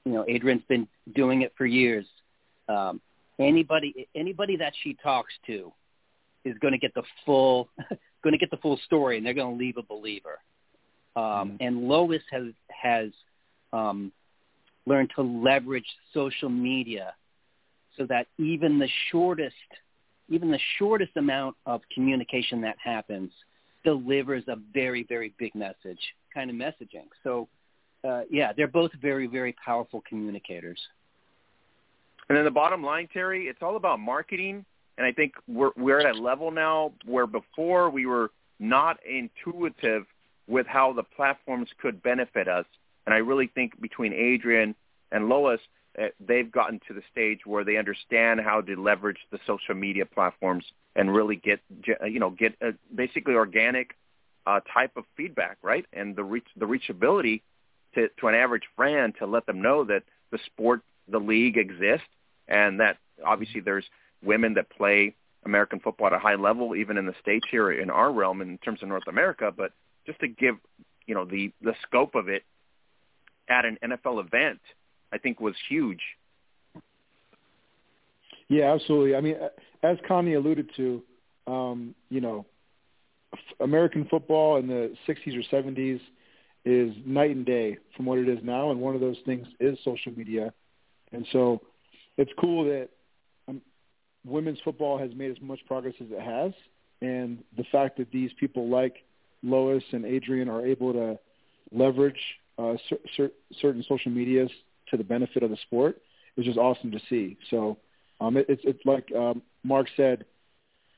[0.06, 2.06] you know, Adrienne's been doing it for years.
[2.68, 3.02] Um,
[3.40, 5.72] anybody anybody that she talks to
[6.46, 7.70] is going to get the full
[8.24, 10.40] going to get the full story, and they're going to leave a believer.
[11.16, 11.56] Um, mm-hmm.
[11.62, 13.10] And Lois has has
[13.74, 14.12] um,
[14.86, 17.14] learned to leverage social media
[17.98, 19.56] so that even the shortest
[20.30, 23.32] even the shortest amount of communication that happens
[23.84, 26.00] delivers a very very big message
[26.34, 27.08] kind of messaging.
[27.24, 27.48] So
[28.08, 30.80] uh, yeah, they're both very very powerful communicators.
[32.28, 34.64] And then the bottom line, Terry, it's all about marketing
[35.00, 40.06] and I think we're we're at a level now where before we were not intuitive
[40.45, 42.66] with how the platforms could benefit us.
[43.06, 44.76] And I really think between Adrienne
[45.12, 45.62] and Lois,
[45.97, 50.06] uh, they've gotten to the stage where they understand how to leverage the social media
[50.06, 50.66] platforms
[50.97, 51.62] and really get
[52.06, 53.95] you know get a basically organic
[54.45, 55.86] uh, type of feedback, right?
[55.93, 57.41] And the reach the reachability
[57.95, 62.08] to to an average fan to let them know that the sport, the league exists,
[62.49, 63.86] and that obviously there's
[64.24, 65.16] women that play
[65.46, 68.58] American football at a high level, even in the states here in our realm in
[68.60, 69.54] terms of North America.
[69.56, 69.72] But
[70.06, 70.56] just to give
[71.06, 72.44] you know the the scope of it
[73.50, 74.60] at an NFL event,
[75.12, 76.02] I think was huge.
[78.48, 79.16] Yeah, absolutely.
[79.16, 79.36] I mean,
[79.84, 81.04] as Connie alluded to,
[81.46, 82.46] um, you know,
[83.60, 86.00] American football in the 60s or 70s
[86.66, 89.78] is night and day from what it is now, and one of those things is
[89.84, 90.52] social media.
[91.12, 91.62] And so
[92.18, 92.90] it's cool that
[94.26, 96.54] women's football has made as much progress as it has,
[97.02, 99.04] and the fact that these people like
[99.44, 101.20] Lois and Adrienne are able to
[101.72, 102.20] leverage
[102.58, 102.76] uh,
[103.16, 103.32] cer-
[103.62, 104.50] certain social medias
[104.90, 106.02] to the benefit of the sport
[106.36, 107.38] is just awesome to see.
[107.50, 107.78] So
[108.20, 110.26] um, it, it's it's like um, Mark said,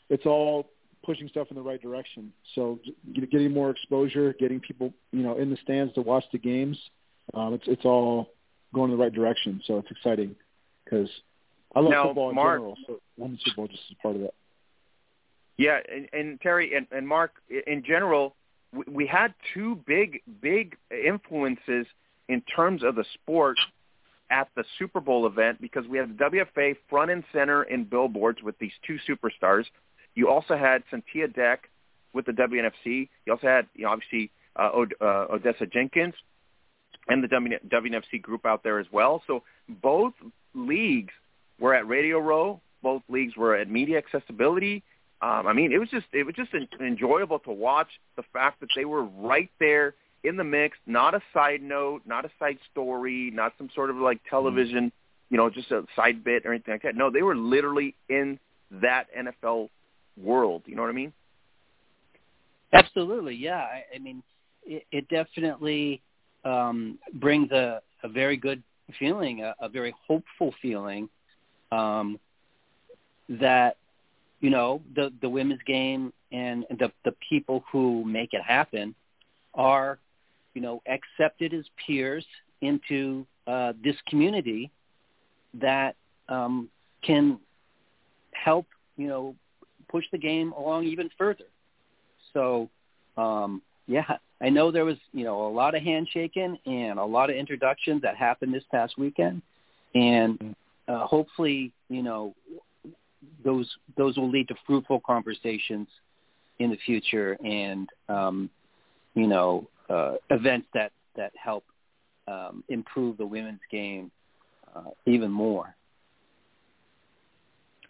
[0.09, 0.69] it's all
[1.03, 2.31] pushing stuff in the right direction.
[2.55, 2.79] So
[3.13, 6.77] getting more exposure, getting people you know in the stands to watch the games,
[7.33, 8.31] um, it's it's all
[8.73, 9.61] going in the right direction.
[9.65, 10.35] So it's exciting
[10.83, 11.09] because
[11.75, 14.33] I love now, football in Mark, general, so women's football just is part of that.
[15.57, 17.33] Yeah, and, and Terry and, and Mark,
[17.67, 18.35] in general,
[18.73, 21.85] we, we had two big, big influences
[22.29, 23.57] in terms of the sport
[24.29, 28.41] at the Super Bowl event because we had the WFA front and center in billboards
[28.41, 29.65] with these two superstars.
[30.15, 31.69] You also had Santia Deck
[32.13, 33.09] with the WNFC.
[33.25, 36.13] You also had, you know, obviously uh, Od- uh, Odessa Jenkins
[37.07, 39.21] and the w- WNFC group out there as well.
[39.27, 39.43] So
[39.81, 40.13] both
[40.53, 41.13] leagues
[41.61, 42.59] were at Radio Row.
[42.83, 44.83] Both leagues were at Media Accessibility.
[45.21, 46.49] Um, I mean, it was just it was just
[46.81, 49.93] enjoyable to watch the fact that they were right there
[50.23, 53.95] in the mix, not a side note, not a side story, not some sort of
[53.97, 54.91] like television,
[55.29, 56.95] you know, just a side bit or anything like that.
[56.95, 58.39] No, they were literally in
[58.71, 59.69] that NFL
[60.17, 60.63] world.
[60.65, 61.13] You know what I mean?
[62.73, 63.59] Absolutely, yeah.
[63.59, 64.23] I, I mean,
[64.63, 66.01] it, it definitely
[66.43, 68.63] um, brings a, a very good
[68.97, 71.09] feeling, a, a very hopeful feeling
[71.71, 72.19] um,
[73.29, 73.77] that
[74.39, 78.95] you know the the women's game and the the people who make it happen
[79.53, 79.99] are
[80.53, 82.25] you know accepted as peers
[82.61, 84.71] into uh, this community
[85.53, 85.95] that
[86.29, 86.69] um,
[87.03, 87.39] can
[88.31, 88.65] help
[88.97, 89.35] you know
[89.89, 91.45] push the game along even further.
[92.33, 92.69] So
[93.17, 97.29] um, yeah, I know there was you know a lot of handshaking and a lot
[97.29, 99.41] of introductions that happened this past weekend,
[99.95, 100.55] and
[100.87, 102.35] uh, hopefully you know
[103.43, 105.87] those those will lead to fruitful conversations
[106.59, 108.49] in the future and um,
[109.13, 111.63] you know uh, events that that help
[112.27, 114.11] um, improve the women's game
[114.75, 115.75] uh, even more.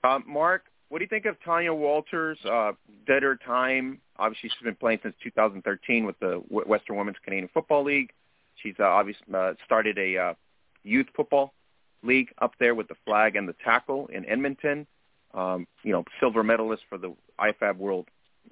[0.03, 2.39] Um, Mark, what do you think of Tanya Walters?
[2.43, 2.71] Uh,
[3.05, 3.99] dead her time.
[4.17, 8.11] Obviously, she's been playing since 2013 with the Western Women's Canadian Football League.
[8.55, 10.33] She's uh, obviously uh, started a uh,
[10.83, 11.53] youth football
[12.03, 14.87] league up there with the flag and the tackle in Edmonton.
[15.33, 18.07] Um, you know, silver medalist for the IFAF World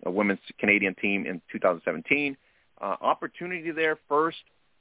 [0.06, 2.38] uh, Women's Canadian team in 2017.
[2.80, 4.38] Uh, opportunity there first.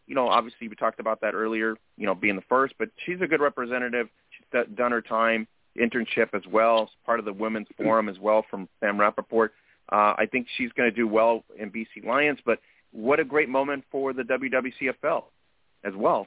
[0.06, 1.76] You know, obviously we talked about that earlier.
[1.96, 4.08] You know, being the first, but she's a good representative.
[4.30, 8.68] She's done her time internship as well, part of the women's forum as well from
[8.80, 9.52] Sam Rapoport.
[9.90, 12.58] Uh, I think she's going to do well in BC Lions, but
[12.92, 15.24] what a great moment for the WWCFL
[15.84, 16.26] as well.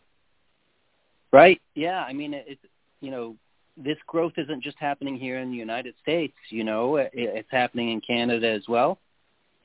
[1.31, 1.61] Right.
[1.75, 2.03] Yeah.
[2.03, 2.61] I mean, it's
[2.99, 3.35] you know,
[3.77, 6.35] this growth isn't just happening here in the United States.
[6.49, 8.99] You know, it, it's happening in Canada as well,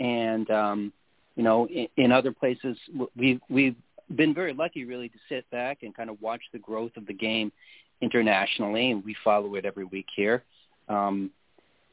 [0.00, 0.92] and um,
[1.34, 2.76] you know, in, in other places
[3.14, 3.76] we've we've
[4.14, 7.12] been very lucky, really, to sit back and kind of watch the growth of the
[7.12, 7.52] game
[8.00, 10.42] internationally, and we follow it every week here.
[10.88, 11.30] Um,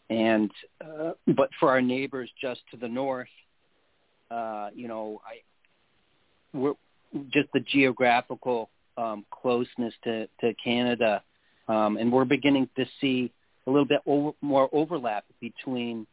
[0.09, 0.51] and
[0.81, 3.27] uh, but for our neighbors just to the north,
[4.29, 6.73] uh, you know, I we're
[7.31, 11.21] just the geographical um, closeness to, to Canada,
[11.67, 13.31] um, and we're beginning to see
[13.65, 16.05] a little bit over, more overlap between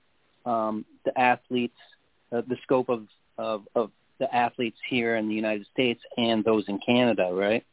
[0.47, 1.77] um, the athletes,
[2.33, 3.07] uh, the scope of,
[3.39, 7.65] of, of the athletes here in the United States and those in Canada, right?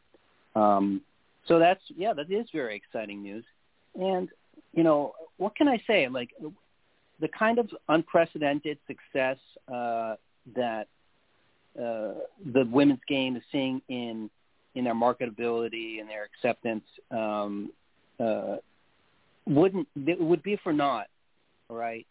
[0.55, 1.01] Um,
[1.47, 3.45] so that's yeah, that is very exciting news.
[3.95, 4.29] And
[4.73, 6.07] you know, what can I say?
[6.07, 6.31] Like
[7.19, 9.37] the kind of unprecedented success
[9.71, 10.15] uh,
[10.55, 10.87] that
[11.77, 12.13] uh,
[12.53, 14.29] the women's game is seeing in
[14.77, 17.71] in their marketability and their acceptance um,
[18.19, 18.57] uh,
[19.45, 21.07] wouldn't it would be for naught,
[21.69, 22.05] right?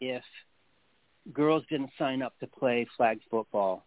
[0.00, 0.22] If
[1.32, 3.84] girls didn't sign up to play flag football,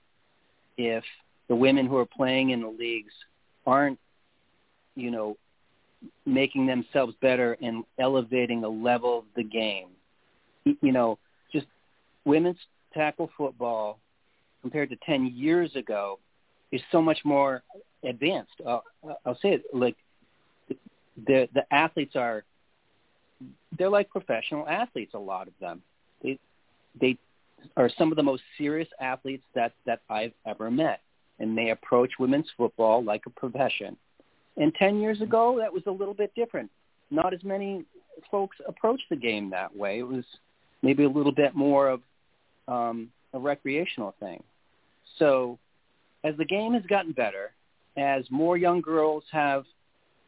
[0.77, 1.03] if
[1.47, 3.13] the women who are playing in the leagues
[3.65, 3.99] aren't
[4.99, 5.37] you know,
[6.25, 9.87] making themselves better and elevating the level of the game.
[10.65, 11.17] You know,
[11.51, 11.67] just
[12.25, 12.57] women's
[12.93, 13.99] tackle football
[14.61, 16.19] compared to 10 years ago
[16.71, 17.63] is so much more
[18.03, 18.53] advanced.
[18.65, 18.79] Uh,
[19.25, 19.95] I'll say it like
[21.27, 22.43] the the athletes are
[23.77, 25.13] they're like professional athletes.
[25.13, 25.81] A lot of them
[26.21, 26.39] they
[26.99, 27.17] they
[27.75, 31.01] are some of the most serious athletes that that I've ever met,
[31.39, 33.97] and they approach women's football like a profession.
[34.57, 36.69] And 10 years ago, that was a little bit different.
[37.11, 37.85] Not as many
[38.29, 39.99] folks approached the game that way.
[39.99, 40.25] It was
[40.81, 42.01] maybe a little bit more of
[42.67, 44.43] um, a recreational thing.
[45.17, 45.57] So
[46.23, 47.51] as the game has gotten better,
[47.99, 49.65] as more young girls have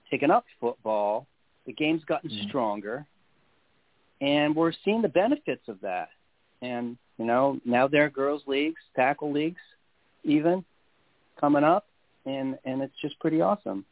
[0.09, 1.25] taken up football,
[1.65, 2.49] the game's gotten mm-hmm.
[2.49, 3.05] stronger,
[4.19, 6.09] and we're seeing the benefits of that.
[6.61, 9.61] And you know, now there are girls' leagues, tackle leagues,
[10.23, 10.65] even
[11.39, 11.85] coming up,
[12.25, 13.85] and and it's just pretty awesome.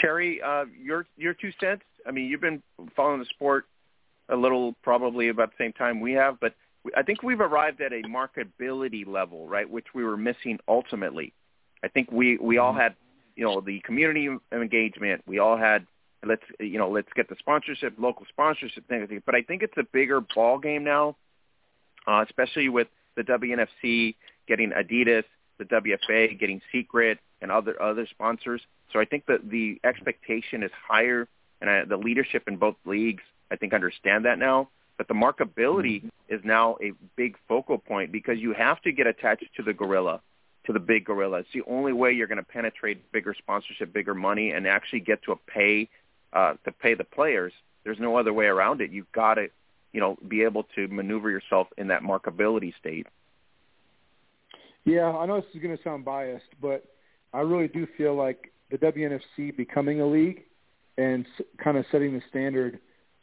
[0.00, 1.82] Terry, uh, your your two cents.
[2.06, 2.62] I mean, you've been
[2.94, 3.66] following the sport
[4.28, 6.54] a little, probably about the same time we have, but
[6.96, 11.32] I think we've arrived at a marketability level, right, which we were missing ultimately.
[11.82, 12.80] I think we we all mm-hmm.
[12.80, 12.94] had,
[13.34, 15.22] you know, the community engagement.
[15.26, 15.86] We all had
[16.24, 19.08] let's you know let's get the sponsorship, local sponsorship, things.
[19.24, 21.16] But I think it's a bigger ball game now,
[22.06, 24.14] uh, especially with the WNFC
[24.48, 25.24] getting Adidas,
[25.58, 28.62] the WFA getting Secret, and other other sponsors.
[28.92, 31.28] So I think that the expectation is higher,
[31.60, 34.68] and I, the leadership in both leagues I think understand that now.
[34.98, 36.34] But the markability mm-hmm.
[36.34, 40.20] is now a big focal point because you have to get attached to the gorilla,
[40.66, 41.38] to the big gorilla.
[41.38, 45.22] It's the only way you're going to penetrate bigger sponsorship, bigger money, and actually get
[45.24, 45.88] to a pay
[46.32, 47.52] uh, to pay the players.
[47.84, 48.90] There's no other way around it.
[48.90, 49.48] You've got to,
[49.92, 53.06] you know, be able to maneuver yourself in that markability state.
[54.84, 56.84] Yeah, I know this is going to sound biased, but
[57.32, 60.44] I really do feel like the WNFC becoming a league
[60.98, 61.26] and
[61.62, 62.78] kind of setting the standard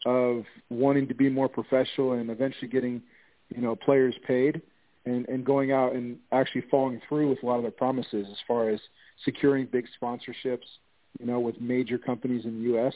[0.06, 3.02] of wanting to be more professional and eventually getting,
[3.54, 4.62] you know, players paid
[5.06, 8.38] and, and going out and actually following through with a lot of their promises as
[8.48, 8.80] far as
[9.26, 10.66] securing big sponsorships,
[11.20, 12.94] you know, with major companies in the U.S.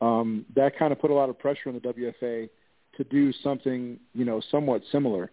[0.00, 2.48] Um, that kind of put a lot of pressure on the WFA
[2.96, 5.30] to do something, you know, somewhat similar.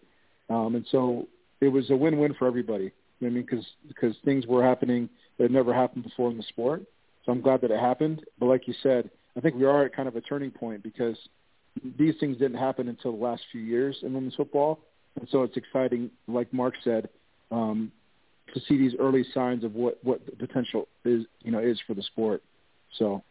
[0.50, 1.28] Um, and so
[1.62, 2.92] it was a win-win for everybody.
[3.22, 6.84] I mean, because because things were happening that had never happened before in the sport.
[7.26, 8.24] So I'm glad that it happened.
[8.40, 11.18] But like you said, I think we are at kind of a turning point because
[11.98, 14.80] these things didn't happen until the last few years in women's football,
[15.20, 17.10] and so it's exciting, like Mark said,
[17.52, 17.92] um,
[18.54, 21.94] to see these early signs of what what the potential is, you know, is for
[21.94, 22.42] the sport.
[22.98, 23.24] So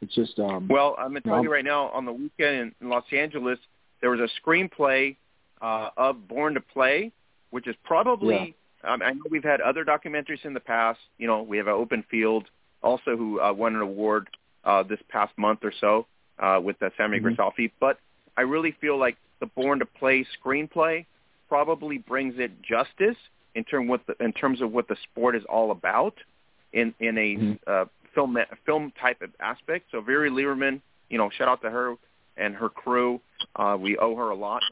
[0.00, 1.88] it's just um, well, I'm gonna tell you right now.
[1.88, 3.58] On the weekend in Los Angeles,
[4.00, 5.16] there was a screenplay
[5.60, 7.12] uh, of Born to Play,
[7.50, 8.34] which is probably.
[8.34, 8.92] Yeah.
[8.92, 11.00] Um, I know we've had other documentaries in the past.
[11.18, 12.44] You know, we have an Open Field
[12.82, 14.28] also who uh, won an award
[14.64, 16.06] uh, this past month or so
[16.38, 17.40] uh, with uh, Sammy mm-hmm.
[17.40, 17.72] Grisafi.
[17.80, 17.98] But
[18.36, 21.06] I really feel like the Born to Play screenplay
[21.48, 23.16] probably brings it justice
[23.54, 26.14] in term what the, in terms of what the sport is all about
[26.72, 27.52] in in a mm-hmm.
[27.66, 27.84] uh,
[28.14, 29.86] film film type of aspect.
[29.92, 31.94] So Viri Lieberman, you know, shout out to her
[32.36, 33.20] and her crew.
[33.54, 34.62] Uh, we owe her a lot,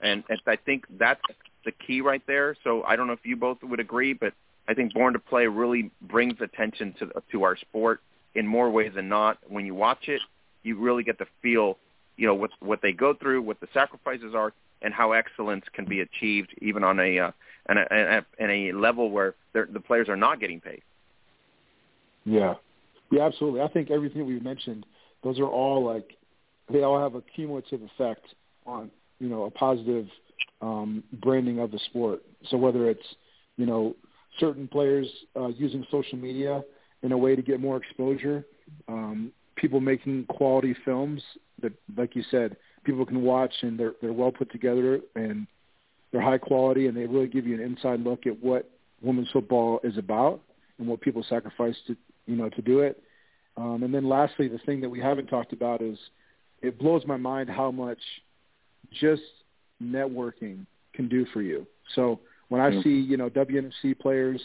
[0.00, 1.22] and, and I think that's
[1.64, 2.56] the key right there.
[2.64, 4.34] So I don't know if you both would agree, but
[4.68, 8.00] I think Born to Play really brings attention to to our sport
[8.34, 9.38] in more ways than not.
[9.48, 10.20] When you watch it,
[10.62, 11.78] you really get to feel,
[12.16, 15.84] you know, what what they go through, what the sacrifices are, and how excellence can
[15.84, 17.30] be achieved, even on a uh,
[17.68, 20.82] a, a level where the players are not getting paid.
[22.24, 22.54] Yeah,
[23.10, 23.60] yeah, absolutely.
[23.60, 24.86] I think everything we've mentioned,
[25.22, 26.16] those are all like
[26.72, 28.26] they all have a cumulative effect
[28.66, 30.06] on you know a positive
[30.60, 32.22] um, branding of the sport.
[32.50, 33.06] So whether it's
[33.56, 33.94] you know
[34.38, 36.62] certain players uh, using social media
[37.02, 38.44] in a way to get more exposure.
[38.88, 41.22] Um, people making quality films
[41.62, 45.46] that, like you said, people can watch and they're they're well put together and
[46.12, 48.70] they're high quality and they really give you an inside look at what
[49.02, 50.40] women's football is about
[50.78, 53.02] and what people sacrifice to you know to do it.
[53.56, 55.98] Um, and then lastly, the thing that we haven't talked about is
[56.62, 57.98] it blows my mind how much
[58.92, 59.22] just
[59.82, 61.66] networking can do for you.
[61.94, 62.82] So when I mm-hmm.
[62.82, 64.40] see you know WNFC players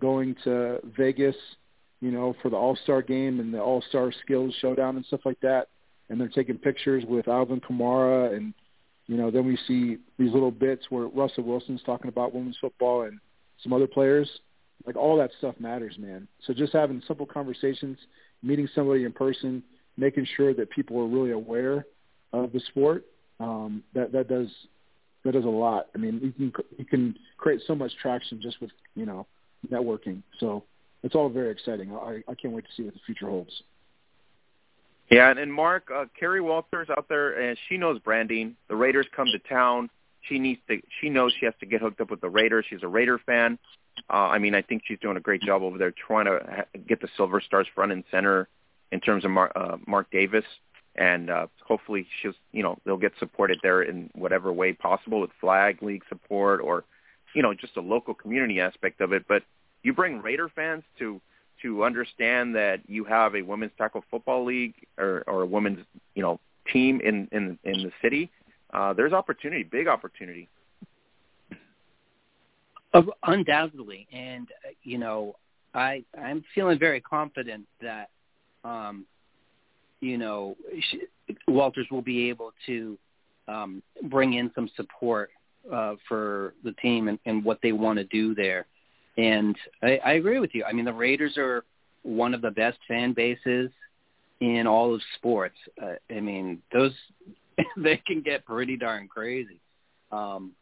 [0.00, 1.36] going to Vegas
[2.00, 5.20] you know, for the All Star game and the All Star Skills Showdown and stuff
[5.24, 5.68] like that.
[6.08, 8.54] And they're taking pictures with Alvin Kamara, and
[9.08, 13.02] you know, then we see these little bits where Russell Wilson's talking about women's football
[13.02, 13.18] and
[13.62, 14.28] some other players.
[14.84, 16.28] Like all that stuff matters, man.
[16.46, 17.98] So just having simple conversations,
[18.42, 19.62] meeting somebody in person,
[19.96, 21.86] making sure that people are really aware
[22.32, 23.04] of the sport,
[23.40, 24.48] um, that that does
[25.24, 25.86] that does a lot.
[25.94, 29.26] I mean, you can you can create so much traction just with you know
[29.70, 30.22] networking.
[30.38, 30.64] So
[31.06, 31.94] it's all very exciting.
[31.94, 33.62] I, I can't wait to see what the future holds.
[35.08, 38.56] Yeah, and, and Mark, uh, Carrie Walters out there, and she knows branding.
[38.68, 39.88] The Raiders come to town.
[40.22, 40.82] She needs to.
[41.00, 42.66] She knows she has to get hooked up with the Raiders.
[42.68, 43.56] She's a Raider fan.
[44.10, 47.00] Uh, I mean, I think she's doing a great job over there trying to get
[47.00, 48.48] the Silver Stars front and center
[48.90, 50.44] in terms of Mar- uh, Mark Davis,
[50.96, 55.30] and uh, hopefully she'll, you know, they'll get supported there in whatever way possible with
[55.40, 56.82] flag league support or,
[57.32, 59.24] you know, just a local community aspect of it.
[59.28, 59.44] But
[59.86, 61.20] you bring Raider fans to
[61.62, 66.22] to understand that you have a women's tackle football league or, or a women's you
[66.22, 66.40] know
[66.72, 68.30] team in in in the city.
[68.74, 70.48] Uh, there's opportunity, big opportunity.
[73.22, 75.36] undoubtedly, and uh, you know,
[75.72, 78.10] I I'm feeling very confident that
[78.64, 79.06] um,
[80.00, 80.56] you know
[80.90, 81.02] she,
[81.46, 82.98] Walters will be able to
[83.46, 85.30] um, bring in some support
[85.72, 88.66] uh, for the team and, and what they want to do there.
[89.16, 90.64] And I, I agree with you.
[90.64, 91.64] I mean, the Raiders are
[92.02, 93.70] one of the best fan bases
[94.40, 95.56] in all of sports.
[95.82, 96.92] Uh, I mean, those
[97.76, 99.60] they can get pretty darn crazy.
[100.12, 100.52] Um,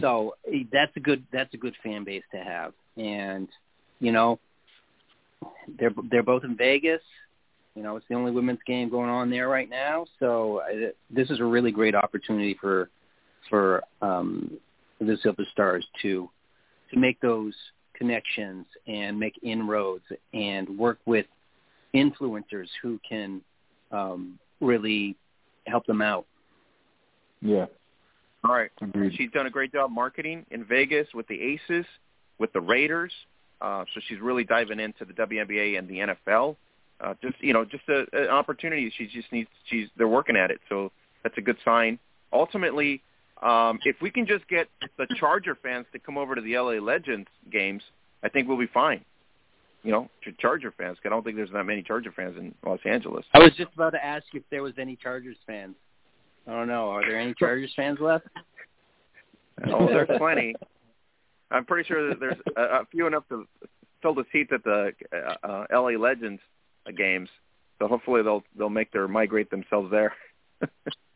[0.00, 0.34] so
[0.72, 2.72] that's a good that's a good fan base to have.
[2.96, 3.48] And
[4.00, 4.38] you know,
[5.78, 7.02] they're they're both in Vegas.
[7.74, 10.06] You know, it's the only women's game going on there right now.
[10.18, 12.90] So I, this is a really great opportunity for
[13.48, 14.58] for um,
[15.00, 16.28] the Silver Stars to
[16.92, 17.54] to make those
[17.94, 21.26] connections and make inroads and work with
[21.94, 23.42] influencers who can
[23.92, 25.16] um, really
[25.66, 26.26] help them out.
[27.42, 27.66] Yeah.
[28.44, 28.70] All right.
[28.80, 29.14] Agreed.
[29.16, 31.86] She's done a great job marketing in Vegas with the Aces,
[32.38, 33.12] with the Raiders.
[33.60, 36.56] Uh, so she's really diving into the WNBA and the NFL.
[37.00, 38.92] Uh, just you know, just a, an opportunity.
[38.96, 39.48] She just needs.
[39.66, 40.60] She's they're working at it.
[40.68, 40.92] So
[41.22, 41.98] that's a good sign.
[42.32, 43.02] Ultimately,
[43.42, 44.68] um, if we can just get
[44.98, 47.82] the Charger fans to come over to the LA Legends games,
[48.22, 49.04] I think we'll be fine.
[49.82, 50.98] You know, Charger fans.
[51.04, 53.24] I don't think there's that many Charger fans in Los Angeles.
[53.32, 55.74] I was just about to ask if there was any Chargers fans.
[56.46, 56.90] I don't know.
[56.90, 58.26] Are there any Chargers fans left?
[59.66, 60.54] Oh, there's plenty.
[61.50, 63.46] I'm pretty sure that there's a, a few enough to
[64.02, 66.40] fill the seats at the uh, uh, LA Legends
[66.96, 67.28] games.
[67.78, 70.14] So hopefully they'll they'll make their migrate themselves there.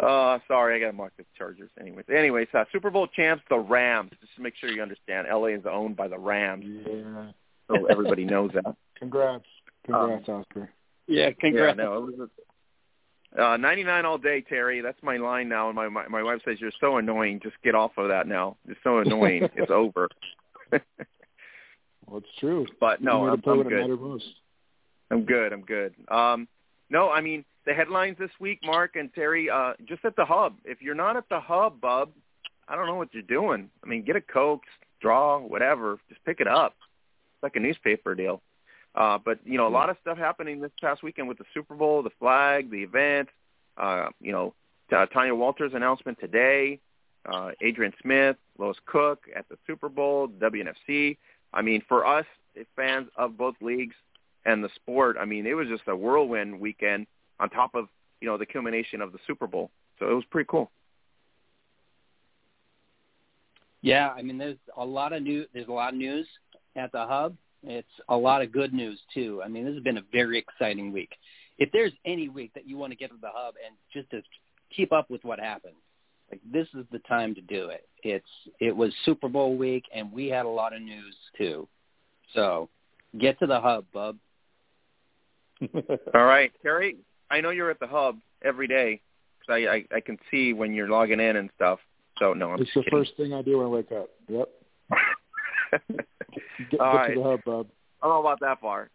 [0.00, 1.70] uh sorry, I got to mark the Chargers.
[1.80, 4.12] Anyways, anyways, uh, Super Bowl champs, the Rams.
[4.20, 6.64] Just to make sure you understand, LA is owned by the Rams.
[6.66, 7.30] Yeah.
[7.68, 8.76] So everybody knows that.
[8.98, 9.44] Congrats.
[9.84, 10.70] Congrats, Oscar.
[11.06, 11.78] Yeah, congrats.
[11.78, 12.28] Yeah, no, it was
[13.36, 14.80] a, uh, 99 all day, Terry.
[14.80, 15.68] That's my line now.
[15.68, 17.40] And my, my my wife says you're so annoying.
[17.42, 18.56] Just get off of that now.
[18.66, 19.48] It's so annoying.
[19.56, 20.08] it's over.
[20.72, 20.80] well,
[22.18, 22.66] it's true.
[22.80, 24.30] But no, I'm, play I'm good.
[25.10, 25.52] I'm good.
[25.52, 25.94] I'm good.
[26.08, 26.48] Um,
[26.90, 29.50] no, I mean the headlines this week, Mark and Terry.
[29.50, 30.56] Uh, just at the hub.
[30.64, 32.10] If you're not at the hub, bub,
[32.68, 33.70] I don't know what you're doing.
[33.84, 34.62] I mean, get a Coke,
[35.00, 35.98] draw, whatever.
[36.08, 36.74] Just pick it up.
[37.34, 38.40] It's like a newspaper deal.
[38.94, 41.74] Uh, but you know, a lot of stuff happening this past weekend with the Super
[41.74, 43.28] Bowl, the flag, the event.
[43.76, 44.54] Uh, you know,
[44.96, 46.80] uh, Tanya Walters' announcement today.
[47.30, 51.18] Uh, Adrienne Smith, Lois Cook at the Super Bowl, WNFC.
[51.52, 52.24] I mean, for us
[52.76, 53.94] fans of both leagues
[54.48, 57.06] and the sport, I mean, it was just a whirlwind weekend
[57.38, 57.88] on top of
[58.20, 59.70] you know the culmination of the Super Bowl.
[59.98, 60.70] So it was pretty cool.
[63.82, 65.44] Yeah, I mean, there's a lot of new.
[65.52, 66.26] There's a lot of news
[66.76, 67.36] at the hub.
[67.62, 69.42] It's a lot of good news too.
[69.44, 71.10] I mean, this has been a very exciting week.
[71.58, 74.22] If there's any week that you want to get to the hub and just to
[74.74, 75.74] keep up with what happens,
[76.30, 77.86] like this is the time to do it.
[78.02, 78.26] It's
[78.60, 81.68] it was Super Bowl week and we had a lot of news too.
[82.34, 82.68] So
[83.18, 84.16] get to the hub, bub.
[86.14, 86.96] All right, Terry.
[87.30, 89.00] I know you're at the hub every day
[89.40, 91.78] because I, I I can see when you're logging in and stuff.
[92.18, 92.98] So no, I'm it's just the kidding.
[92.98, 94.08] first thing I do when I wake up.
[94.28, 94.48] Yep.
[96.58, 97.14] Get, get right.
[97.14, 97.66] to the hub, bub.
[98.02, 98.90] I don't know about that far,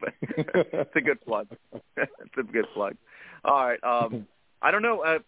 [0.00, 1.46] but it's a good plug.
[1.96, 2.96] it's a good plug.
[3.44, 3.78] All right.
[3.84, 4.26] Um,
[4.60, 5.00] I don't know.
[5.00, 5.18] Uh,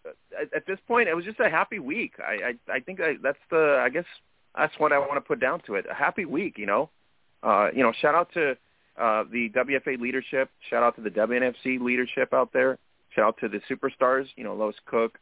[0.41, 2.15] at, at this point, it was just a happy week.
[2.19, 3.81] I I, I think I, that's the.
[3.81, 4.05] I guess
[4.57, 5.87] that's what I want to put down to it.
[5.91, 6.59] A happy week.
[6.59, 6.91] You know.
[7.43, 7.93] Uh, you know.
[8.01, 8.57] Shout out to
[8.99, 10.51] uh, the WFA leadership.
[10.71, 12.79] Shout out to the WNFC leadership out there.
[13.11, 14.27] Shout out to the superstars.
[14.37, 15.19] You know, Lois Cook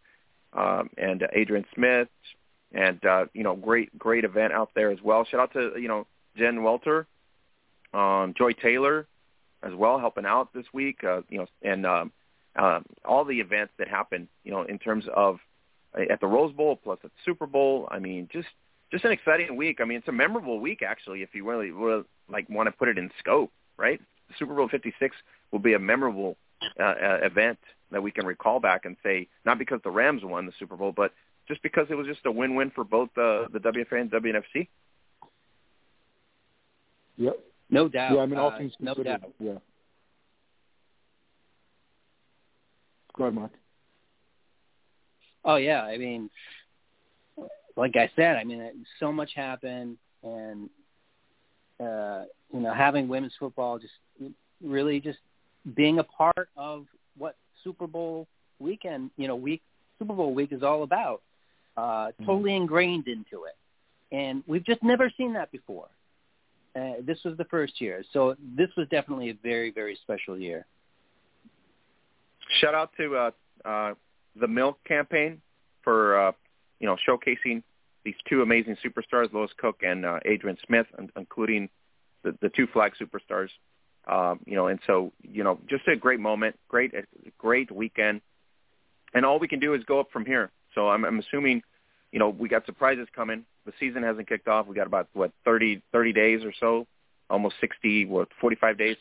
[0.53, 2.09] um, and uh, Adrienne Smith,
[2.73, 5.25] and uh, you know, great great event out there as well.
[5.25, 7.07] Shout out to you know Jen Welter,
[7.95, 9.07] um, Joy Taylor,
[9.63, 11.03] as well, helping out this week.
[11.05, 12.13] Uh, you know, and um,
[12.57, 14.29] um, all the events that happen.
[14.45, 15.39] You know, in terms of
[15.97, 17.89] uh, at the Rose Bowl plus at the Super Bowl.
[17.91, 18.49] I mean, just
[18.91, 19.81] just an exciting week.
[19.81, 22.89] I mean, it's a memorable week actually, if you really, really like want to put
[22.89, 23.51] it in scope,
[23.83, 24.01] right?
[24.39, 25.15] Super Bowl 56
[25.51, 26.37] will be a memorable
[26.81, 27.59] uh, uh, event
[27.91, 30.93] that we can recall back and say, not because the Rams won the Super Bowl,
[30.97, 31.13] but
[31.49, 34.69] just because it was just a win-win for both uh, the WFA and WNFC.
[37.19, 37.39] Yep.
[37.69, 38.15] No doubt.
[38.15, 39.21] Yeah, I mean, all uh, things no considered.
[39.21, 39.33] doubt.
[39.39, 39.59] Yeah.
[43.15, 43.51] Go ahead, Mark.
[45.45, 46.31] Oh yeah, I mean,
[47.77, 50.71] like I said, I mean, so much happened, and
[51.83, 53.95] uh, you know, having women's football just
[54.63, 55.19] really just
[55.75, 56.87] being a part of
[57.17, 58.27] what Super Bowl
[58.59, 59.63] weekend, you know, week
[59.99, 61.23] Super Bowl week is all about.
[61.77, 63.57] Uh, totally ingrained into it,
[64.15, 65.89] and we've just never seen that before.
[66.77, 70.67] Uh, this was the first year, so this was definitely a very, very special year.
[72.61, 73.31] Shout out to uh,
[73.65, 73.95] uh,
[74.39, 75.41] the Milk campaign
[75.83, 76.33] for uh,
[76.79, 77.63] you know showcasing
[78.05, 81.69] these two amazing superstars, Lois Cook and uh, Adrienne Smith, including
[82.23, 83.49] the, the two flag superstars.
[84.07, 86.93] Um, you know, and so you know, just a great moment, great,
[87.39, 88.21] great weekend,
[89.15, 90.51] and all we can do is go up from here.
[90.75, 91.63] So I'm, I'm assuming,
[92.11, 93.45] you know, we got surprises coming.
[93.65, 94.67] The season hasn't kicked off.
[94.67, 96.87] We got about what 30, 30 days or so,
[97.31, 98.97] almost 60, what 45 days,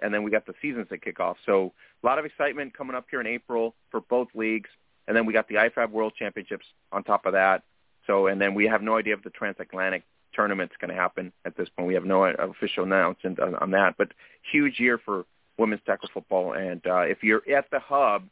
[0.00, 1.36] and then we got the seasons that kick off.
[1.44, 1.72] So
[2.02, 4.70] a lot of excitement coming up here in April for both leagues,
[5.06, 7.62] and then we got the IFAF World Championships on top of that.
[8.06, 11.56] So, and then we have no idea if the transatlantic tournament's going to happen at
[11.56, 11.88] this point.
[11.88, 14.12] We have no official announcement on, on that, but
[14.52, 15.24] huge year for
[15.58, 16.52] women's tackle football.
[16.52, 18.24] And uh, if you're at the hub,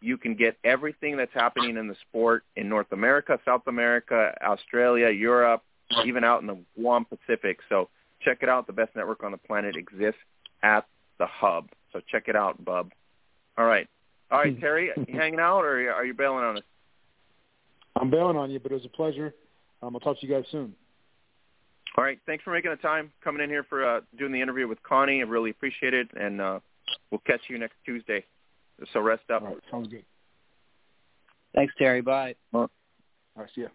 [0.00, 5.10] you can get everything that's happening in the sport in North America, South America, Australia,
[5.10, 5.62] Europe,
[6.06, 7.58] even out in the Guam Pacific.
[7.68, 7.88] So
[8.20, 8.66] check it out.
[8.66, 10.20] The best network on the planet exists
[10.62, 10.86] at
[11.18, 11.68] the hub.
[11.92, 12.92] So check it out, bub.
[13.58, 13.88] All right.
[14.30, 16.62] All right, Terry, you hanging out or are you bailing on us?
[17.96, 19.34] I'm bailing on you, but it was a pleasure.
[19.82, 20.74] Um, I'll talk to you guys soon.
[21.96, 22.18] All right.
[22.26, 25.20] Thanks for making the time, coming in here for uh, doing the interview with Connie.
[25.20, 26.60] I really appreciate it, and uh,
[27.10, 28.24] we'll catch you next Tuesday.
[28.92, 29.42] So rest up.
[29.42, 29.58] All right.
[29.70, 30.04] Sounds good.
[31.54, 32.00] Thanks, Terry.
[32.00, 32.36] Bye.
[32.52, 32.70] All
[33.36, 33.48] right.
[33.54, 33.68] See ya.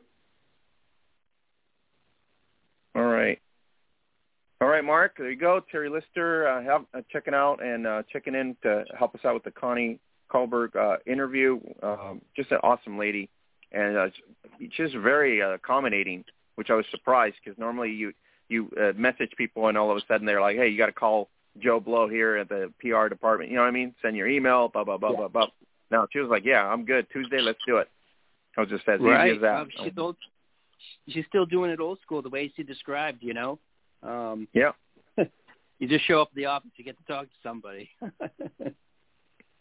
[2.96, 3.40] All right.
[4.62, 5.18] All right, Mark.
[5.18, 5.62] There you go.
[5.70, 9.34] Terry Lister uh, have, uh, checking out and uh, checking in to help us out
[9.34, 10.00] with the Connie
[10.32, 11.60] Carberg uh, interview.
[11.84, 13.30] Um, just an awesome lady,
[13.72, 14.08] and uh,
[14.76, 16.24] just very uh, accommodating,
[16.56, 18.14] which I was surprised because normally you
[18.48, 20.92] you uh, message people and all of a sudden they're like, hey, you got to
[20.92, 21.30] call
[21.60, 23.50] Joe Blow here at the PR department.
[23.50, 23.94] You know what I mean?
[24.02, 25.18] Send your email, blah blah blah Yeah.
[25.18, 25.48] blah blah.
[25.92, 27.08] No, she was like, yeah, I'm good.
[27.12, 27.90] Tuesday, let's do it.
[28.58, 29.28] I was just as right.
[29.28, 29.62] easy as that.
[29.62, 30.16] Um, she's, old,
[31.10, 33.20] she's still doing it old school, the way she described.
[33.22, 33.60] You know.
[34.02, 34.72] Um, yeah.
[35.80, 37.90] you just show up at the office, you get to talk to somebody.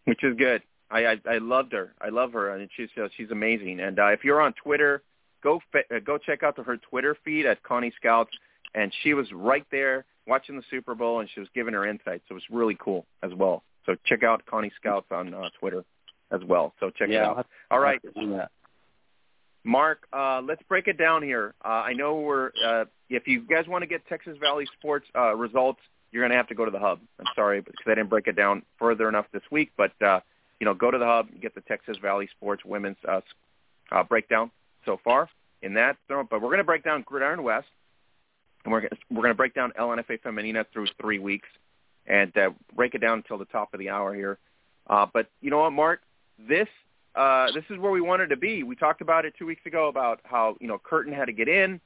[0.04, 0.62] which is good.
[0.94, 1.92] I, I I loved her.
[2.00, 3.80] I love her, and she's uh, she's amazing.
[3.80, 5.02] And uh, if you're on Twitter,
[5.42, 8.30] go fe- uh, go check out her Twitter feed at Connie Scouts,
[8.74, 12.22] and she was right there watching the Super Bowl, and she was giving her insights.
[12.28, 13.64] So it was really cool as well.
[13.86, 15.84] So check out Connie Scouts on uh, Twitter
[16.30, 16.72] as well.
[16.78, 17.32] So check yeah.
[17.32, 17.46] it out.
[17.72, 18.40] All right, have to do.
[19.64, 21.54] Mark, uh, let's break it down here.
[21.64, 25.34] Uh, I know we're uh, if you guys want to get Texas Valley sports uh,
[25.34, 25.80] results,
[26.12, 27.00] you're going to have to go to the hub.
[27.18, 30.20] I'm sorry because I didn't break it down further enough this week, but uh,
[30.64, 33.20] you know, go to the hub, get the Texas Valley sports women's uh,
[33.92, 34.50] uh, breakdown
[34.86, 35.28] so far
[35.60, 35.98] in that.
[36.08, 37.66] But we're going to break down Gridiron West,
[38.64, 41.48] and we're gonna, we're going to break down LNFA Femenina through three weeks,
[42.06, 44.38] and uh, break it down until the top of the hour here.
[44.88, 46.00] Uh, but you know what, Mark,
[46.38, 46.68] this
[47.14, 48.62] uh, this is where we wanted to be.
[48.62, 51.46] We talked about it two weeks ago about how you know Curtin had to get
[51.46, 51.78] in,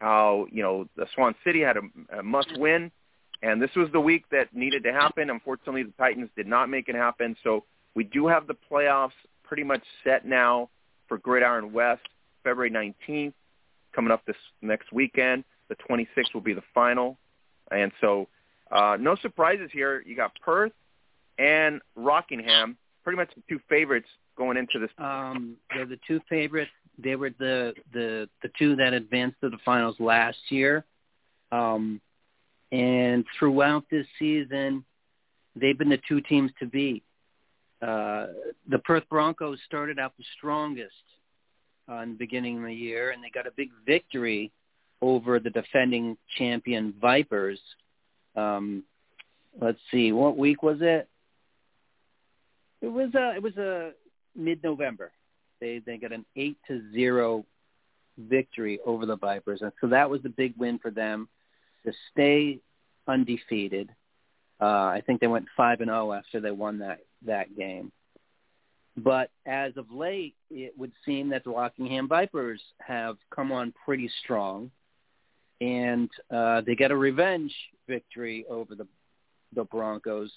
[0.00, 2.90] how you know the Swan City had a, a must win,
[3.44, 5.30] and this was the week that needed to happen.
[5.30, 7.36] Unfortunately, the Titans did not make it happen.
[7.44, 7.62] So
[7.94, 9.12] we do have the playoffs
[9.42, 10.70] pretty much set now
[11.08, 12.02] for Gridiron West,
[12.42, 13.34] February 19th,
[13.94, 15.44] coming up this next weekend.
[15.68, 17.18] The 26th will be the final,
[17.70, 18.28] and so
[18.70, 20.02] uh, no surprises here.
[20.06, 20.72] You got Perth
[21.38, 26.70] and Rockingham, pretty much the two favorites going into this Um, they're the two favorites.
[26.98, 30.84] They were the the the two that advanced to the finals last year,
[31.50, 32.00] um,
[32.70, 34.84] and throughout this season,
[35.56, 37.02] they've been the two teams to beat.
[37.84, 38.28] Uh,
[38.68, 40.94] the Perth Broncos started out the strongest
[41.90, 44.50] uh, in the beginning of the year, and they got a big victory
[45.02, 47.60] over the defending champion Vipers.
[48.36, 48.84] Um,
[49.60, 51.08] let's see, what week was it?
[52.80, 53.92] It was a it was a
[54.34, 55.12] mid November.
[55.60, 57.44] They they got an eight to zero
[58.16, 61.28] victory over the Vipers, and so that was the big win for them
[61.84, 62.60] to stay
[63.06, 63.90] undefeated.
[64.60, 67.92] Uh, I think they went five and zero after they won that that game.
[68.96, 74.08] But as of late, it would seem that the Rockingham Vipers have come on pretty
[74.22, 74.70] strong,
[75.60, 77.52] and uh, they get a revenge
[77.88, 78.86] victory over the
[79.56, 80.30] the Broncos,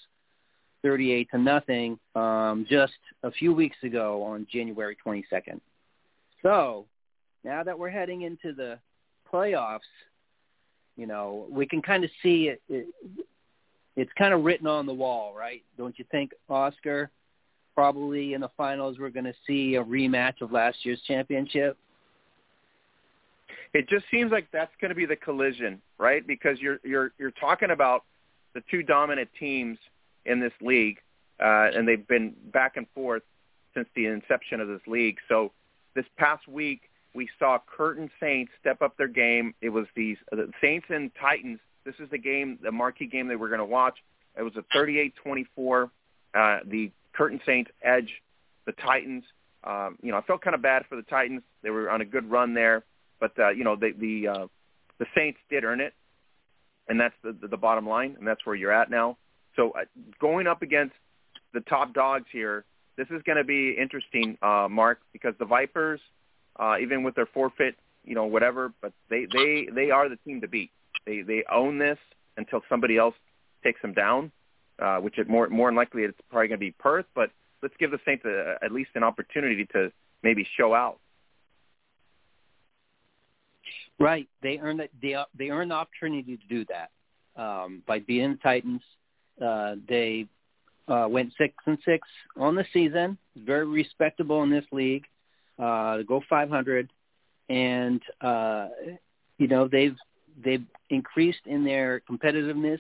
[0.81, 2.93] thirty-eight to nothing, um, just
[3.23, 5.61] a few weeks ago on January twenty-second.
[6.41, 6.87] So
[7.43, 8.79] now that we're heading into the
[9.31, 9.79] playoffs,
[10.95, 12.87] you know we can kind of see it, it
[13.97, 15.63] it's kind of written on the wall, right?
[15.77, 17.09] Don't you think, Oscar?
[17.75, 21.77] Probably in the finals, we're going to see a rematch of last year's championship.
[23.73, 26.25] it just seems like that's going to be the collision, right?
[26.25, 28.03] Because you're you're you're talking about
[28.53, 29.77] the two dominant teams
[30.25, 30.97] in this league,
[31.39, 33.23] uh, and they've been back and forth
[33.73, 35.17] since the inception of this league.
[35.27, 35.51] So
[35.95, 36.81] this past week,
[37.13, 39.53] we saw Curtin Saints step up their game.
[39.61, 41.59] It was these the Saints and Titans.
[41.87, 43.95] This is the game, the marquee game that we're going to watch.
[44.37, 45.89] It was a 38-24.
[46.35, 48.09] Uh, the Curtin Saints edge
[48.65, 49.23] the Titans.
[49.63, 51.43] Um, you know, I felt kind of bad for the Titans.
[51.63, 52.83] They were on a good run there,
[53.21, 54.47] but uh, you know, the the uh,
[54.99, 55.93] the Saints did earn it,
[56.89, 59.17] and that's the, the the bottom line, and that's where you're at now.
[59.55, 59.85] So uh,
[60.19, 60.93] going up against
[61.53, 62.65] the top dogs here,
[62.97, 66.01] this is going to be interesting, uh, Mark, because the Vipers,
[66.59, 70.41] uh, even with their forfeit, you know, whatever, but they they they are the team
[70.41, 70.71] to beat.
[71.07, 71.97] They they own this
[72.35, 73.15] until somebody else
[73.63, 74.31] takes them down,
[74.77, 77.31] uh, which it more more than likely it's probably going to be Perth, but
[77.63, 80.99] let's give the Saints a, at least an opportunity to maybe show out.
[83.99, 84.27] Right.
[84.43, 86.91] They earned the, they they earned the opportunity to do that
[87.41, 88.81] um, by beating the Titans.
[89.41, 90.27] Uh, they
[90.87, 93.17] uh, went six and six on the season.
[93.35, 95.05] Very respectable in this league.
[95.57, 96.91] Uh, go 500,
[97.49, 98.67] and uh,
[99.39, 99.95] you know they've
[100.43, 102.79] they've increased in their competitiveness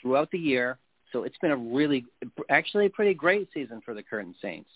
[0.00, 0.78] throughout the year.
[1.12, 2.04] So it's been a really,
[2.50, 4.70] actually a pretty great season for the Curtin Saints.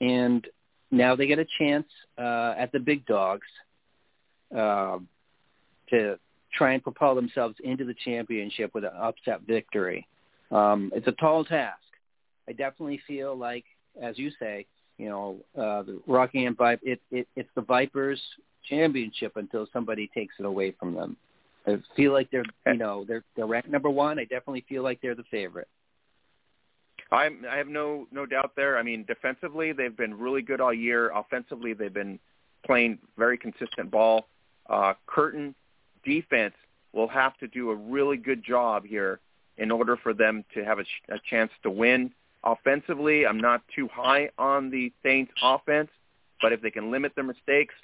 [0.00, 0.46] And
[0.90, 1.86] now they get a chance
[2.18, 3.46] uh, at the big dogs
[4.56, 4.98] uh,
[5.90, 6.18] to
[6.52, 10.08] try and propel themselves into the championship with an upset victory.
[10.50, 11.78] Um, it's a tall task.
[12.48, 13.64] I definitely feel like,
[14.02, 14.66] as you say,
[14.98, 18.20] you know, uh, the Rockingham Vipe, it, it, it's the Vipers
[18.70, 21.16] championship until somebody takes it away from them.
[21.66, 24.18] I feel like they're, you know, they're they're ranked number one.
[24.18, 25.68] I definitely feel like they're the favorite.
[27.12, 28.78] I'm, I have no no doubt there.
[28.78, 31.10] I mean, defensively they've been really good all year.
[31.14, 32.18] Offensively they've been
[32.64, 34.26] playing very consistent ball.
[34.68, 35.54] Uh, Curtin
[36.04, 36.54] defense
[36.92, 39.20] will have to do a really good job here
[39.58, 42.10] in order for them to have a, a chance to win.
[42.42, 45.90] Offensively, I'm not too high on the Saints offense,
[46.40, 47.74] but if they can limit their mistakes,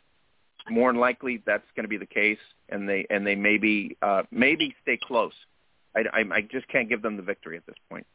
[0.71, 2.39] more than likely that's going to be the case,
[2.69, 5.33] and they and they maybe uh, maybe stay close.
[5.95, 8.07] I, I, I just can't give them the victory at this point.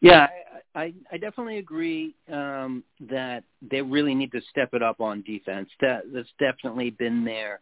[0.00, 0.28] Yeah,
[0.74, 5.68] I, I definitely agree um, that they really need to step it up on defense.
[5.80, 7.60] That that's definitely been their,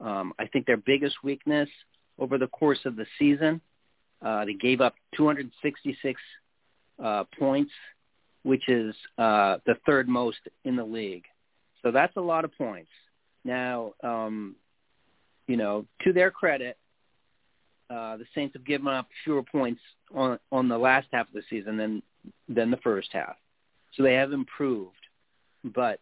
[0.00, 1.68] um, I think their biggest weakness
[2.18, 3.60] over the course of the season.
[4.22, 6.20] Uh, they gave up 266
[7.02, 7.72] uh, points,
[8.44, 11.24] which is uh, the third most in the league.
[11.84, 12.90] So that's a lot of points.
[13.44, 14.56] Now, um,
[15.46, 16.78] you know, to their credit,
[17.90, 19.80] uh, the Saints have given up fewer points
[20.14, 22.02] on on the last half of the season than
[22.48, 23.36] than the first half,
[23.94, 24.96] so they have improved.
[25.62, 26.00] But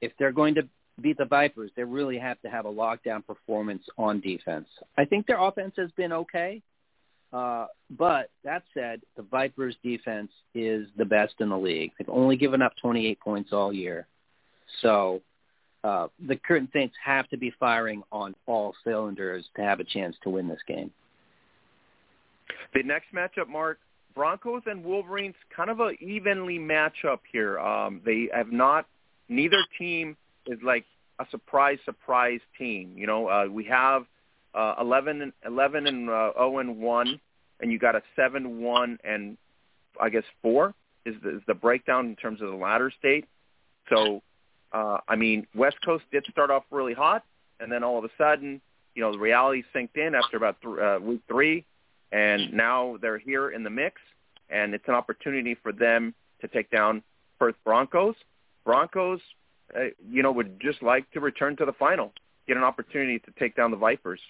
[0.00, 0.68] if they're going to
[1.00, 4.68] beat the Vipers, they really have to have a lockdown performance on defense.
[4.96, 6.62] I think their offense has been okay,
[7.32, 11.90] uh, but that said, the Vipers' defense is the best in the league.
[11.98, 14.06] They've only given up 28 points all year.
[14.82, 15.22] So
[15.84, 20.16] uh, the Curtin Saints have to be firing on all cylinders to have a chance
[20.24, 20.90] to win this game.
[22.74, 23.78] The next matchup, Mark,
[24.14, 27.58] Broncos and Wolverines, kind of a evenly matchup here.
[27.58, 28.86] Um, they have not,
[29.28, 30.16] neither team
[30.46, 30.84] is like
[31.20, 32.94] a surprise, surprise team.
[32.96, 34.04] You know, uh, we have
[34.54, 37.20] uh, 11, 11 and uh, 0 and 1,
[37.60, 39.36] and you got a 7, 1 and
[40.00, 40.74] I guess 4
[41.06, 43.24] is the, is the breakdown in terms of the latter state.
[43.88, 44.22] So
[44.72, 47.24] uh, I mean, West Coast did start off really hot,
[47.60, 48.60] and then all of a sudden,
[48.94, 51.64] you know, the reality sinked in after about th- uh, week three,
[52.12, 54.00] and now they're here in the mix,
[54.50, 57.02] and it's an opportunity for them to take down
[57.38, 58.14] Perth Broncos.
[58.64, 59.20] Broncos,
[59.76, 62.12] uh, you know, would just like to return to the final,
[62.46, 64.20] get an opportunity to take down the Vipers.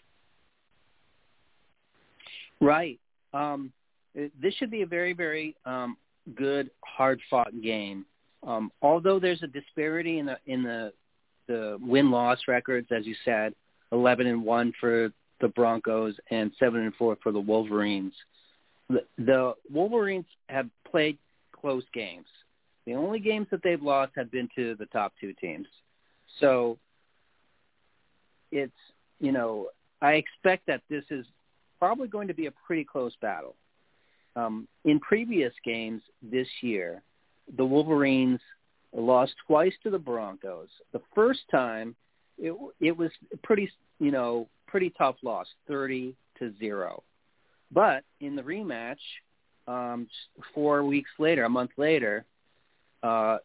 [2.61, 2.99] Right.
[3.33, 3.73] Um,
[4.15, 5.97] this should be a very, very um,
[6.35, 8.05] good, hard-fought game
[8.47, 10.93] um, although there's a disparity in the in the
[11.47, 13.55] the win loss records, as you said,
[13.91, 15.11] 11 and one for
[15.41, 18.13] the Broncos and seven and four for the Wolverines.
[18.91, 21.17] The, the Wolverines have played
[21.53, 22.27] close games.
[22.87, 25.67] The only games that they've lost have been to the top two teams.
[26.41, 26.79] So
[28.51, 28.73] it's
[29.21, 29.69] you know
[30.01, 31.27] I expect that this is
[31.79, 33.55] probably going to be a pretty close battle.
[34.37, 37.03] Um, in previous games this year,
[37.57, 38.41] the Wolverines
[38.93, 40.69] lost twice to the Broncos.
[40.93, 41.95] The first time,
[42.39, 43.11] it it was
[43.43, 47.03] pretty you know pretty tough loss, thirty to zero.
[47.71, 48.97] But in the rematch,
[49.67, 50.09] um,
[50.55, 52.25] four weeks later, a month later,
[53.03, 53.39] uh,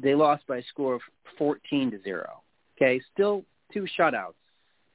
[0.00, 1.02] they lost by a score of
[1.38, 2.42] fourteen to zero.
[2.76, 4.34] Okay, still two shutouts.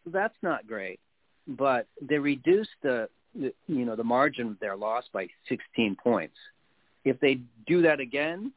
[0.04, 1.00] So that's not great,
[1.48, 6.36] but they reduced the, the you know the margin of their loss by 16 points.
[7.10, 8.52] If they do that again,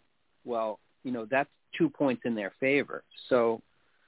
[0.44, 3.02] well, you know, that's two points in their favor.
[3.28, 3.62] So,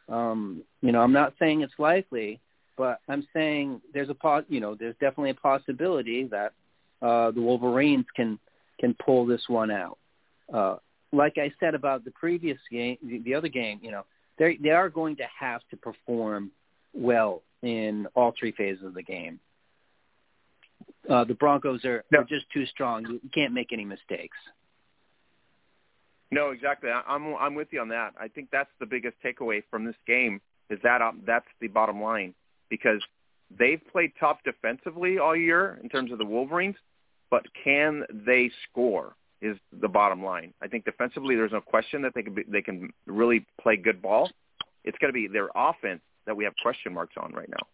[0.09, 2.41] um, you know, I'm not saying it's likely,
[2.77, 6.53] but I'm saying there's a pos- you know, there's definitely a possibility that
[7.01, 8.39] uh, the Wolverines can
[8.81, 9.99] can pull this one out.
[10.53, 10.77] Uh,
[11.13, 14.05] like I said about the previous game, the, the other game, you know,
[14.39, 16.51] they they are going to have to perform
[16.95, 19.39] well in all three phases of the game
[21.09, 22.21] uh, the Broncos are, no.
[22.21, 23.07] are just too strong.
[23.07, 24.37] You can't make any mistakes.
[26.31, 26.91] No, exactly.
[26.91, 28.15] I'm I'm with you on that.
[28.19, 32.01] I think that's the biggest takeaway from this game is that um, that's the bottom
[32.01, 32.35] line
[32.71, 33.03] because
[33.59, 36.77] they've played tough defensively all year in terms of the Wolverines,
[37.31, 40.55] but can they score is the bottom line.
[40.63, 44.01] I think defensively there's no question that they can be, they can really play good
[44.01, 44.31] ball.
[44.85, 47.67] It's going to be their offense that we have question marks on right now.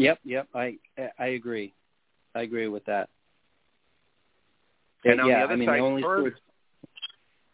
[0.00, 0.48] Yep, yep.
[0.54, 0.76] I
[1.18, 1.72] I agree.
[2.34, 3.08] I agree with that.
[5.04, 6.34] And on yeah, the other I mean, side, the only Perth,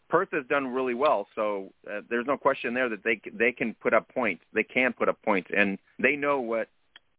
[0.09, 3.73] Perth has done really well, so uh, there's no question there that they they can
[3.75, 4.43] put up points.
[4.53, 6.67] They can put up points, and they know what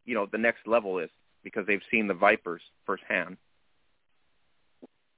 [0.05, 1.09] you know the next level is
[1.43, 3.37] because they've seen the Vipers firsthand.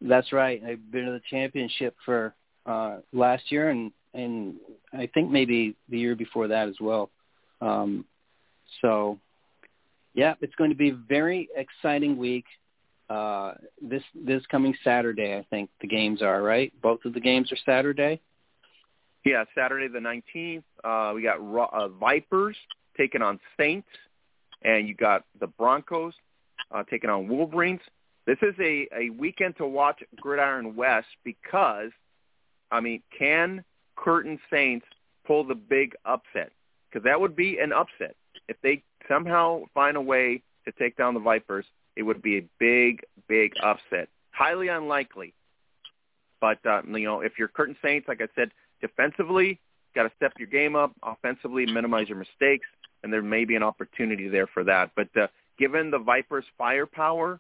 [0.02, 0.62] That's right.
[0.66, 2.34] I've been to the championship for
[2.66, 4.56] uh, last year, and and
[4.94, 7.10] I think maybe the year before that as well.
[7.62, 8.06] Um,
[8.82, 9.20] so,
[10.14, 12.46] yeah, it's going to be a very exciting week.
[13.10, 16.72] Uh, this this coming Saturday, I think the games are right.
[16.82, 18.22] Both of the games are Saturday.
[19.26, 20.64] Yeah, Saturday the nineteenth.
[20.84, 22.56] Uh, we got uh, Vipers
[22.98, 23.88] taking on Saints,
[24.64, 26.14] and you got the Broncos
[26.72, 27.82] uh, taking on Wolverines.
[28.26, 31.92] This is a a weekend to watch Gridiron West because,
[32.72, 33.64] I mean, can
[33.96, 34.86] Curtin Saints
[35.26, 36.52] pull the big upset?
[36.90, 38.16] Because that would be an upset
[38.48, 41.66] if they somehow find a way to take down the Vipers
[41.96, 44.08] it would be a big, big upset.
[44.32, 45.34] Highly unlikely.
[46.40, 48.52] But, uh, you know, if you're Curtin Saints, like I said,
[48.82, 49.60] defensively,
[49.94, 50.92] got to step your game up.
[51.04, 52.66] Offensively, minimize your mistakes,
[53.04, 54.92] and there may be an opportunity there for that.
[54.96, 55.28] But uh,
[55.60, 57.40] given the Vipers' firepower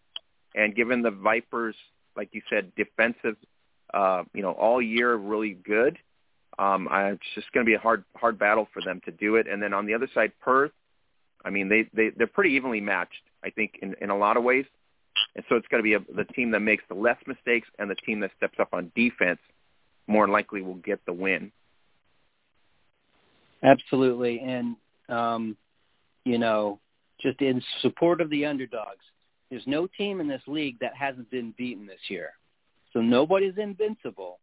[0.53, 1.75] and given the Vipers,
[2.15, 3.37] like you said, defensive,
[3.93, 5.97] uh, you know, all year really good,
[6.59, 9.35] um, I, it's just going to be a hard, hard battle for them to do
[9.37, 9.47] it.
[9.47, 10.71] And then on the other side, Perth,
[11.43, 13.21] I mean, they, they, they're pretty evenly matched.
[13.43, 14.65] I think, in, in a lot of ways.
[15.35, 17.89] And so it's got to be a, the team that makes the less mistakes and
[17.89, 19.39] the team that steps up on defense
[20.07, 21.51] more likely will get the win.
[23.63, 24.39] Absolutely.
[24.39, 24.75] And,
[25.09, 25.57] um,
[26.23, 26.79] you know,
[27.19, 29.03] just in support of the underdogs,
[29.49, 32.31] there's no team in this league that hasn't been beaten this year.
[32.93, 34.39] So nobody's invincible.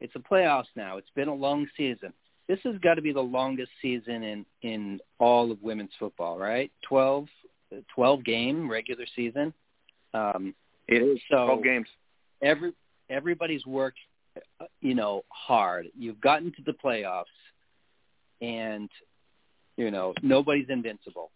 [0.00, 0.98] It's a playoffs now.
[0.98, 2.12] It's been a long season.
[2.48, 6.70] This has got to be the longest season in in all of women's football, right?
[6.88, 7.26] 12
[7.94, 9.52] 12 game regular season.
[10.14, 10.54] Um,
[10.88, 11.88] it is so 12 games.
[12.42, 12.72] Every
[13.10, 13.98] everybody's worked,
[14.80, 15.88] you know, hard.
[15.98, 17.24] You've gotten to the playoffs,
[18.40, 18.88] and
[19.76, 21.30] you know nobody's invincible.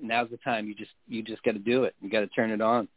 [0.00, 0.68] Now's the time.
[0.68, 1.94] You just you just got to do it.
[2.00, 2.88] You got to turn it on.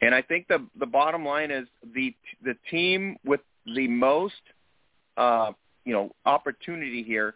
[0.00, 4.34] And I think the the bottom line is the the team with the most
[5.16, 5.52] uh,
[5.84, 7.34] you know opportunity here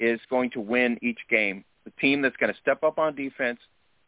[0.00, 3.58] is going to win each game the team that's going to step up on defense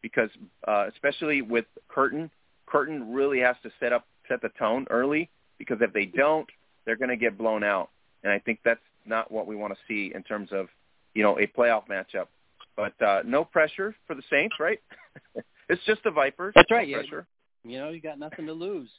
[0.01, 0.29] because
[0.67, 2.29] uh, especially with Curtin,
[2.65, 6.47] Curtin really has to set up set the tone early because if they don't,
[6.85, 7.89] they're going to get blown out.
[8.23, 10.67] And I think that's not what we want to see in terms of
[11.13, 12.27] you know a playoff matchup.
[12.75, 14.79] But uh, no pressure for the Saints, right?
[15.69, 16.53] it's just the Vipers.
[16.55, 16.87] That's right.
[16.87, 17.25] No pressure.
[17.63, 18.89] You know, you got nothing to lose.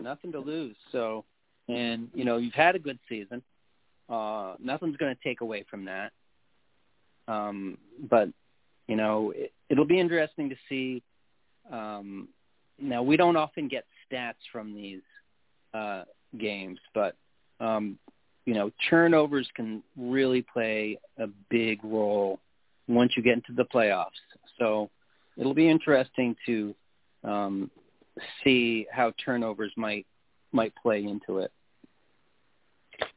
[0.00, 0.76] nothing to lose.
[0.92, 1.24] So,
[1.70, 3.42] and you know, you've had a good season.
[4.08, 6.12] Uh, nothing's going to take away from that.
[7.28, 8.28] Um, but
[8.88, 11.02] you know, it, it'll be interesting to see.
[11.70, 12.28] Um,
[12.78, 15.02] now we don't often get stats from these
[15.72, 16.04] uh,
[16.36, 17.16] games, but
[17.60, 17.98] um,
[18.46, 22.40] you know, turnovers can really play a big role
[22.88, 24.18] once you get into the playoffs.
[24.58, 24.90] So
[25.36, 26.74] it'll be interesting to
[27.22, 27.70] um,
[28.42, 30.06] see how turnovers might
[30.52, 31.52] might play into it.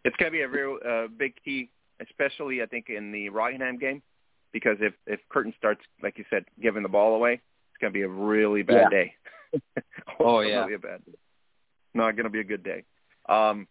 [0.05, 1.69] It's going to be a real uh, big key
[2.01, 4.01] especially I think in the Rockingham game,
[4.51, 7.97] because if if Curtin starts, like you said, giving the ball away, it's going to
[7.97, 9.03] be a really bad yeah.
[9.03, 9.13] day.
[10.19, 11.13] oh yeah, really a bad day.
[11.93, 12.83] Not going to be a good day.
[13.29, 13.67] Um,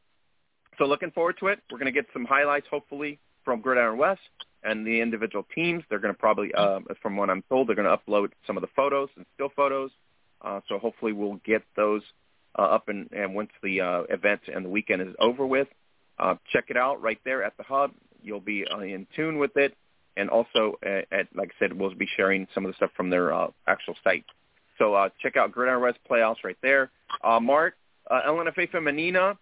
[0.79, 1.61] so looking forward to it.
[1.71, 4.21] We're going to get some highlights, hopefully, from Gridiron West
[4.63, 5.83] and the individual teams.
[5.91, 8.61] They're going to probably, uh, from what I'm told, they're going to upload some of
[8.61, 9.91] the photos and still photos.
[10.41, 12.03] Uh, so hopefully we'll get those
[12.59, 15.69] uh, up and, and once the uh, event and the weekend is over with.
[16.19, 17.93] Uh, check it out right there at the hub.
[18.23, 19.75] You'll be uh, in tune with it,
[20.17, 23.11] and also, at, at, like I said, we'll be sharing some of the stuff from
[23.11, 24.25] their uh, actual site.
[24.79, 26.91] So uh, check out Gridiron West Playoffs right there.
[27.23, 27.75] Uh, Mark,
[28.11, 29.37] uh, LNFA Femenina.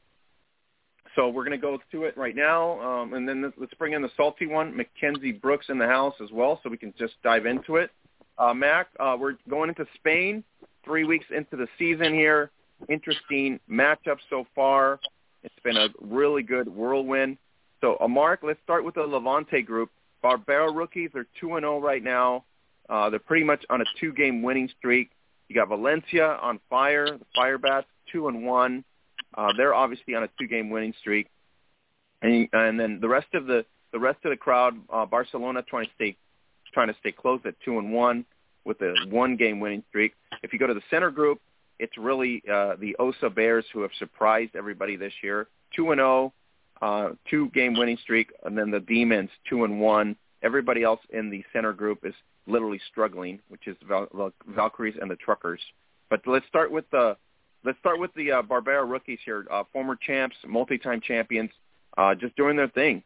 [1.17, 4.03] So we're going to go to it right now, um, and then let's bring in
[4.03, 7.47] the salty one, Mackenzzie Brooks in the house as well, so we can just dive
[7.47, 7.91] into it.
[8.39, 10.45] Uh, Mac, uh, we're going into Spain,
[10.85, 12.51] three weeks into the season here.
[12.89, 15.01] Interesting matchup so far.
[15.43, 17.39] It's been a really good whirlwind.
[17.81, 19.91] So, Mark, let's start with the Levante group.
[20.23, 22.45] Barbera rookies are 2 and 0 right now.
[22.89, 25.11] Uh, they're pretty much on a two-game winning streak.
[25.49, 28.85] You got Valencia on fire, the Firebats, 2 and 1.
[29.35, 31.29] Uh, they're obviously on a two-game winning streak.
[32.21, 35.87] And, and then the rest of the the rest of the crowd, uh, Barcelona trying
[35.87, 36.17] to stay
[36.73, 38.25] trying to stay close at 2 and 1
[38.65, 40.13] with a one-game winning streak.
[40.43, 41.41] If you go to the center group,
[41.81, 45.49] it's really uh, the Osa Bears who have surprised everybody this year.
[45.75, 46.33] 2 and 0
[46.83, 50.17] uh, two game winning streak, and then the Demons two and one.
[50.43, 52.15] Everybody else in the center group is
[52.47, 55.61] literally struggling, which is Val- Val- Valkyries and the Truckers.
[56.09, 57.17] But let's start with the
[57.65, 61.51] let's start with the uh, Barbera rookies here, uh, former champs, multi-time champions,
[61.99, 63.03] uh, just doing their thing.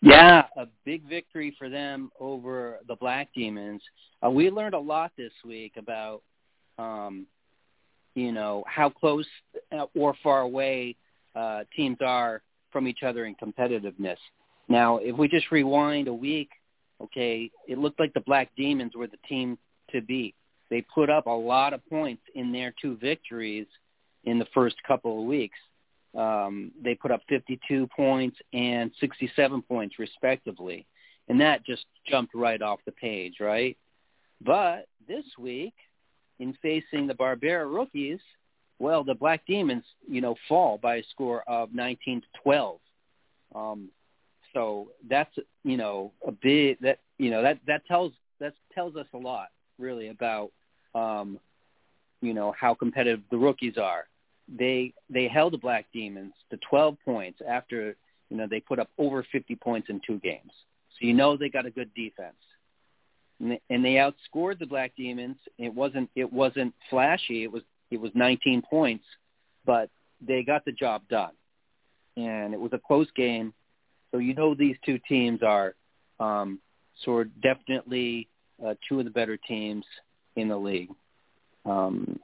[0.00, 3.82] Yeah, a big victory for them over the Black Demons.
[4.24, 6.22] Uh, we learned a lot this week about,
[6.78, 7.26] um,
[8.14, 9.26] you know, how close
[9.72, 10.96] uh, or far away
[11.34, 14.16] uh, teams are from each other in competitiveness.
[14.68, 16.50] Now, if we just rewind a week,
[17.02, 19.58] okay, it looked like the Black Demons were the team
[19.90, 20.34] to beat.
[20.70, 23.66] They put up a lot of points in their two victories
[24.24, 25.58] in the first couple of weeks.
[26.16, 30.86] Um, they put up 52 points and 67 points respectively.
[31.28, 33.76] And that just jumped right off the page, right?
[34.40, 35.74] But this week,
[36.38, 38.20] in facing the Barbera rookies,
[38.78, 42.80] well, the Black Demons, you know, fall by a score of 19 to 12.
[43.54, 43.90] Um,
[44.52, 45.34] so that's
[45.64, 49.48] you know a big that you know that that tells that tells us a lot
[49.78, 50.50] really about
[50.94, 51.38] um,
[52.20, 54.06] you know how competitive the rookies are
[54.48, 57.96] they they held the Black Demons to 12 points after
[58.28, 60.52] you know they put up over 50 points in two games.
[60.98, 62.36] So you know they got a good defense,
[63.42, 65.36] and they, outscored the Black Demons.
[65.58, 67.42] It wasn't it wasn't flashy.
[67.42, 69.04] It was it was 19 points,
[69.66, 69.90] but
[70.26, 71.32] they got the job done,
[72.16, 73.52] and it was a close game.
[74.10, 75.74] So you know these two teams are
[76.20, 76.60] um,
[77.04, 78.28] sort of definitely
[78.64, 79.84] uh, two of the better teams
[80.36, 80.90] in the league.
[81.64, 82.18] Um,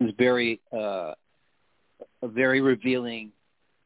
[0.00, 1.12] it was very uh,
[2.22, 3.32] a very revealing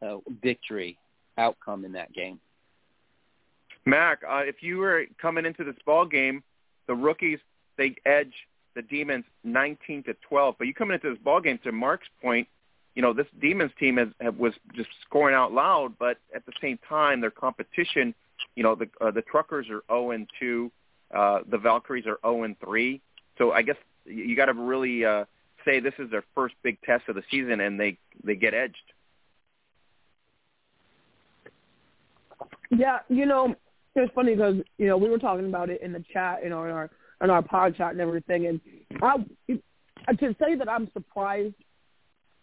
[0.01, 0.99] uh, victory
[1.37, 2.39] outcome in that game.
[3.85, 6.43] Mac, uh, if you were coming into this ball game,
[6.89, 7.39] the rookies
[7.77, 8.33] they edge
[8.75, 10.57] the Demons 19 to 12.
[10.59, 12.49] But you coming into this ball game, to Mark's point,
[12.95, 16.53] you know this Demons team has, have, was just scoring out loud, but at the
[16.61, 18.15] same time, their competition,
[18.57, 20.71] you know, the uh, the Truckers are 0 and 2,
[21.17, 23.01] uh, the Valkyries are 0 and 3.
[23.37, 25.25] So I guess you got to really uh,
[25.65, 28.77] say this is their first big test of the season and they they get edged.
[32.71, 33.55] Yeah, you know,
[34.03, 36.65] it's funny because you know we were talking about it in the chat, you know,
[36.65, 36.91] in our
[37.23, 38.61] in our pod chat and everything, and
[39.03, 41.55] I to say that I'm surprised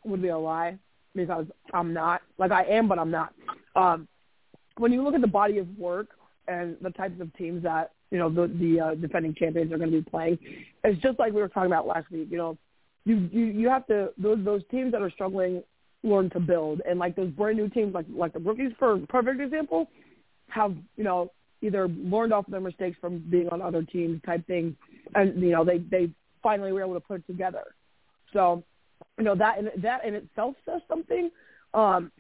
[0.04, 0.78] would be a lie
[1.16, 2.22] because I'm not.
[2.38, 3.34] Like I am, but I'm not.
[3.76, 4.08] Um,
[4.78, 6.10] when you look at the body of work
[6.48, 9.92] and the types of teams that you know the the uh, defending champions are going
[9.92, 10.38] to be playing,
[10.84, 12.28] it's just like we were talking about last week.
[12.30, 12.58] You know,
[13.06, 15.64] you you you have to those those teams that are struggling
[16.04, 19.42] learn to build and like those brand new teams like like the rookies for perfect
[19.42, 19.90] example
[20.50, 24.76] have you know either learned off their mistakes from being on other teams type thing
[25.16, 26.10] and you know they they
[26.44, 27.64] finally were able to put it together.
[28.34, 28.64] So
[29.18, 31.30] you know that in, that in itself says something.
[31.74, 32.12] Um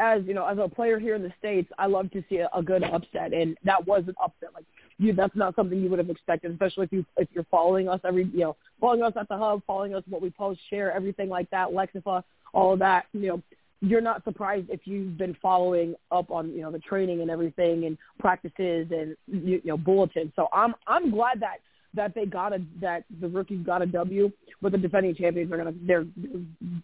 [0.00, 2.48] as you know as a player here in the states i love to see a,
[2.54, 4.50] a good upset and that was an upset.
[4.54, 4.64] Like
[4.98, 8.00] you that's not something you would have expected, especially if you if you're following us
[8.04, 11.28] every you know following us at the hub, following us what we post, share everything
[11.28, 13.06] like that, Lexifa, all of that.
[13.12, 13.42] You know,
[13.80, 17.84] you're not surprised if you've been following up on you know the training and everything
[17.84, 20.32] and practices and you, know bulletins.
[20.36, 21.58] So I'm I'm glad that
[21.94, 24.30] that they got a that the rookies got a W,
[24.60, 26.06] but the defending champions are gonna they're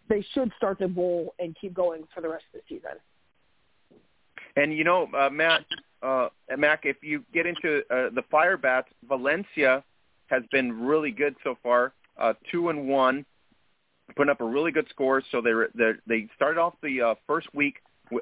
[0.09, 2.99] they should start to bowl and keep going for the rest of the season.
[4.57, 5.65] And you know, uh, Matt,
[6.03, 9.83] uh, Mac, if you get into uh, the Fire Bats, Valencia
[10.29, 13.27] has been really good so far, uh, two and one,
[14.17, 15.23] putting up a really good score.
[15.31, 15.53] So they
[16.07, 17.77] they started off the uh, first week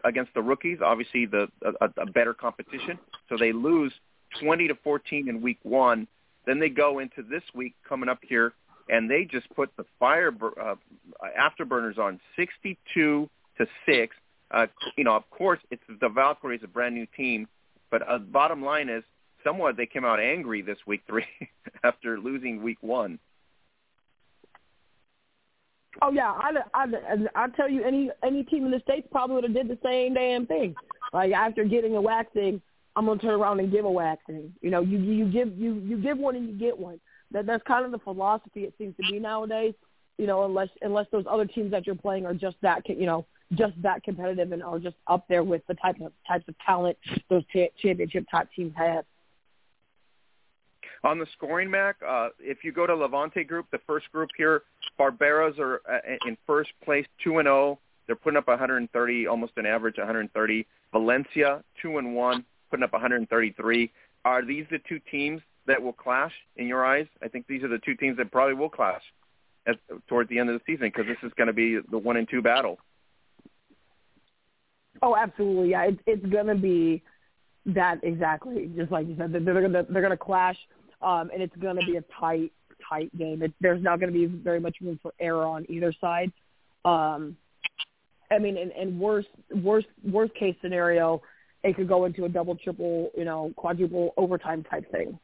[0.05, 1.49] against the rookies, obviously the
[1.81, 2.99] a, a better competition.
[3.29, 3.93] So they lose
[4.41, 6.07] 20 to 14 in week one.
[6.47, 8.53] Then they go into this week coming up here,
[8.89, 10.75] and they just put the fire uh,
[11.39, 13.29] afterburners on 62
[13.59, 14.17] to six.
[14.51, 17.47] Uh, you know, of course, it's the Valkyries, a brand new team,
[17.91, 19.05] but uh, bottom line is,
[19.45, 21.27] somewhat they came out angry this week three
[21.85, 23.19] after losing week one.
[26.01, 26.87] Oh yeah, I I
[27.35, 30.15] I tell you, any any team in the states probably would have did the same
[30.15, 30.75] damn thing.
[31.13, 32.63] Like after getting a waxing,
[32.97, 34.55] I'm gonna turn around and give a waxing.
[34.63, 36.99] You know, you you give you you give one and you get one.
[37.31, 39.75] That that's kind of the philosophy it seems to be nowadays.
[40.17, 43.27] You know, unless unless those other teams that you're playing are just that you know
[43.55, 46.97] just that competitive and are just up there with the type of types of talent
[47.29, 47.43] those
[47.81, 49.05] championship type teams have.
[51.05, 54.63] On the scoring, Mac, uh, if you go to Levante Group, the first group here,
[55.11, 57.57] Barberas are uh, in first place, two and zero.
[57.57, 57.79] Oh.
[58.07, 60.67] They're putting up 130, almost an average 130.
[60.93, 63.91] Valencia, two and one, putting up 133.
[64.25, 67.07] Are these the two teams that will clash in your eyes?
[67.23, 69.03] I think these are the two teams that probably will clash
[69.67, 69.77] at,
[70.09, 72.29] towards the end of the season because this is going to be the one and
[72.29, 72.79] two battle.
[75.01, 75.71] Oh, absolutely.
[75.71, 77.03] Yeah, it's it's gonna be
[77.67, 79.33] that exactly, just like you said.
[79.33, 80.57] They're gonna they're gonna clash,
[81.01, 82.53] um, and it's gonna be a tight
[82.89, 83.43] tight game.
[83.43, 86.33] It, there's not going to be very much room for error on either side.
[86.85, 87.37] Um,
[88.31, 91.23] I mean, and, and worst worst worst case scenario,
[91.63, 95.19] it could go into a double, triple, you know, quadruple overtime type thing.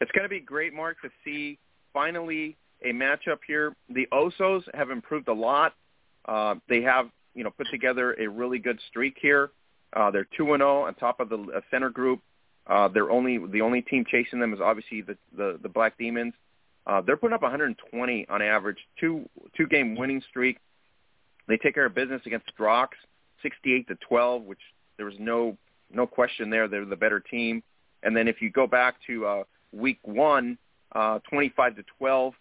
[0.00, 1.58] It's going to be great, Mark, to see
[1.92, 3.76] finally a matchup here.
[3.88, 5.74] The Osos have improved a lot.
[6.26, 9.50] Uh, they have, you know, put together a really good streak here.
[9.94, 12.20] Uh, they're two and zero oh on top of the uh, center group.
[12.66, 16.34] Uh, they're only the only team chasing them is obviously the the, the Black Demons.
[16.86, 20.58] Uh, they're putting up 120 on average, two two game winning streak.
[21.48, 22.98] They take care of business against Dracs,
[23.42, 24.60] 68 to 12, which
[24.96, 25.56] there was no
[25.92, 26.68] no question there.
[26.68, 27.62] They're the better team.
[28.02, 30.58] And then if you go back to uh, week one,
[30.92, 32.34] uh, 25 to 12,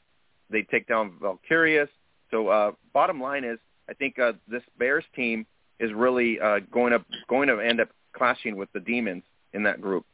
[0.49, 1.87] they take down Valkyries.
[2.31, 5.45] So uh, bottom line is, I think uh, this Bears team
[5.79, 9.23] is really uh, going to going to end up clashing with the Demons
[9.53, 10.05] in that group.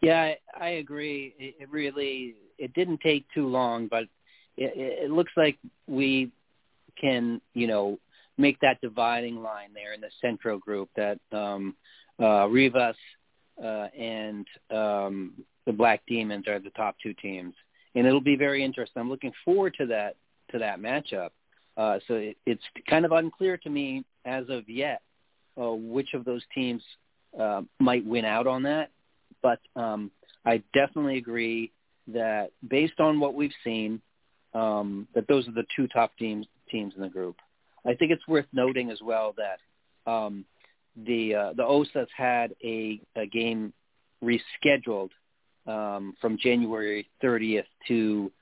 [0.00, 1.34] Yeah, I, I agree.
[1.38, 4.04] It, it really it didn't take too long, but
[4.56, 4.72] it,
[5.04, 6.30] it looks like we
[7.00, 7.98] can, you know,
[8.36, 11.74] make that dividing line there in the Centro group that um,
[12.20, 12.96] uh, Rivas
[13.62, 15.34] uh, and um,
[15.66, 17.54] the Black Demons are the top two teams,
[17.94, 19.00] and it'll be very interesting.
[19.00, 20.16] I'm looking forward to that
[20.52, 21.30] to that matchup.
[21.76, 25.02] Uh, so it, it's kind of unclear to me as of yet
[25.60, 26.82] uh, which of those teams
[27.38, 28.90] uh, might win out on that.
[29.42, 30.10] But um,
[30.44, 31.72] I definitely agree
[32.08, 34.00] that based on what we've seen,
[34.54, 37.36] um, that those are the two top teams teams in the group.
[37.86, 40.44] I think it's worth noting as well that um,
[40.96, 43.72] the uh, the OSAs had a, a game
[44.22, 45.10] rescheduled
[45.66, 48.32] um, from January 30th to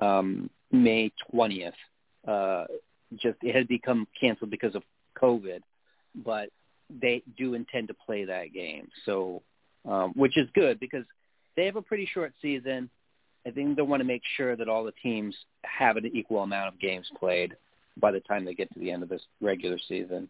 [0.00, 1.72] um, May 20th.
[2.26, 2.64] Uh,
[3.16, 4.82] just it had become canceled because of
[5.20, 5.60] COVID,
[6.14, 6.50] but
[6.90, 8.88] they do intend to play that game.
[9.06, 9.42] So,
[9.86, 11.04] um, which is good because
[11.56, 12.90] they have a pretty short season.
[13.46, 16.68] I think they want to make sure that all the teams have an equal amount
[16.68, 17.56] of games played
[17.98, 20.28] by the time they get to the end of this regular season.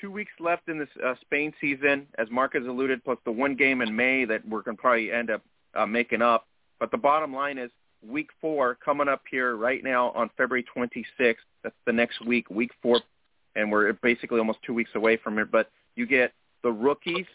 [0.00, 3.54] Two weeks left in this uh, Spain season, as Mark has alluded, plus the one
[3.54, 5.42] game in May that we're going to probably end up
[5.74, 6.46] uh, making up.
[6.80, 7.70] But the bottom line is
[8.06, 11.36] week four coming up here right now on February 26th.
[11.62, 13.00] That's the next week, week four,
[13.56, 15.50] and we're basically almost two weeks away from it.
[15.50, 16.32] But you get
[16.62, 17.26] the rookies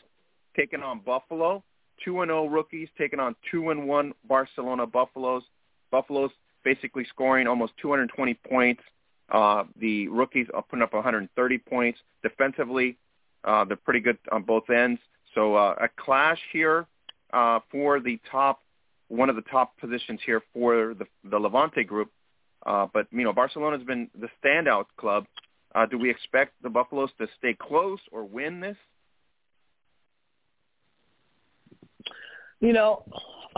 [0.55, 1.63] taking on Buffalo,
[2.03, 5.43] two and zero oh rookies taking on two and one Barcelona Buffaloes.
[5.91, 6.31] Buffaloes
[6.63, 8.81] basically scoring almost 220 points.
[9.29, 11.99] Uh, the rookies are putting up 130 points.
[12.21, 12.97] Defensively,
[13.43, 14.99] uh, they're pretty good on both ends.
[15.35, 16.87] So uh, a clash here
[17.31, 18.59] uh, for the top,
[19.07, 22.11] one of the top positions here for the, the Levante group.
[22.65, 25.25] Uh, but you know, Barcelona has been the standout club.
[25.75, 28.77] Uh, do we expect the Buffaloes to stay close or win this?
[32.63, 33.03] You know,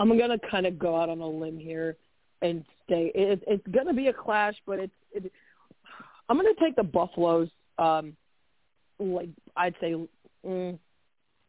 [0.00, 1.96] I'm gonna kind of go out on a limb here
[2.42, 4.92] and say It, it's gonna be a clash, but it's.
[5.12, 5.32] It,
[6.28, 7.48] I'm gonna take the Buffaloes.
[7.78, 8.16] Um,
[8.98, 9.94] like I'd say,
[10.44, 10.76] mm,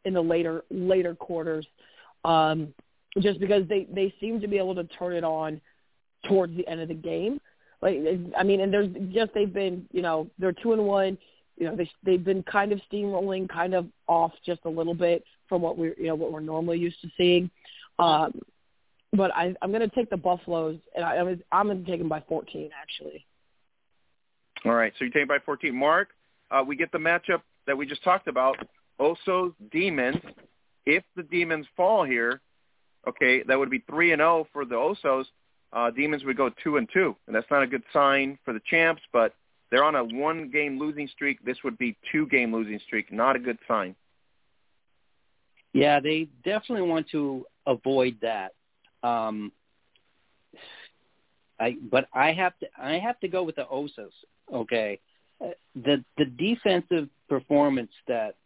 [0.06, 1.66] in the later later quarters,
[2.24, 2.76] um,
[3.22, 5.60] just because they they seem to be able to turn it on
[6.30, 7.42] towards the end of the game.
[7.82, 7.98] Like
[8.38, 11.18] I mean, and there's just they've been you know they're two and one.
[11.58, 15.24] You know they they've been kind of steamrolling, kind of off just a little bit
[15.48, 17.50] from what we're you know what we're normally used to seeing.
[18.00, 18.40] Um,
[19.14, 21.16] but I, I'm going to take the Buffaloes, and I,
[21.52, 23.26] I'm going to take them by 14 actually.
[24.66, 25.74] All right, so you take by 14.
[25.74, 26.10] Mark,
[26.52, 28.58] uh, we get the matchup that we just talked about.
[29.00, 30.18] Also, Demons.
[30.86, 32.42] If the Demons fall here,
[33.08, 35.26] okay, that would be three and zero oh for the Osos
[35.74, 38.62] uh, Demons would go two and two, and that's not a good sign for the
[38.70, 39.02] champs.
[39.12, 39.34] But
[39.70, 41.44] they're on a one-game losing streak.
[41.44, 43.12] This would be two-game losing streak.
[43.12, 43.96] Not a good sign.
[45.78, 48.54] Yeah, they definitely want to avoid that.
[49.04, 49.52] Um,
[51.60, 54.12] I but I have to I have to go with the Osos.
[54.52, 55.00] Okay,
[55.40, 58.38] uh, the the defensive performance that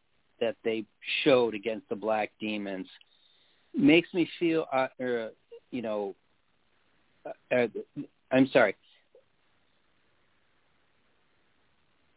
[0.42, 0.84] that they
[1.24, 2.88] showed against the Black Demons
[3.74, 5.30] makes me feel, uh, uh,
[5.72, 6.16] you know,
[7.26, 7.68] uh, uh,
[8.32, 8.76] I'm sorry.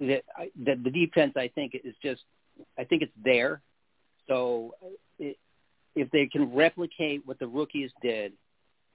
[0.00, 0.22] The,
[0.56, 2.22] the, the defense, I think, is just,
[2.78, 3.60] I think it's there.
[4.26, 4.74] So
[5.94, 8.32] if they can replicate what the rookies did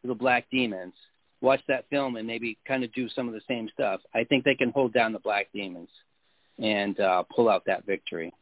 [0.01, 0.93] to the Black Demons,
[1.41, 4.43] watch that film and maybe kind of do some of the same stuff, I think
[4.43, 5.89] they can hold down the Black Demons
[6.57, 8.33] and uh, pull out that victory.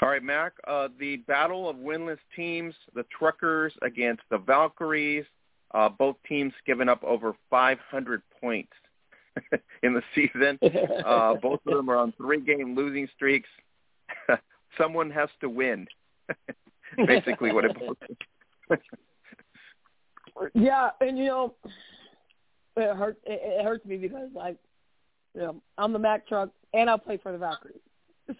[0.00, 0.52] All right, Mac.
[0.66, 5.24] Uh, the battle of winless teams, the Truckers against the Valkyries.
[5.74, 8.72] Uh, both teams given up over 500 points
[9.82, 10.58] in the season.
[11.04, 13.48] Uh, both of them are on three-game losing streaks.
[14.78, 15.86] Someone has to win.
[17.06, 17.96] basically what it was.
[20.54, 21.54] yeah, and you know,
[22.76, 23.20] it hurts.
[23.24, 24.56] It, it hurts me because like,
[25.34, 27.80] you know, I'm the Mack truck and I play for the Valkyries.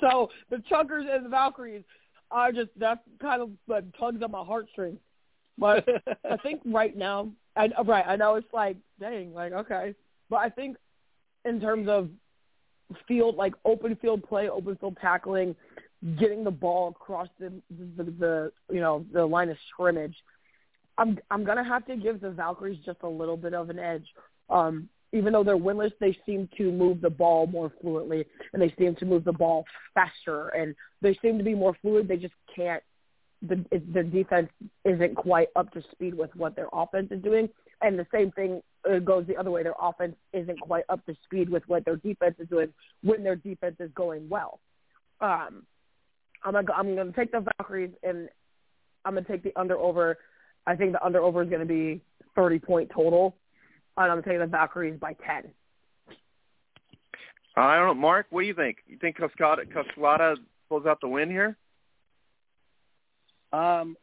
[0.00, 1.82] So the Truckers and the Valkyries
[2.30, 4.98] are just that kind of like, tugs on my heartstrings.
[5.56, 5.86] But
[6.30, 9.94] I think right now, I right, I know it's like, dang, like okay,
[10.30, 10.76] but I think
[11.44, 12.10] in terms of
[13.06, 15.56] field, like open field play, open field tackling,
[16.18, 17.52] getting the ball across the
[17.96, 20.14] the, the you know the line of scrimmage,
[20.96, 24.06] I'm I'm gonna have to give the Valkyries just a little bit of an edge.
[24.50, 28.74] Um, even though they're winless, they seem to move the ball more fluently, and they
[28.78, 29.64] seem to move the ball
[29.94, 32.08] faster, and they seem to be more fluid.
[32.08, 32.82] They just can't.
[33.40, 34.50] The defense
[34.84, 37.48] isn't quite up to speed with what their offense is doing,
[37.80, 39.62] and the same thing uh, goes the other way.
[39.62, 42.72] Their offense isn't quite up to speed with what their defense is doing
[43.02, 44.58] when their defense is going well.
[45.20, 45.62] Um,
[46.44, 48.28] I'm gonna I'm gonna take the Valkyries, and
[49.04, 50.18] I'm gonna take the under over.
[50.66, 52.00] I think the under over is gonna be
[52.34, 53.36] 30 point total
[54.04, 55.50] and I'm taking the Valkyries by 10.
[57.56, 58.26] I don't know, Mark.
[58.30, 58.78] What do you think?
[58.86, 60.36] You think Cascada, Cascada
[60.68, 61.56] pulls out the win here?
[63.52, 63.96] Um,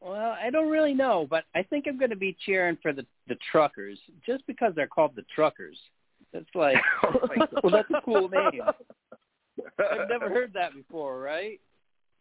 [0.00, 3.04] well, I don't really know, but I think I'm going to be cheering for the
[3.28, 5.78] the Truckers just because they're called the Truckers.
[6.32, 6.76] It's like,
[7.62, 8.62] well, that's a cool name.
[9.78, 11.60] I've never heard that before, right?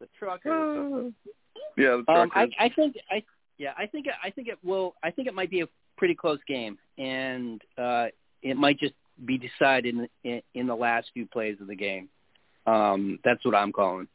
[0.02, 1.14] The Truckers.
[1.78, 2.32] yeah, the Truckers.
[2.36, 3.24] Um, I, I think I
[3.58, 4.96] yeah, I think I think it will.
[5.04, 8.08] I think it might be a pretty close game, and uh,
[8.42, 12.10] it might just be decided in, in, in the last few plays of the game.
[12.66, 14.08] Um, that's what I'm calling.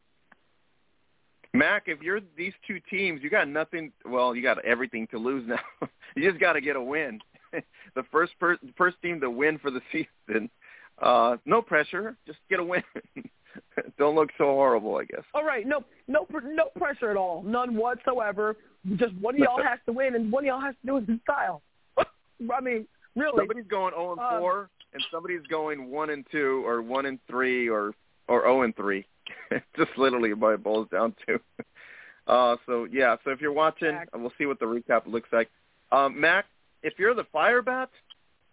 [1.55, 3.93] Mac, if you're these two teams, you got nothing.
[4.05, 5.61] Well, you got everything to lose now.
[6.17, 7.21] you just got to get a win.
[7.95, 10.51] the first per- first team to win for the season.
[11.01, 12.83] Uh, no pressure, just get a win.
[13.99, 15.23] Don't look so horrible, I guess.
[15.35, 18.57] All right, no, no, no pressure at all, none whatsoever.
[18.97, 21.09] Just one of y'all has to win, and one of y'all has to do it
[21.09, 21.63] in style.
[21.99, 23.39] I mean, really.
[23.39, 27.19] Somebody's going 0 and 4, um, and somebody's going 1 and 2, or 1 and
[27.29, 27.95] 3, or
[28.29, 29.05] or 0 and 3.
[29.77, 31.41] Just literally what it boils down to.
[32.27, 34.09] Uh, so yeah, so if you're watching, Mac.
[34.15, 35.49] we'll see what the recap looks like.
[35.93, 36.47] Um, Mac,
[36.83, 37.89] if you're the Firebats,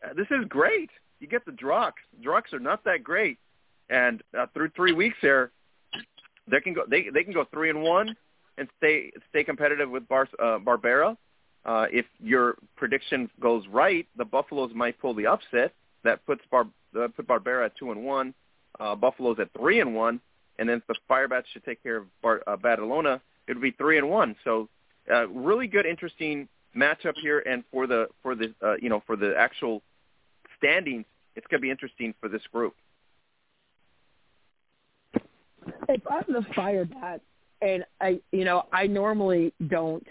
[0.03, 0.89] uh, this is great.
[1.19, 1.93] You get the Dracs.
[2.23, 3.39] Dracs are not that great,
[3.94, 5.52] and uh, through three weeks here,
[6.49, 6.84] they can go.
[6.90, 8.15] They they can go three and one
[8.57, 11.15] and stay stay competitive with Bar, uh, Barbera.
[11.64, 15.74] Uh, if your prediction goes right, the Buffaloes might pull the upset.
[16.03, 16.68] That puts Bar,
[16.99, 18.34] uh, put Barbera at two and one,
[18.80, 20.20] uh, Buffaloes at three and one,
[20.57, 23.72] and then if the Firebats should take care of Bar, uh, Badalona, it would be
[23.72, 24.36] three and one.
[24.44, 24.68] So,
[25.10, 29.15] uh, really good, interesting matchup here, and for the for the uh, you know for
[29.15, 29.84] the actual
[30.57, 31.06] standings,
[31.36, 32.76] it's going to be interesting for this group.
[35.89, 37.22] If I'm the Firebats,
[37.61, 40.05] and I you know I normally don't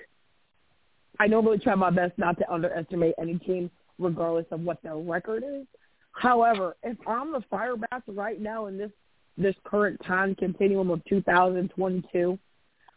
[1.20, 5.44] I normally try my best not to underestimate any team, regardless of what their record
[5.44, 5.66] is.
[6.12, 8.90] However, if I'm the Firebats right now in this
[9.38, 12.38] this current time continuum of 2022,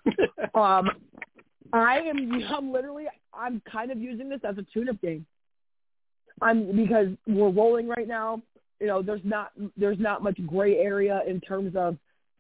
[0.54, 0.90] um,
[1.74, 5.26] I am I'm literally I'm kind of using this as a tune-up game.
[6.42, 8.42] I'm because we're rolling right now.
[8.80, 11.98] You know, there's not there's not much gray area in terms of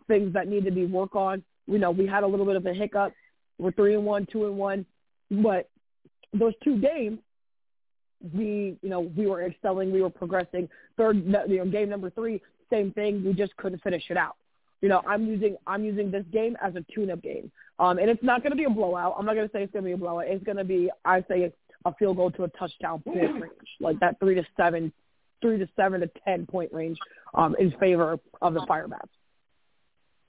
[0.07, 1.44] things that need to be worked on.
[1.68, 3.14] You know, we had a little bit of a hiccup.
[3.57, 4.86] We're three and one, two and one.
[5.32, 5.69] But
[6.34, 7.19] those two games,
[8.34, 10.69] we you know we were excelling, we were progressing.
[10.98, 13.23] Third, you know, game number three, same thing.
[13.23, 14.36] We just couldn't finish it out.
[14.82, 18.22] You know, I'm using I'm using this game as a tune-up game, um, and it's
[18.23, 19.15] not going to be a blowout.
[19.18, 20.26] I'm not going to say it's going to be a blowout.
[20.27, 21.52] It's going to be I say
[21.86, 24.91] a field goal to a touchdown point range, like that three to seven,
[25.41, 26.98] three to seven to ten point range,
[27.34, 29.10] um, in favor of the Firebats.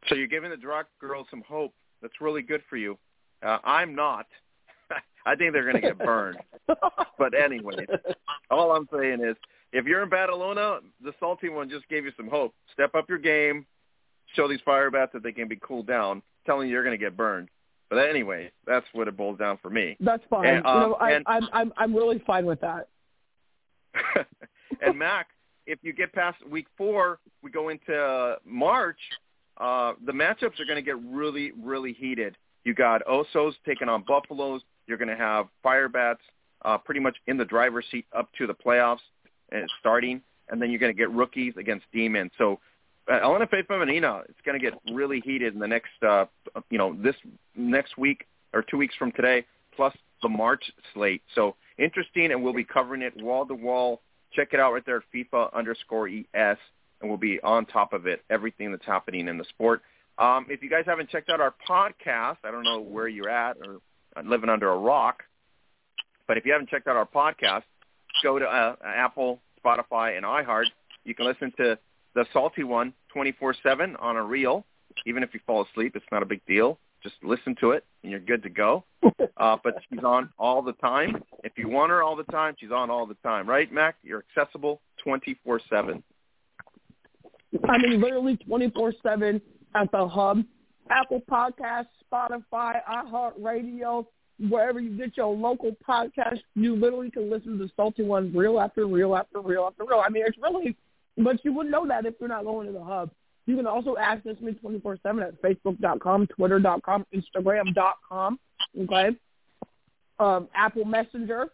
[0.08, 1.74] So you're giving the drug girls some hope.
[2.02, 2.98] That's really good for you.
[3.44, 4.26] Uh, I'm not.
[5.26, 6.38] I think they're going to get burned.
[7.18, 7.86] but anyway,
[8.50, 9.36] all I'm saying is,
[9.72, 12.54] if you're in Badalona, the salty one just gave you some hope.
[12.72, 13.66] Step up your game.
[14.34, 16.22] Show these fire bats that they can be cooled down.
[16.46, 17.48] Telling you you're going to get burned.
[17.90, 19.96] But anyway, that's what it boils down for me.
[20.00, 20.46] That's fine.
[20.46, 22.88] And, um, you know, I, and, I'm I'm I'm really fine with that.
[24.82, 25.28] and Mac,
[25.66, 28.98] if you get past week four, we go into March.
[29.58, 32.36] Uh, the matchups are going to get really, really heated.
[32.64, 34.62] You got Osos taking on Buffaloes.
[34.86, 36.18] You're going to have Firebats
[36.64, 38.98] uh, pretty much in the driver's seat up to the playoffs
[39.50, 42.32] and starting, and then you're going to get rookies against Demons.
[42.38, 42.58] So
[43.08, 46.26] uh, LNFA Femenina, it's going to get really heated in the next, uh,
[46.70, 47.14] you know, this
[47.54, 51.22] next week or two weeks from today, plus the March slate.
[51.34, 54.00] So interesting, and we'll be covering it wall to wall.
[54.32, 56.58] Check it out right there at FIFA underscore ES,
[57.00, 59.82] and we'll be on top of it, everything that's happening in the sport.
[60.18, 63.58] Um, if you guys haven't checked out our podcast, I don't know where you're at
[63.58, 63.80] or
[64.24, 65.22] living under a rock,
[66.26, 67.64] but if you haven't checked out our podcast,
[68.22, 70.66] go to uh, Apple, Spotify, and iHeart.
[71.04, 71.78] You can listen to
[72.14, 74.64] the Salty One 24/7 on a reel.
[75.04, 76.78] Even if you fall asleep, it's not a big deal.
[77.02, 78.84] Just listen to it, and you're good to go.
[79.38, 81.22] Uh, but she's on all the time.
[81.44, 83.96] If you want her all the time, she's on all the time, right, Mac?
[84.02, 86.02] You're accessible 24/7.
[87.68, 89.40] I mean, literally 24/7
[89.74, 90.42] at the hub.
[90.90, 94.06] Apple Podcasts, Spotify, iHeartRadio,
[94.48, 98.86] wherever you get your local podcast, you literally can listen to Salty One reel after
[98.86, 100.02] reel after reel after reel.
[100.04, 100.76] I mean, it's really,
[101.16, 103.10] but you wouldn't know that if you're not going to the hub.
[103.46, 108.40] You can also access me 24-7 at facebook.com, twitter.com, instagram.com,
[108.80, 109.16] okay?
[110.18, 111.46] Um, Apple Messenger,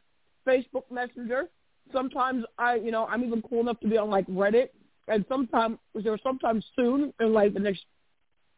[0.47, 1.49] Facebook Messenger.
[1.93, 4.71] Sometimes I, you know, I'm even cool enough to be on like Reddit,
[5.09, 7.85] and sometimes, or sometimes soon, in like the next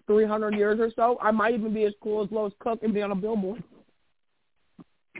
[0.06, 3.02] 300 years or so, I might even be as cool as Lois Cook and be
[3.02, 3.62] on a billboard.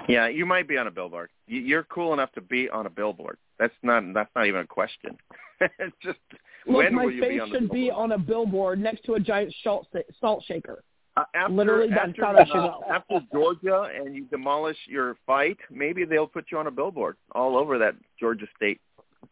[0.09, 1.30] Yeah, you might be on a billboard.
[1.46, 3.38] You're cool enough to be on a billboard.
[3.59, 5.16] That's not that's not even a question.
[5.60, 6.18] it's just
[6.66, 9.14] Look, when my will you face be on should be on a billboard next to
[9.14, 9.86] a giant salt
[10.20, 10.82] salt shaker.
[11.16, 12.84] Uh, after, Literally, that's after, how that should uh, go.
[12.90, 17.56] after Georgia and you demolish your fight, maybe they'll put you on a billboard all
[17.56, 18.80] over that Georgia state.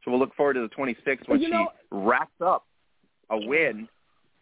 [0.05, 2.65] So we'll look forward to the 26th when You she know- wraps up
[3.31, 3.89] a win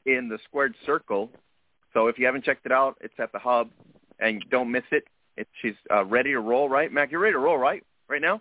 [0.07, 1.31] in the squared circle.
[1.93, 3.71] So if you haven't checked it out, it's at the hub,
[4.21, 5.05] and don't miss it.
[5.37, 7.11] It she's uh, ready to roll, right, Mac?
[7.11, 7.83] You're ready to roll, right?
[8.09, 8.41] Right now?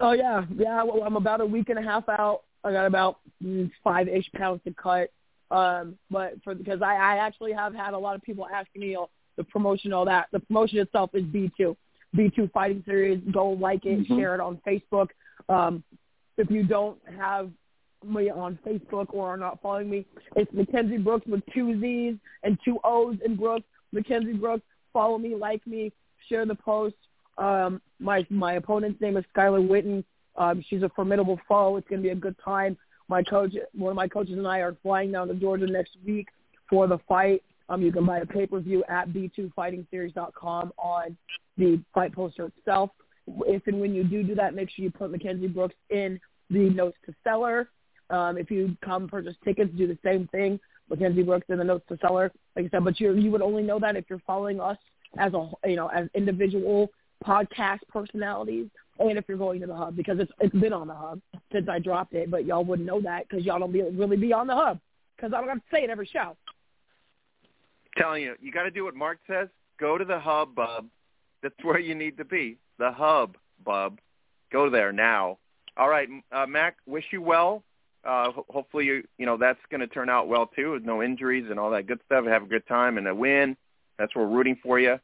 [0.00, 0.82] Oh yeah, yeah.
[0.82, 2.42] Well, I'm about a week and a half out.
[2.64, 5.10] I got about mm, five ish pounds to cut.
[5.50, 8.96] Um, but for because I, I actually have had a lot of people asking me
[8.96, 10.28] oh, the promotion, all that.
[10.32, 11.76] The promotion itself is B2,
[12.16, 13.20] B2 Fighting Series.
[13.32, 14.18] Go like it, Mhm.
[14.18, 15.08] share it on Facebook.
[15.48, 15.82] Um,
[16.36, 17.50] if you don't have
[18.04, 20.06] me on Facebook or are not following me,
[20.36, 23.66] it's Mackenzzie Brooks with two Z's and two O's in Brooks.
[23.92, 24.64] Mackenzzie Brooks.
[24.92, 25.92] Follow me, like me,
[26.28, 26.96] share the post.
[27.38, 30.04] Um, my my opponent's name is Skylar Witten.
[30.36, 31.76] Um, she's a formidable foe.
[31.76, 32.76] It's going to be a good time.
[33.08, 36.28] My coach, one of my coaches and I are flying down to Georgia next week
[36.68, 37.42] for the fight.
[37.68, 41.16] Um, you can buy a pay-per-view at b2fightingseries.com on
[41.56, 42.90] the fight poster itself.
[43.26, 46.20] If and when you do do that, make sure you put Mackenzzie Brooks in
[46.50, 47.68] the notes to seller.
[48.10, 50.58] Um, if you come purchase tickets, do the same thing.
[50.90, 52.84] Mackenzzie Brooks in the notes to seller, like I said.
[52.84, 54.78] But you you would only know that if you're following us
[55.18, 56.90] as a you know as individual
[57.24, 58.66] podcast personalities,
[58.98, 61.20] and if you're going to the hub because it's it's been on the hub
[61.52, 62.30] since I dropped it.
[62.30, 64.78] But y'all wouldn't know that because y'all don't be, really be on the hub
[65.16, 66.36] because I don't have to say it every show.
[67.96, 69.48] telling you, you got to do what Mark says.
[69.78, 70.86] Go to the hub, bub.
[71.42, 72.58] That's where you need to be.
[72.82, 74.00] The hub, bub.
[74.50, 75.38] Go there now.
[75.76, 76.78] All right, uh, Mac.
[76.84, 77.62] Wish you well.
[78.04, 81.00] Uh, ho- hopefully, you you know that's going to turn out well too, with no
[81.00, 82.24] injuries and all that good stuff.
[82.26, 83.56] Have a good time and a win.
[84.00, 84.98] That's what we're rooting for you.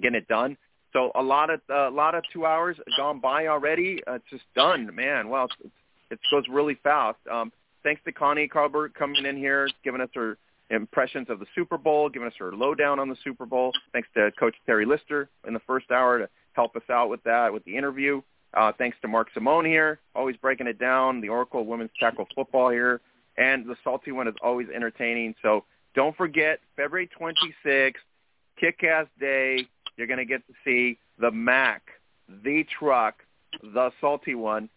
[0.00, 0.56] Getting it done.
[0.94, 4.00] So a lot of a lot of two hours gone by already.
[4.06, 5.28] Uh, it's just done, man.
[5.28, 5.74] Well, it's,
[6.10, 7.18] it goes really fast.
[7.30, 7.52] Um,
[7.82, 10.38] thanks to Connie Carberg coming in here, giving us her
[10.70, 13.72] impressions of the Super Bowl, giving us her lowdown on the Super Bowl.
[13.92, 17.52] Thanks to Coach Terry Lister in the first hour to help us out with that,
[17.52, 18.22] with the interview.
[18.54, 22.70] Uh, thanks to Mark Simon here, always breaking it down, the Oracle Women's Tackle Football
[22.70, 23.00] here.
[23.36, 25.34] And the Salty One is always entertaining.
[25.42, 25.64] So
[25.94, 27.94] don't forget, February 26th,
[28.58, 29.66] kick-ass day.
[29.96, 31.82] You're going to get to see the Mac,
[32.42, 33.16] the truck,
[33.62, 34.68] the Salty One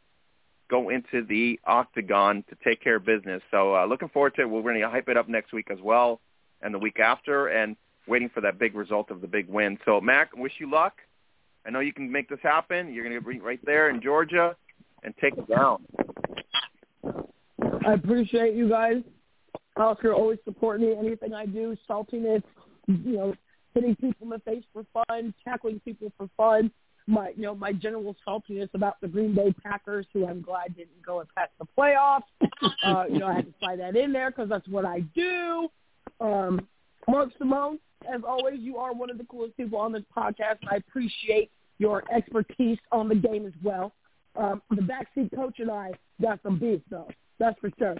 [0.69, 3.41] go into the octagon to take care of business.
[3.51, 4.49] So uh, looking forward to it.
[4.49, 6.21] We're going to hype it up next week as well
[6.61, 7.75] and the week after and
[8.07, 9.77] waiting for that big result of the big win.
[9.85, 10.93] So, Mac, wish you luck.
[11.65, 12.93] I know you can make this happen.
[12.93, 14.55] You're going to be right there in Georgia
[15.03, 15.85] and take it down.
[17.85, 19.03] I appreciate you guys.
[19.77, 20.95] Oscar always supporting me.
[20.97, 22.43] Anything I do, saltiness,
[22.87, 23.33] you know,
[23.73, 26.71] hitting people in the face for fun, tackling people for fun.
[27.07, 31.01] My, you know, my general saltiness about the Green Bay Packers, who I'm glad didn't
[31.05, 32.23] go and past the playoffs.
[32.83, 35.67] Uh, you know, I had to slide that in there because that's what I do.
[36.19, 36.67] Um,
[37.07, 37.79] Mark Simon,
[38.11, 42.03] as always, you are one of the coolest people on this podcast, I appreciate your
[42.13, 43.93] expertise on the game as well.
[44.35, 45.91] Um, the backseat coach and I
[46.21, 47.09] got some beef, though.
[47.39, 47.97] That's for sure.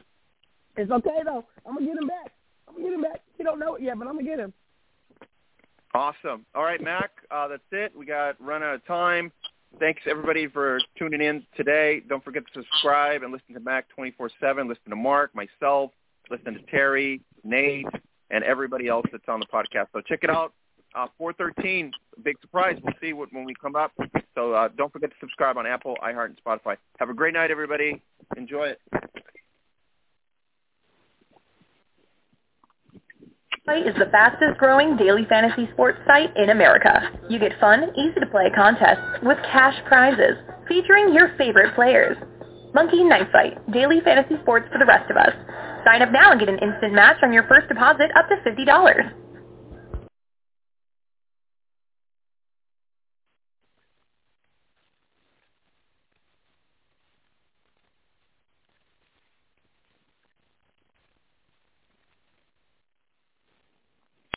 [0.78, 1.44] It's okay though.
[1.66, 2.32] I'm gonna get him back.
[2.68, 3.22] I'm gonna get him back.
[3.38, 4.54] He don't know it yet, but I'm gonna get him.
[5.94, 6.46] Awesome.
[6.56, 7.92] All right, Mac, uh, that's it.
[7.96, 9.32] We got run out of time.
[9.80, 12.02] Thanks everybody for tuning in today.
[12.08, 14.68] Don't forget to subscribe and listen to Mac 24/7.
[14.68, 15.92] Listen to Mark, myself,
[16.30, 17.88] listen to Terry, Nate,
[18.32, 19.88] and everybody else that's on the podcast.
[19.94, 20.54] So check it out.
[20.94, 21.92] Uh, 413,
[22.24, 22.78] big surprise.
[22.84, 23.94] We'll see what, when we come up.
[24.36, 26.76] So uh, don't forget to subscribe on Apple, iHeart, and Spotify.
[27.00, 28.02] Have a great night, everybody.
[28.36, 28.80] Enjoy it.
[33.70, 37.10] Is the fastest growing daily fantasy sports site in America.
[37.30, 40.36] You get fun, easy to play contests with cash prizes
[40.68, 42.18] featuring your favorite players.
[42.74, 45.36] Monkey Knife Fight, daily fantasy sports for the rest of us.
[45.84, 49.12] Sign up now and get an instant match on your first deposit up to $50.